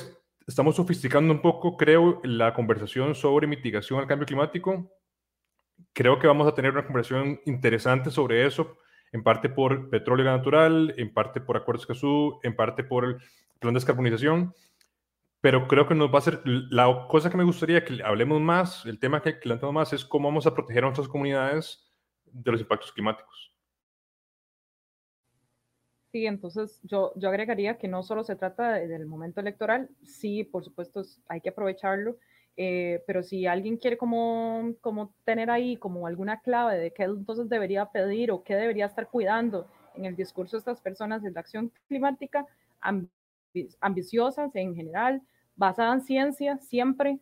estamos 0.46 0.76
sofisticando 0.76 1.34
un 1.34 1.42
poco, 1.42 1.78
creo, 1.78 2.20
la 2.26 2.54
conversación 2.54 3.16
sobre 3.16 3.48
mitigación 3.48 4.02
al 4.02 4.08
cambio 4.08 4.26
climático 4.26 4.92
creo 5.94 6.20
que 6.20 6.28
vamos 6.28 6.48
a 6.48 6.54
tener 6.54 6.72
una 6.72 6.86
conversación 6.86 7.40
interesante 7.46 8.12
sobre 8.12 8.46
eso, 8.46 8.78
en 9.12 9.24
parte 9.24 9.50
por 9.50 9.90
petróleo 9.90 10.26
natural, 10.26 10.94
en 10.98 11.14
parte 11.14 11.42
por 11.42 11.58
acuerdos 11.58 11.86
CASU, 11.86 12.40
en 12.44 12.56
parte 12.56 12.84
por 12.84 13.06
el 13.06 13.18
plan 13.60 13.74
de 13.74 13.80
descarbonización, 13.80 14.54
pero 15.42 15.68
creo 15.68 15.88
que 15.88 15.96
nos 15.96 16.14
va 16.14 16.20
a 16.20 16.22
ser, 16.22 16.42
la 16.46 17.08
cosa 17.08 17.30
que 17.30 17.38
me 17.38 17.44
gustaría 17.44 17.84
que 17.86 18.04
hablemos 18.04 18.42
más, 18.42 18.86
el 18.86 19.00
tema 19.00 19.22
que 19.22 19.40
levantamos 19.44 19.74
más 19.74 19.94
es 19.94 20.06
cómo 20.06 20.28
vamos 20.28 20.46
a 20.46 20.54
proteger 20.54 20.84
a 20.84 20.88
nuestras 20.88 21.08
comunidades 21.08 21.89
de 22.32 22.52
los 22.52 22.62
impactos 22.62 22.92
climáticos. 22.92 23.54
Sí, 26.12 26.26
entonces 26.26 26.80
yo, 26.84 27.14
yo 27.16 27.30
agregaría 27.30 27.78
que 27.78 27.88
no 27.88 28.02
solo 28.02 28.24
se 28.24 28.36
trata 28.36 28.74
del 28.74 29.06
momento 29.06 29.42
electoral, 29.42 29.90
sí, 30.04 30.44
por 30.44 30.64
supuesto 30.64 31.04
hay 31.28 31.40
que 31.40 31.50
aprovecharlo, 31.50 32.18
eh, 32.58 33.04
pero 33.06 33.22
si 33.22 33.46
alguien 33.46 33.78
quiere 33.78 33.96
como, 33.96 34.74
como 34.82 35.14
tener 35.24 35.52
ahí 35.52 35.78
como 35.78 36.08
alguna 36.08 36.42
clave 36.42 36.80
de 36.80 36.92
qué 36.92 37.04
entonces 37.04 37.48
debería 37.48 37.86
pedir 37.86 38.32
o 38.32 38.44
qué 38.44 38.56
debería 38.56 38.88
estar 38.88 39.08
cuidando 39.08 39.68
en 39.96 40.06
el 40.06 40.16
discurso 40.16 40.58
de 40.58 40.60
estas 40.60 40.82
personas 40.82 41.22
de 41.22 41.32
la 41.32 41.42
acción 41.42 41.72
climática, 41.88 42.48
ambiciosas 43.80 44.56
en 44.56 44.76
general, 44.76 45.22
basada 45.56 45.94
en 45.94 46.02
ciencia 46.02 46.58
siempre 46.58 47.20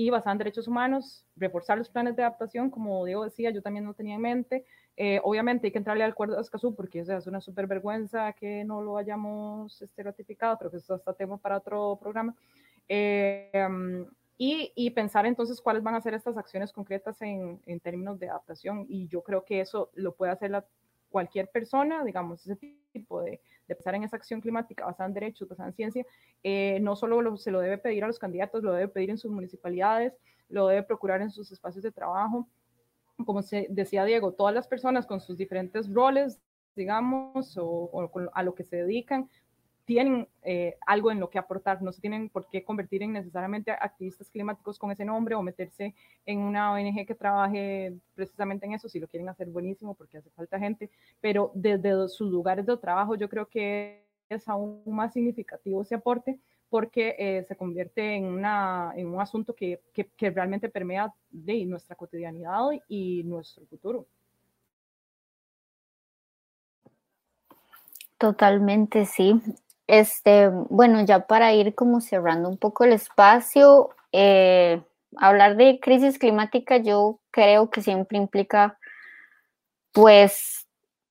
y 0.00 0.08
basada 0.08 0.32
en 0.32 0.38
derechos 0.38 0.66
humanos, 0.66 1.26
reforzar 1.36 1.76
los 1.76 1.90
planes 1.90 2.16
de 2.16 2.22
adaptación, 2.22 2.70
como 2.70 3.04
Diego 3.04 3.24
decía, 3.24 3.50
yo 3.50 3.60
también 3.60 3.84
no 3.84 3.92
tenía 3.92 4.14
en 4.14 4.22
mente. 4.22 4.64
Eh, 4.96 5.20
obviamente 5.24 5.66
hay 5.66 5.72
que 5.72 5.78
entrarle 5.78 6.04
al 6.04 6.12
acuerdo 6.12 6.36
de 6.36 6.40
Escazú 6.40 6.74
porque 6.74 7.00
es 7.00 7.26
una 7.26 7.42
súper 7.42 7.66
vergüenza 7.66 8.32
que 8.32 8.64
no 8.64 8.80
lo 8.80 8.96
hayamos 8.96 9.82
este, 9.82 10.02
ratificado, 10.02 10.56
pero 10.56 10.70
que 10.70 10.78
eso 10.78 10.94
está 10.94 11.12
tema 11.12 11.36
para 11.36 11.58
otro 11.58 11.98
programa. 12.00 12.34
Eh, 12.88 13.52
y, 14.38 14.90
pensar 14.92 15.26
entonces 15.26 15.60
cuáles 15.60 15.82
van 15.82 15.96
a 15.96 16.00
ser 16.00 16.14
estas 16.14 16.38
acciones 16.38 16.72
concretas 16.72 17.20
en, 17.20 17.60
en, 17.66 17.78
términos 17.78 18.18
de 18.18 18.30
adaptación. 18.30 18.86
Y 18.88 19.06
yo 19.06 19.22
creo 19.22 19.44
que 19.44 19.60
eso 19.60 19.90
lo 19.92 20.14
puede 20.14 20.32
hacer 20.32 20.50
la, 20.50 20.64
cualquier 21.10 21.50
persona, 21.50 22.04
digamos, 22.04 22.46
ese 22.46 22.56
tipo 22.92 23.20
de, 23.20 23.40
de, 23.70 23.76
pensar 23.76 23.94
en 23.94 24.04
esa 24.04 24.16
acción 24.16 24.40
climática 24.40 24.84
basada 24.84 25.08
en 25.08 25.14
derechos, 25.14 25.48
basada 25.48 25.68
en 25.68 25.74
ciencia, 25.74 26.06
eh, 26.42 26.78
no 26.80 26.96
solo 26.96 27.36
se 27.36 27.50
lo 27.50 27.60
debe 27.60 27.78
pedir 27.78 28.04
a 28.04 28.06
los 28.06 28.18
candidatos, 28.18 28.62
lo 28.62 28.72
debe 28.72 28.88
pedir 28.88 29.10
en 29.10 29.18
sus 29.18 29.30
municipalidades, 29.30 30.12
lo 30.48 30.66
debe 30.66 30.82
procurar 30.82 31.22
en 31.22 31.30
sus 31.30 31.50
espacios 31.52 31.82
de 31.82 31.92
trabajo. 31.92 32.48
Como 33.24 33.42
se 33.42 33.66
decía 33.70 34.04
Diego, 34.04 34.32
todas 34.32 34.54
las 34.54 34.66
personas 34.66 35.06
con 35.06 35.20
sus 35.20 35.36
diferentes 35.36 35.92
roles, 35.92 36.40
digamos, 36.74 37.56
o 37.58 38.10
a 38.32 38.42
lo 38.42 38.54
que 38.54 38.64
se 38.64 38.76
dedican, 38.76 39.28
tienen 39.90 40.28
eh, 40.44 40.76
algo 40.86 41.10
en 41.10 41.18
lo 41.18 41.30
que 41.30 41.38
aportar, 41.40 41.82
no 41.82 41.90
se 41.90 42.00
tienen 42.00 42.28
por 42.28 42.48
qué 42.48 42.62
convertir 42.62 43.02
en 43.02 43.12
necesariamente 43.12 43.72
activistas 43.72 44.30
climáticos 44.30 44.78
con 44.78 44.92
ese 44.92 45.04
nombre 45.04 45.34
o 45.34 45.42
meterse 45.42 45.96
en 46.24 46.38
una 46.38 46.70
ONG 46.70 47.04
que 47.04 47.16
trabaje 47.16 47.96
precisamente 48.14 48.66
en 48.66 48.74
eso, 48.74 48.88
si 48.88 49.00
lo 49.00 49.08
quieren 49.08 49.28
hacer 49.28 49.48
buenísimo 49.48 49.96
porque 49.96 50.18
hace 50.18 50.30
falta 50.30 50.60
gente, 50.60 50.90
pero 51.20 51.50
desde 51.56 52.08
sus 52.08 52.30
lugares 52.30 52.66
de 52.66 52.76
trabajo 52.76 53.16
yo 53.16 53.28
creo 53.28 53.48
que 53.48 54.04
es 54.28 54.46
aún 54.46 54.80
más 54.86 55.12
significativo 55.12 55.82
ese 55.82 55.96
aporte 55.96 56.38
porque 56.68 57.16
eh, 57.18 57.44
se 57.48 57.56
convierte 57.56 58.14
en, 58.14 58.26
una, 58.26 58.92
en 58.94 59.08
un 59.08 59.20
asunto 59.20 59.56
que, 59.56 59.80
que, 59.92 60.04
que 60.16 60.30
realmente 60.30 60.68
permea 60.68 61.12
de 61.32 61.64
nuestra 61.64 61.96
cotidianidad 61.96 62.68
y 62.86 63.24
nuestro 63.24 63.66
futuro. 63.66 64.06
Totalmente, 68.18 69.04
sí. 69.04 69.42
Este, 69.90 70.48
bueno, 70.68 71.04
ya 71.04 71.26
para 71.26 71.52
ir 71.52 71.74
como 71.74 72.00
cerrando 72.00 72.48
un 72.48 72.58
poco 72.58 72.84
el 72.84 72.92
espacio, 72.92 73.90
eh, 74.12 74.80
hablar 75.16 75.56
de 75.56 75.80
crisis 75.80 76.16
climática 76.16 76.76
yo 76.76 77.18
creo 77.32 77.70
que 77.70 77.82
siempre 77.82 78.16
implica, 78.16 78.78
pues, 79.92 80.68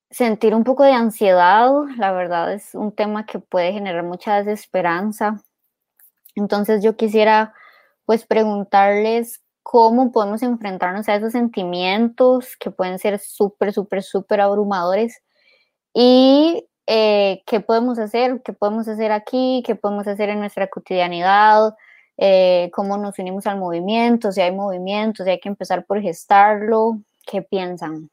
sentir 0.09 0.55
un 0.55 0.63
poco 0.63 0.86
de 0.86 0.93
ansiedad. 0.93 1.69
La 1.97 2.13
verdad 2.13 2.53
es 2.53 2.73
un 2.73 2.93
tema 2.93 3.25
que 3.25 3.39
puede 3.39 3.73
generar 3.73 4.03
mucha 4.05 4.41
desesperanza. 4.41 5.43
Entonces 6.36 6.82
yo 6.82 6.95
quisiera, 6.95 7.53
pues, 8.05 8.25
preguntarles 8.25 9.43
cómo 9.61 10.13
podemos 10.13 10.41
enfrentarnos 10.41 11.09
a 11.09 11.15
esos 11.15 11.34
sentimientos 11.34 12.55
que 12.57 12.71
pueden 12.71 12.97
ser 12.97 13.19
súper, 13.19 13.73
súper, 13.73 14.03
súper 14.03 14.39
abrumadores 14.39 15.21
y 15.93 16.65
eh, 16.91 17.43
qué 17.45 17.59
podemos 17.59 17.99
hacer, 17.99 18.41
qué 18.43 18.51
podemos 18.51 18.87
hacer 18.87 19.11
aquí, 19.11 19.61
qué 19.63 19.75
podemos 19.75 20.07
hacer 20.07 20.29
en 20.29 20.39
nuestra 20.39 20.65
cotidianidad, 20.65 21.75
eh, 22.17 22.71
cómo 22.73 22.97
nos 22.97 23.19
unimos 23.19 23.45
al 23.45 23.59
movimiento, 23.59 24.31
si 24.31 24.41
hay 24.41 24.51
movimiento, 24.51 25.23
si 25.23 25.29
hay 25.29 25.39
que 25.39 25.49
empezar 25.49 25.85
por 25.85 26.01
gestarlo, 26.01 26.99
¿qué 27.27 27.43
piensan? 27.43 28.09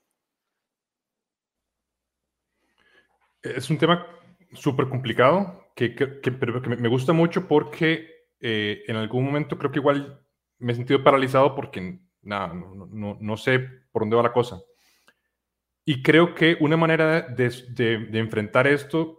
Es 3.41 3.71
un 3.71 3.79
tema 3.79 4.07
súper 4.53 4.91
complicado, 4.91 5.71
que, 5.75 5.95
que, 5.95 6.21
que, 6.21 6.31
pero 6.33 6.61
que 6.61 6.69
me 6.69 6.89
gusta 6.91 7.15
mucho 7.15 7.49
porque 7.49 8.27
eh, 8.41 8.83
en 8.89 8.97
algún 8.97 9.25
momento 9.25 9.57
creo 9.57 9.71
que 9.71 9.79
igual 9.79 10.21
me 10.59 10.75
he 10.75 10.77
sentido 10.77 11.03
paralizado 11.03 11.55
porque 11.55 11.99
nada, 12.21 12.53
no, 12.53 12.87
no, 12.91 13.17
no 13.19 13.37
sé 13.39 13.59
por 13.91 14.03
dónde 14.03 14.17
va 14.17 14.23
la 14.23 14.35
cosa. 14.35 14.61
Y 15.89 16.03
creo 16.03 16.35
que 16.35 16.57
una 16.59 16.77
manera 16.77 17.23
de, 17.23 17.49
de, 17.71 18.19
enfrentar 18.19 18.67
esto 18.67 19.19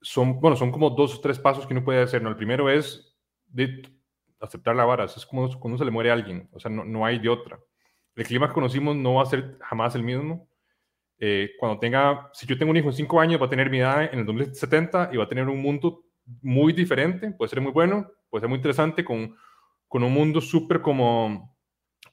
son, 0.00 0.40
bueno, 0.40 0.56
son 0.56 0.72
como 0.72 0.88
dos 0.88 1.16
o 1.16 1.20
tres 1.20 1.38
pasos 1.38 1.66
que 1.66 1.74
uno 1.74 1.84
puede 1.84 2.00
hacer. 2.00 2.22
¿no? 2.22 2.30
El 2.30 2.36
primero 2.36 2.70
es 2.70 3.14
de 3.48 3.82
aceptar 4.40 4.74
la 4.74 4.86
vara. 4.86 5.04
Es 5.04 5.26
como 5.26 5.46
cuando 5.60 5.76
se 5.76 5.84
le 5.84 5.90
muere 5.90 6.10
a 6.10 6.14
alguien. 6.14 6.48
O 6.52 6.58
sea, 6.58 6.70
no, 6.70 6.86
no 6.86 7.04
hay 7.04 7.18
de 7.18 7.28
otra. 7.28 7.60
El 8.16 8.24
clima 8.24 8.48
que 8.48 8.54
conocimos 8.54 8.96
no 8.96 9.14
va 9.14 9.24
a 9.24 9.26
ser 9.26 9.58
jamás 9.60 9.94
el 9.94 10.04
mismo. 10.04 10.48
Eh, 11.18 11.50
cuando 11.58 11.78
tenga, 11.78 12.30
si 12.32 12.46
yo 12.46 12.56
tengo 12.56 12.70
un 12.70 12.78
hijo 12.78 12.88
en 12.88 12.94
cinco 12.94 13.20
años, 13.20 13.38
va 13.38 13.44
a 13.44 13.50
tener 13.50 13.68
mi 13.68 13.80
edad 13.80 14.04
en 14.10 14.20
el 14.20 14.24
2070 14.24 15.10
y 15.12 15.18
va 15.18 15.24
a 15.24 15.28
tener 15.28 15.50
un 15.50 15.60
mundo 15.60 16.02
muy 16.40 16.72
diferente. 16.72 17.30
Puede 17.32 17.50
ser 17.50 17.60
muy 17.60 17.72
bueno, 17.72 18.10
puede 18.30 18.40
ser 18.40 18.48
muy 18.48 18.56
interesante, 18.56 19.04
con, 19.04 19.36
con 19.86 20.02
un 20.02 20.14
mundo 20.14 20.40
súper 20.40 20.80
como 20.80 21.57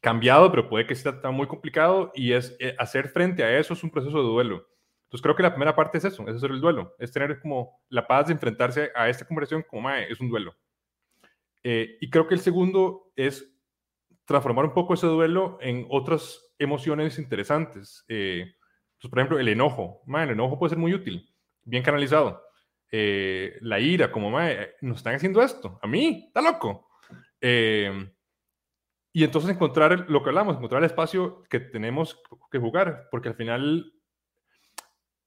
cambiado, 0.02 0.50
pero 0.52 0.70
puede 0.70 0.86
que 0.86 0.96
sea 0.96 1.14
muy 1.32 1.48
complicado 1.48 2.12
y 2.16 2.34
es 2.34 2.56
eh, 2.60 2.76
hacer 2.78 3.10
frente 3.10 3.44
a 3.44 3.58
eso 3.58 3.74
es 3.74 3.84
un 3.84 3.90
proceso 3.90 4.18
de 4.18 4.24
duelo. 4.24 4.68
Entonces 5.06 5.22
creo 5.22 5.36
que 5.36 5.44
la 5.44 5.52
primera 5.52 5.76
parte 5.76 5.98
es 5.98 6.06
eso, 6.06 6.28
es 6.28 6.36
hacer 6.36 6.52
el 6.52 6.62
duelo, 6.62 6.96
es 7.00 7.12
tener 7.12 7.40
como 7.40 7.80
la 7.90 8.08
paz 8.08 8.28
de 8.28 8.34
enfrentarse 8.34 8.92
a 8.96 9.10
esta 9.10 9.26
conversación 9.26 9.64
como 9.64 9.84
mae, 9.84 10.12
es 10.12 10.20
un 10.20 10.30
duelo. 10.30 10.56
Eh, 11.64 11.98
y 12.02 12.10
creo 12.10 12.28
que 12.28 12.36
el 12.36 12.40
segundo 12.40 13.12
es 13.16 13.52
transformar 14.26 14.66
un 14.66 14.74
poco 14.74 14.94
ese 14.94 15.08
duelo 15.08 15.58
en 15.62 15.86
otras 15.90 16.54
emociones 16.60 17.18
interesantes. 17.18 18.04
Eh, 18.08 18.54
pues, 19.00 19.10
por 19.10 19.20
ejemplo, 19.20 19.40
el 19.40 19.48
enojo. 19.48 20.02
Mae, 20.06 20.26
el 20.26 20.32
enojo 20.32 20.58
puede 20.58 20.72
ser 20.72 20.80
muy 20.80 20.94
útil, 20.94 21.30
bien 21.64 21.84
canalizado. 21.84 22.42
la 22.92 23.80
ira, 23.80 24.12
como 24.12 24.32
mae, 24.32 24.76
nos 24.82 24.98
están 24.98 25.16
haciendo 25.16 25.42
esto, 25.42 25.80
a 25.82 25.88
mí, 25.88 26.26
está 26.28 26.42
loco. 26.42 26.86
Eh, 27.42 28.15
y 29.16 29.24
entonces 29.24 29.50
encontrar 29.50 30.10
lo 30.10 30.22
que 30.22 30.30
hablamos, 30.30 30.58
encontrar 30.58 30.84
el 30.84 30.90
espacio 30.90 31.42
que 31.50 31.62
tenemos 31.62 32.22
que 32.52 32.60
jugar, 32.60 33.08
porque 33.10 33.30
al 33.30 33.36
final, 33.36 33.94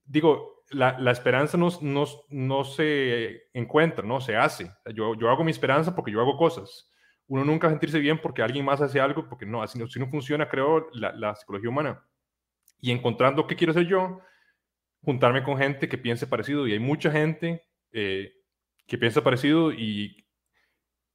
digo, 0.04 0.62
la, 0.68 1.10
esperanza 1.10 1.56
no, 1.56 1.70
no, 1.80 2.04
no, 2.28 2.64
se 2.64 3.48
encuentra, 3.54 4.04
no 4.04 4.20
se 4.20 4.36
hace. 4.36 4.70
Yo, 4.94 5.14
yo 5.14 5.30
hago 5.30 5.42
mi 5.42 5.52
esperanza 5.52 5.96
porque 5.96 6.12
yo 6.12 6.20
hago 6.20 6.36
cosas. 6.36 6.92
Uno 7.28 7.46
nunca 7.46 7.70
sentirse 7.70 7.98
bien 7.98 8.20
porque 8.20 8.42
alguien 8.42 8.62
más 8.62 8.82
hace 8.82 9.00
algo, 9.00 9.26
porque 9.26 9.46
no, 9.46 9.62
así 9.62 9.78
no, 9.78 9.88
si 9.88 9.98
no 9.98 10.10
funciona, 10.10 10.50
creo, 10.50 10.90
la, 10.92 11.34
psicología 11.34 11.70
humana. 11.70 12.06
Y 12.82 12.90
encontrando 12.90 13.46
qué 13.46 13.56
quiero 13.56 13.70
hacer 13.70 13.86
yo, 13.86 14.20
juntarme 15.00 15.42
con 15.42 15.56
gente 15.56 15.88
que 15.88 15.96
piense 15.96 16.26
parecido. 16.26 16.66
Y 16.66 16.74
hay 16.74 16.78
mucha 16.78 17.10
gente 17.10 17.64
eh, 17.92 18.34
que 18.86 18.98
piensa 18.98 19.24
parecido 19.24 19.72
y 19.72 20.27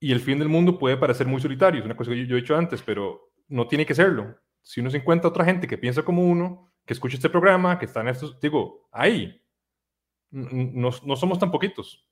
y 0.04 0.12
el 0.12 0.20
fin 0.20 0.38
del 0.38 0.50
mundo 0.50 0.78
puede 0.78 0.98
parecer 0.98 1.26
muy 1.28 1.40
solitario, 1.40 1.80
es 1.80 1.86
una 1.86 1.96
cosa 1.96 2.12
que 2.12 2.28
yo, 2.28 2.36
he 2.36 2.42
dicho 2.42 2.58
antes, 2.58 2.82
pero 2.82 3.32
no 3.48 3.70
tiene 3.70 3.86
que 3.86 3.96
serlo. 3.96 4.38
Si 4.62 4.82
uno 4.82 4.90
se 4.90 4.98
encuentra 4.98 5.30
otra 5.30 5.46
gente 5.46 5.66
que 5.66 5.78
piensa 5.78 6.04
como 6.04 6.24
uno, 6.24 6.74
que 6.86 6.92
escucha 6.92 7.16
este 7.16 7.30
programa, 7.30 7.80
que 7.80 7.86
está 7.86 8.02
en 8.02 8.10
estos, 8.10 8.38
digo, 8.42 8.90
ahí, 8.92 9.42
no, 10.30 10.90
no 11.06 11.16
somos 11.16 11.40
tan 11.40 11.52
poquitos. 11.52 12.06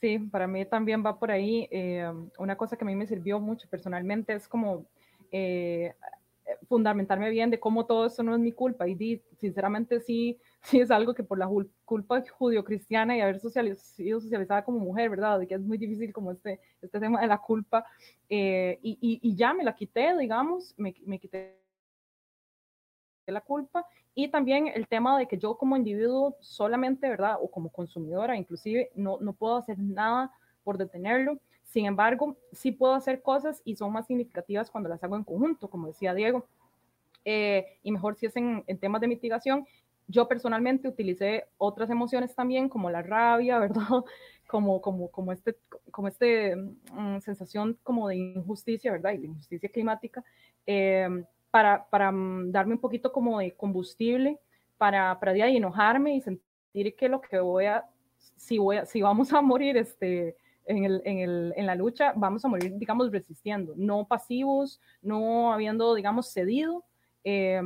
Sí, 0.00 0.20
para 0.30 0.46
mí 0.46 0.64
también 0.64 1.04
va 1.04 1.18
por 1.18 1.32
ahí. 1.32 1.66
Eh, 1.72 2.08
una 2.38 2.54
cosa 2.54 2.76
que 2.76 2.84
a 2.84 2.86
mí 2.86 2.94
me 2.94 3.08
sirvió 3.08 3.40
mucho 3.40 3.68
personalmente 3.68 4.34
es 4.34 4.46
como 4.46 4.86
eh, 5.32 5.92
fundamentarme 6.66 7.30
bien 7.30 7.50
de 7.50 7.60
cómo 7.60 7.86
todo 7.86 8.06
esto 8.06 8.22
no 8.22 8.34
es 8.34 8.40
mi 8.40 8.52
culpa. 8.52 8.88
Y 8.88 9.22
sinceramente 9.38 10.00
sí, 10.00 10.38
sí 10.62 10.80
es 10.80 10.90
algo 10.90 11.14
que 11.14 11.22
por 11.22 11.38
la 11.38 11.48
culpa 11.84 12.22
judío-cristiana 12.38 13.16
y 13.16 13.20
haber 13.20 13.40
sido 13.40 14.20
socializada 14.20 14.64
como 14.64 14.78
mujer, 14.80 15.10
¿verdad? 15.10 15.38
De 15.38 15.46
que 15.46 15.54
es 15.54 15.60
muy 15.60 15.78
difícil 15.78 16.12
como 16.12 16.32
este, 16.32 16.60
este 16.82 17.00
tema 17.00 17.20
de 17.20 17.26
la 17.26 17.38
culpa. 17.38 17.84
Eh, 18.28 18.78
y, 18.82 18.98
y, 19.00 19.36
ya 19.36 19.54
me 19.54 19.64
la 19.64 19.74
quité, 19.74 20.16
digamos, 20.16 20.74
me, 20.76 20.94
me 21.06 21.18
quité 21.18 21.58
la 23.26 23.40
culpa 23.40 23.86
y 24.14 24.28
también 24.28 24.68
el 24.68 24.88
tema 24.88 25.18
de 25.18 25.28
que 25.28 25.38
yo 25.38 25.56
como 25.56 25.76
individuo 25.76 26.36
solamente, 26.40 27.08
¿verdad? 27.08 27.36
O 27.40 27.50
como 27.50 27.70
consumidora 27.70 28.36
inclusive, 28.36 28.90
no, 28.94 29.18
no 29.20 29.32
puedo 29.32 29.56
hacer 29.56 29.78
nada 29.78 30.32
por 30.64 30.76
detenerlo. 30.76 31.38
Sin 31.68 31.84
embargo, 31.84 32.36
sí 32.50 32.72
puedo 32.72 32.94
hacer 32.94 33.20
cosas 33.20 33.60
y 33.62 33.76
son 33.76 33.92
más 33.92 34.06
significativas 34.06 34.70
cuando 34.70 34.88
las 34.88 35.04
hago 35.04 35.16
en 35.16 35.24
conjunto, 35.24 35.68
como 35.68 35.86
decía 35.86 36.14
Diego. 36.14 36.46
Eh, 37.26 37.78
y 37.82 37.92
mejor 37.92 38.16
si 38.16 38.24
es 38.24 38.36
en, 38.36 38.64
en, 38.66 38.78
temas 38.78 39.02
de 39.02 39.08
mitigación. 39.08 39.66
Yo 40.06 40.26
personalmente 40.26 40.88
utilicé 40.88 41.44
otras 41.58 41.90
emociones 41.90 42.34
también, 42.34 42.70
como 42.70 42.88
la 42.88 43.02
rabia, 43.02 43.58
¿verdad? 43.58 44.02
Como, 44.46 44.80
como, 44.80 45.10
como 45.10 45.30
este, 45.30 45.56
como 45.90 46.08
este 46.08 46.56
mm, 46.56 47.20
sensación 47.20 47.78
como 47.82 48.08
de 48.08 48.16
injusticia, 48.16 48.90
¿verdad? 48.90 49.12
Y 49.12 49.18
de 49.18 49.26
injusticia 49.26 49.68
climática, 49.68 50.24
para, 51.50 51.86
para 51.90 52.10
mm, 52.10 52.50
darme 52.50 52.74
un 52.74 52.80
poquito 52.80 53.12
como 53.12 53.40
de 53.40 53.52
combustible, 53.52 54.40
para, 54.78 55.20
para 55.20 55.34
de 55.34 55.42
enojarme 55.42 56.16
y 56.16 56.22
sentir 56.22 56.96
que 56.96 57.10
lo 57.10 57.20
que 57.20 57.38
voy 57.40 57.66
a, 57.66 57.84
si, 58.36 58.56
voy 58.56 58.78
a, 58.78 58.86
si 58.86 59.02
vamos 59.02 59.34
a 59.34 59.42
morir, 59.42 59.76
este, 59.76 60.34
en, 60.68 60.84
el, 60.84 61.02
en, 61.04 61.18
el, 61.18 61.52
en, 61.56 61.66
la 61.66 61.74
lucha, 61.74 62.12
vamos 62.14 62.44
a 62.44 62.48
morir, 62.48 62.72
digamos, 62.76 63.10
resistiendo, 63.10 63.74
no 63.76 64.06
pasivos, 64.06 64.80
no 65.02 65.52
habiendo, 65.52 65.94
digamos, 65.94 66.32
cedido 66.32 66.84
eh, 67.24 67.60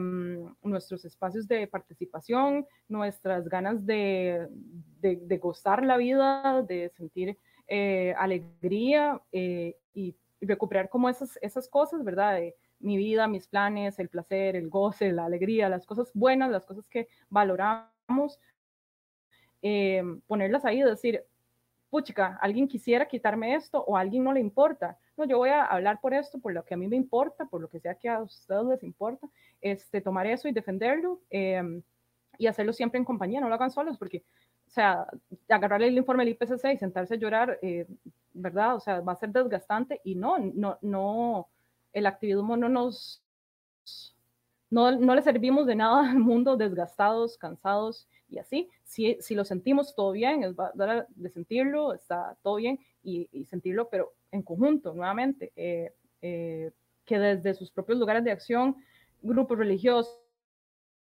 nuestros 0.62 1.04
espacios 1.04 1.46
de 1.46 1.66
participación, 1.66 2.66
nuestras 2.88 3.48
ganas 3.48 3.84
de, 3.84 4.48
de, 5.00 5.16
de 5.16 5.38
gozar 5.38 5.84
la 5.84 5.96
vida, 5.98 6.62
de 6.62 6.88
sentir 6.96 7.36
eh, 7.68 8.14
alegría 8.18 9.20
eh, 9.30 9.76
y 9.94 10.16
recuperar 10.40 10.88
como 10.88 11.08
esas, 11.08 11.38
esas 11.42 11.68
cosas, 11.68 12.04
¿verdad? 12.04 12.34
De 12.36 12.56
mi 12.80 12.96
vida, 12.96 13.28
mis 13.28 13.46
planes, 13.46 13.98
el 13.98 14.08
placer, 14.08 14.56
el 14.56 14.68
goce, 14.68 15.12
la 15.12 15.26
alegría, 15.26 15.68
las 15.68 15.86
cosas 15.86 16.10
buenas, 16.14 16.50
las 16.50 16.66
cosas 16.66 16.88
que 16.88 17.08
valoramos, 17.28 18.40
eh, 19.62 20.02
ponerlas 20.26 20.64
ahí 20.64 20.82
decir, 20.82 21.24
puchica, 21.92 22.38
alguien 22.40 22.66
quisiera 22.66 23.06
quitarme 23.06 23.54
esto 23.54 23.84
o 23.84 23.98
a 23.98 24.00
alguien 24.00 24.24
no 24.24 24.32
le 24.32 24.40
importa. 24.40 24.98
No, 25.14 25.26
yo 25.26 25.36
voy 25.36 25.50
a 25.50 25.66
hablar 25.66 26.00
por 26.00 26.14
esto, 26.14 26.38
por 26.38 26.54
lo 26.54 26.64
que 26.64 26.72
a 26.72 26.76
mí 26.78 26.88
me 26.88 26.96
importa, 26.96 27.44
por 27.44 27.60
lo 27.60 27.68
que 27.68 27.80
sea 27.80 27.96
que 27.96 28.08
a 28.08 28.22
ustedes 28.22 28.64
les 28.64 28.82
importa, 28.82 29.28
este, 29.60 30.00
tomar 30.00 30.26
eso 30.26 30.48
y 30.48 30.52
defenderlo 30.52 31.20
eh, 31.28 31.82
y 32.38 32.46
hacerlo 32.46 32.72
siempre 32.72 32.96
en 32.96 33.04
compañía, 33.04 33.42
no 33.42 33.48
lo 33.50 33.56
hagan 33.56 33.70
solos, 33.70 33.98
porque, 33.98 34.24
o 34.68 34.70
sea, 34.70 35.06
agarrarle 35.50 35.88
el 35.88 35.98
informe 35.98 36.24
del 36.24 36.32
IPCC 36.32 36.72
y 36.72 36.78
sentarse 36.78 37.12
a 37.12 37.18
llorar, 37.18 37.58
eh, 37.60 37.86
¿verdad? 38.32 38.76
O 38.76 38.80
sea, 38.80 39.00
va 39.00 39.12
a 39.12 39.16
ser 39.16 39.28
desgastante 39.28 40.00
y 40.02 40.14
no, 40.14 40.38
no, 40.38 40.78
no, 40.80 41.48
el 41.92 42.06
activismo 42.06 42.56
no 42.56 42.70
nos, 42.70 43.22
no, 44.70 44.92
no 44.92 45.14
le 45.14 45.20
servimos 45.20 45.66
de 45.66 45.74
nada 45.74 46.10
al 46.10 46.20
mundo 46.20 46.56
desgastados, 46.56 47.36
cansados 47.36 48.08
y 48.32 48.38
así. 48.38 48.68
Si, 48.84 49.16
si 49.20 49.34
lo 49.34 49.44
sentimos 49.44 49.94
todo 49.94 50.12
bien, 50.12 50.42
es 50.42 50.54
de 51.14 51.30
sentirlo, 51.30 51.94
está 51.94 52.36
todo 52.42 52.56
bien 52.56 52.78
y, 53.02 53.28
y 53.32 53.44
sentirlo, 53.44 53.88
pero 53.88 54.12
en 54.30 54.42
conjunto, 54.42 54.94
nuevamente, 54.94 55.52
eh, 55.56 55.92
eh, 56.22 56.70
que 57.04 57.18
desde 57.18 57.54
sus 57.54 57.70
propios 57.70 57.98
lugares 57.98 58.24
de 58.24 58.30
acción, 58.30 58.76
grupos 59.20 59.58
religiosos, 59.58 60.18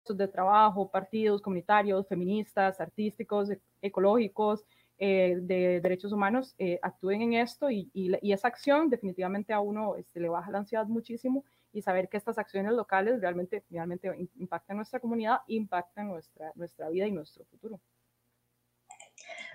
de 0.08 0.26
trabajo, 0.26 0.90
partidos 0.90 1.40
comunitarios, 1.40 2.08
feministas, 2.08 2.80
artísticos, 2.80 3.50
e, 3.50 3.60
ecológicos, 3.80 4.64
eh, 4.98 5.38
de 5.40 5.80
derechos 5.80 6.12
humanos 6.12 6.54
eh, 6.58 6.78
actúen 6.82 7.22
en 7.22 7.32
esto 7.34 7.70
y, 7.70 7.90
y, 7.94 8.32
esa 8.32 8.48
acción 8.48 8.90
definitivamente 8.90 9.52
a 9.52 9.60
uno 9.60 9.96
este, 9.96 10.20
le 10.20 10.28
baja 10.28 10.50
la 10.50 10.58
ansiedad 10.58 10.86
muchísimo 10.86 11.44
y 11.72 11.82
saber 11.82 12.08
que 12.08 12.16
estas 12.16 12.38
acciones 12.38 12.72
locales 12.72 13.20
realmente, 13.20 13.64
realmente 13.70 14.10
impactan 14.36 14.76
nuestra 14.76 15.00
comunidad, 15.00 15.38
impactan 15.46 16.08
nuestra, 16.08 16.52
nuestra 16.54 16.88
vida 16.88 17.06
y 17.06 17.12
nuestro 17.12 17.44
futuro. 17.44 17.80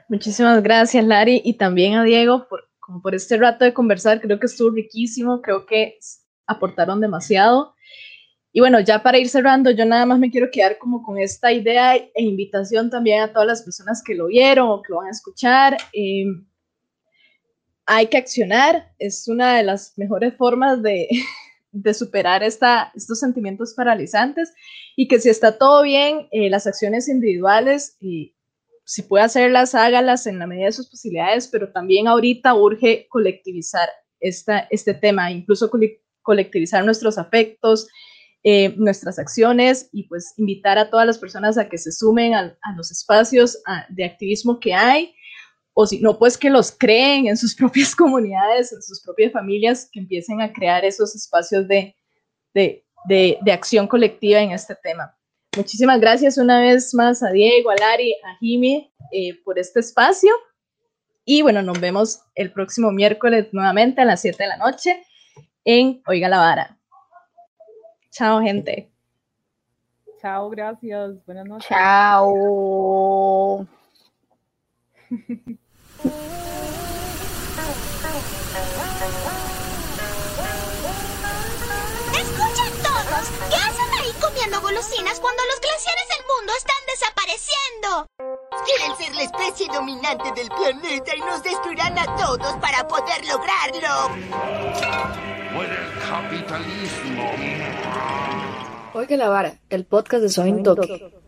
Muchísimas 0.07 0.61
gracias, 0.61 1.03
Lari, 1.03 1.41
y 1.43 1.53
también 1.53 1.95
a 1.95 2.03
Diego 2.03 2.47
por, 2.47 2.69
como 2.79 3.01
por 3.01 3.15
este 3.15 3.37
rato 3.37 3.65
de 3.65 3.73
conversar. 3.73 4.21
Creo 4.21 4.39
que 4.39 4.45
estuvo 4.45 4.69
riquísimo, 4.69 5.41
creo 5.41 5.65
que 5.65 5.97
aportaron 6.45 7.01
demasiado. 7.01 7.75
Y 8.51 8.61
bueno, 8.61 8.79
ya 8.79 9.03
para 9.03 9.17
ir 9.17 9.27
cerrando, 9.27 9.71
yo 9.71 9.83
nada 9.83 10.05
más 10.05 10.17
me 10.17 10.31
quiero 10.31 10.49
quedar 10.49 10.77
como 10.77 11.03
con 11.03 11.17
esta 11.17 11.51
idea 11.51 11.95
e 11.95 12.23
invitación 12.23 12.89
también 12.89 13.21
a 13.21 13.33
todas 13.33 13.47
las 13.47 13.63
personas 13.63 14.01
que 14.01 14.15
lo 14.15 14.27
vieron 14.27 14.69
o 14.69 14.81
que 14.81 14.93
lo 14.93 14.99
van 14.99 15.07
a 15.07 15.11
escuchar. 15.11 15.75
Em, 15.91 16.47
hay 17.85 18.07
que 18.07 18.17
accionar, 18.17 18.93
es 18.97 19.27
una 19.27 19.57
de 19.57 19.63
las 19.63 19.97
mejores 19.97 20.35
formas 20.37 20.81
de, 20.81 21.07
de 21.75 21.93
superar 21.93 22.41
esta, 22.41 22.91
estos 22.95 23.19
sentimientos 23.19 23.73
paralizantes 23.73 24.53
y 24.95 25.07
que 25.07 25.19
si 25.19 25.29
está 25.29 25.57
todo 25.57 25.83
bien, 25.83 26.27
eh, 26.31 26.49
las 26.49 26.67
acciones 26.67 27.09
individuales, 27.09 27.97
y 27.99 28.35
si 28.85 29.03
puede 29.03 29.25
hacerlas, 29.25 29.75
hágalas 29.75 30.25
en 30.25 30.39
la 30.39 30.47
medida 30.47 30.67
de 30.67 30.71
sus 30.71 30.89
posibilidades, 30.89 31.49
pero 31.49 31.71
también 31.71 32.07
ahorita 32.07 32.53
urge 32.55 33.07
colectivizar 33.09 33.89
esta, 34.21 34.59
este 34.71 34.93
tema, 34.93 35.31
incluso 35.31 35.69
colectivizar 36.21 36.85
nuestros 36.85 37.17
afectos, 37.17 37.87
eh, 38.43 38.73
nuestras 38.77 39.19
acciones 39.19 39.89
y 39.91 40.03
pues 40.03 40.33
invitar 40.37 40.77
a 40.77 40.89
todas 40.89 41.05
las 41.05 41.17
personas 41.17 41.57
a 41.57 41.67
que 41.67 41.77
se 41.77 41.91
sumen 41.91 42.35
a, 42.35 42.57
los 42.77 42.91
espacios 42.91 43.57
de 43.89 44.05
activismo 44.05 44.59
que 44.59 44.73
hay 44.73 45.13
o 45.77 45.85
si 45.85 45.99
no, 45.99 46.17
pues 46.17 46.37
que 46.37 46.49
los 46.49 46.71
creen 46.71 47.27
en 47.27 47.37
sus 47.37 47.53
propias 47.55 47.95
comunidades, 47.95 48.71
en 48.71 48.81
sus 48.81 49.01
propias 49.01 49.31
familias, 49.31 49.87
que 49.91 49.99
empiecen 49.99 50.41
a 50.41 50.51
crear 50.51 50.83
esos 50.83 51.13
espacios 51.15 51.67
de, 51.67 51.95
de, 52.53 52.83
de, 53.07 53.51
acción 53.51 53.87
colectiva 53.87 54.39
en 54.39 54.51
este 54.51 54.75
tema. 54.75 55.15
Muchísimas 55.55 55.99
gracias 55.99 56.37
una 56.37 56.61
vez 56.61 56.93
más 56.93 57.21
a 57.21 57.29
Diego, 57.29 57.69
a 57.69 57.75
Lari, 57.75 58.13
a 58.13 58.37
Jimmy 58.39 58.91
eh, 59.11 59.35
por 59.43 59.59
este 59.59 59.81
espacio. 59.81 60.31
Y 61.25 61.41
bueno, 61.41 61.61
nos 61.61 61.79
vemos 61.79 62.21
el 62.35 62.51
próximo 62.51 62.91
miércoles 62.91 63.47
nuevamente 63.51 64.01
a 64.01 64.05
las 64.05 64.21
7 64.21 64.43
de 64.43 64.49
la 64.49 64.57
noche 64.57 65.03
en 65.65 66.01
Oiga 66.07 66.29
la 66.29 66.37
Vara. 66.37 66.77
Chao, 68.11 68.41
gente. 68.41 68.89
Chao, 70.21 70.49
gracias. 70.49 71.25
Buenas 71.25 71.45
noches. 71.45 71.67
Chao. 71.67 73.67
golosinas 84.53 85.19
cuando 85.19 85.43
los 85.45 85.59
glaciares 85.59 86.07
del 86.09 86.25
mundo 86.27 86.53
están 86.57 86.77
desapareciendo? 86.87 88.07
Quieren 88.65 88.95
ser 88.97 89.15
la 89.15 89.23
especie 89.23 89.67
dominante 89.67 90.31
del 90.33 90.49
planeta 90.49 91.15
y 91.15 91.19
nos 91.19 91.43
destruirán 91.43 91.97
a 91.97 92.15
todos 92.15 92.55
para 92.57 92.87
poder 92.87 93.25
lograrlo. 93.25 94.09
Muere 95.53 95.73
el 95.73 95.99
capitalismo. 96.09 97.31
Oiga 98.93 99.17
la 99.17 99.29
vara, 99.29 99.59
el 99.69 99.85
podcast 99.85 100.23
de 100.23 100.29
Soy 100.29 100.63
Tokio. 100.63 101.24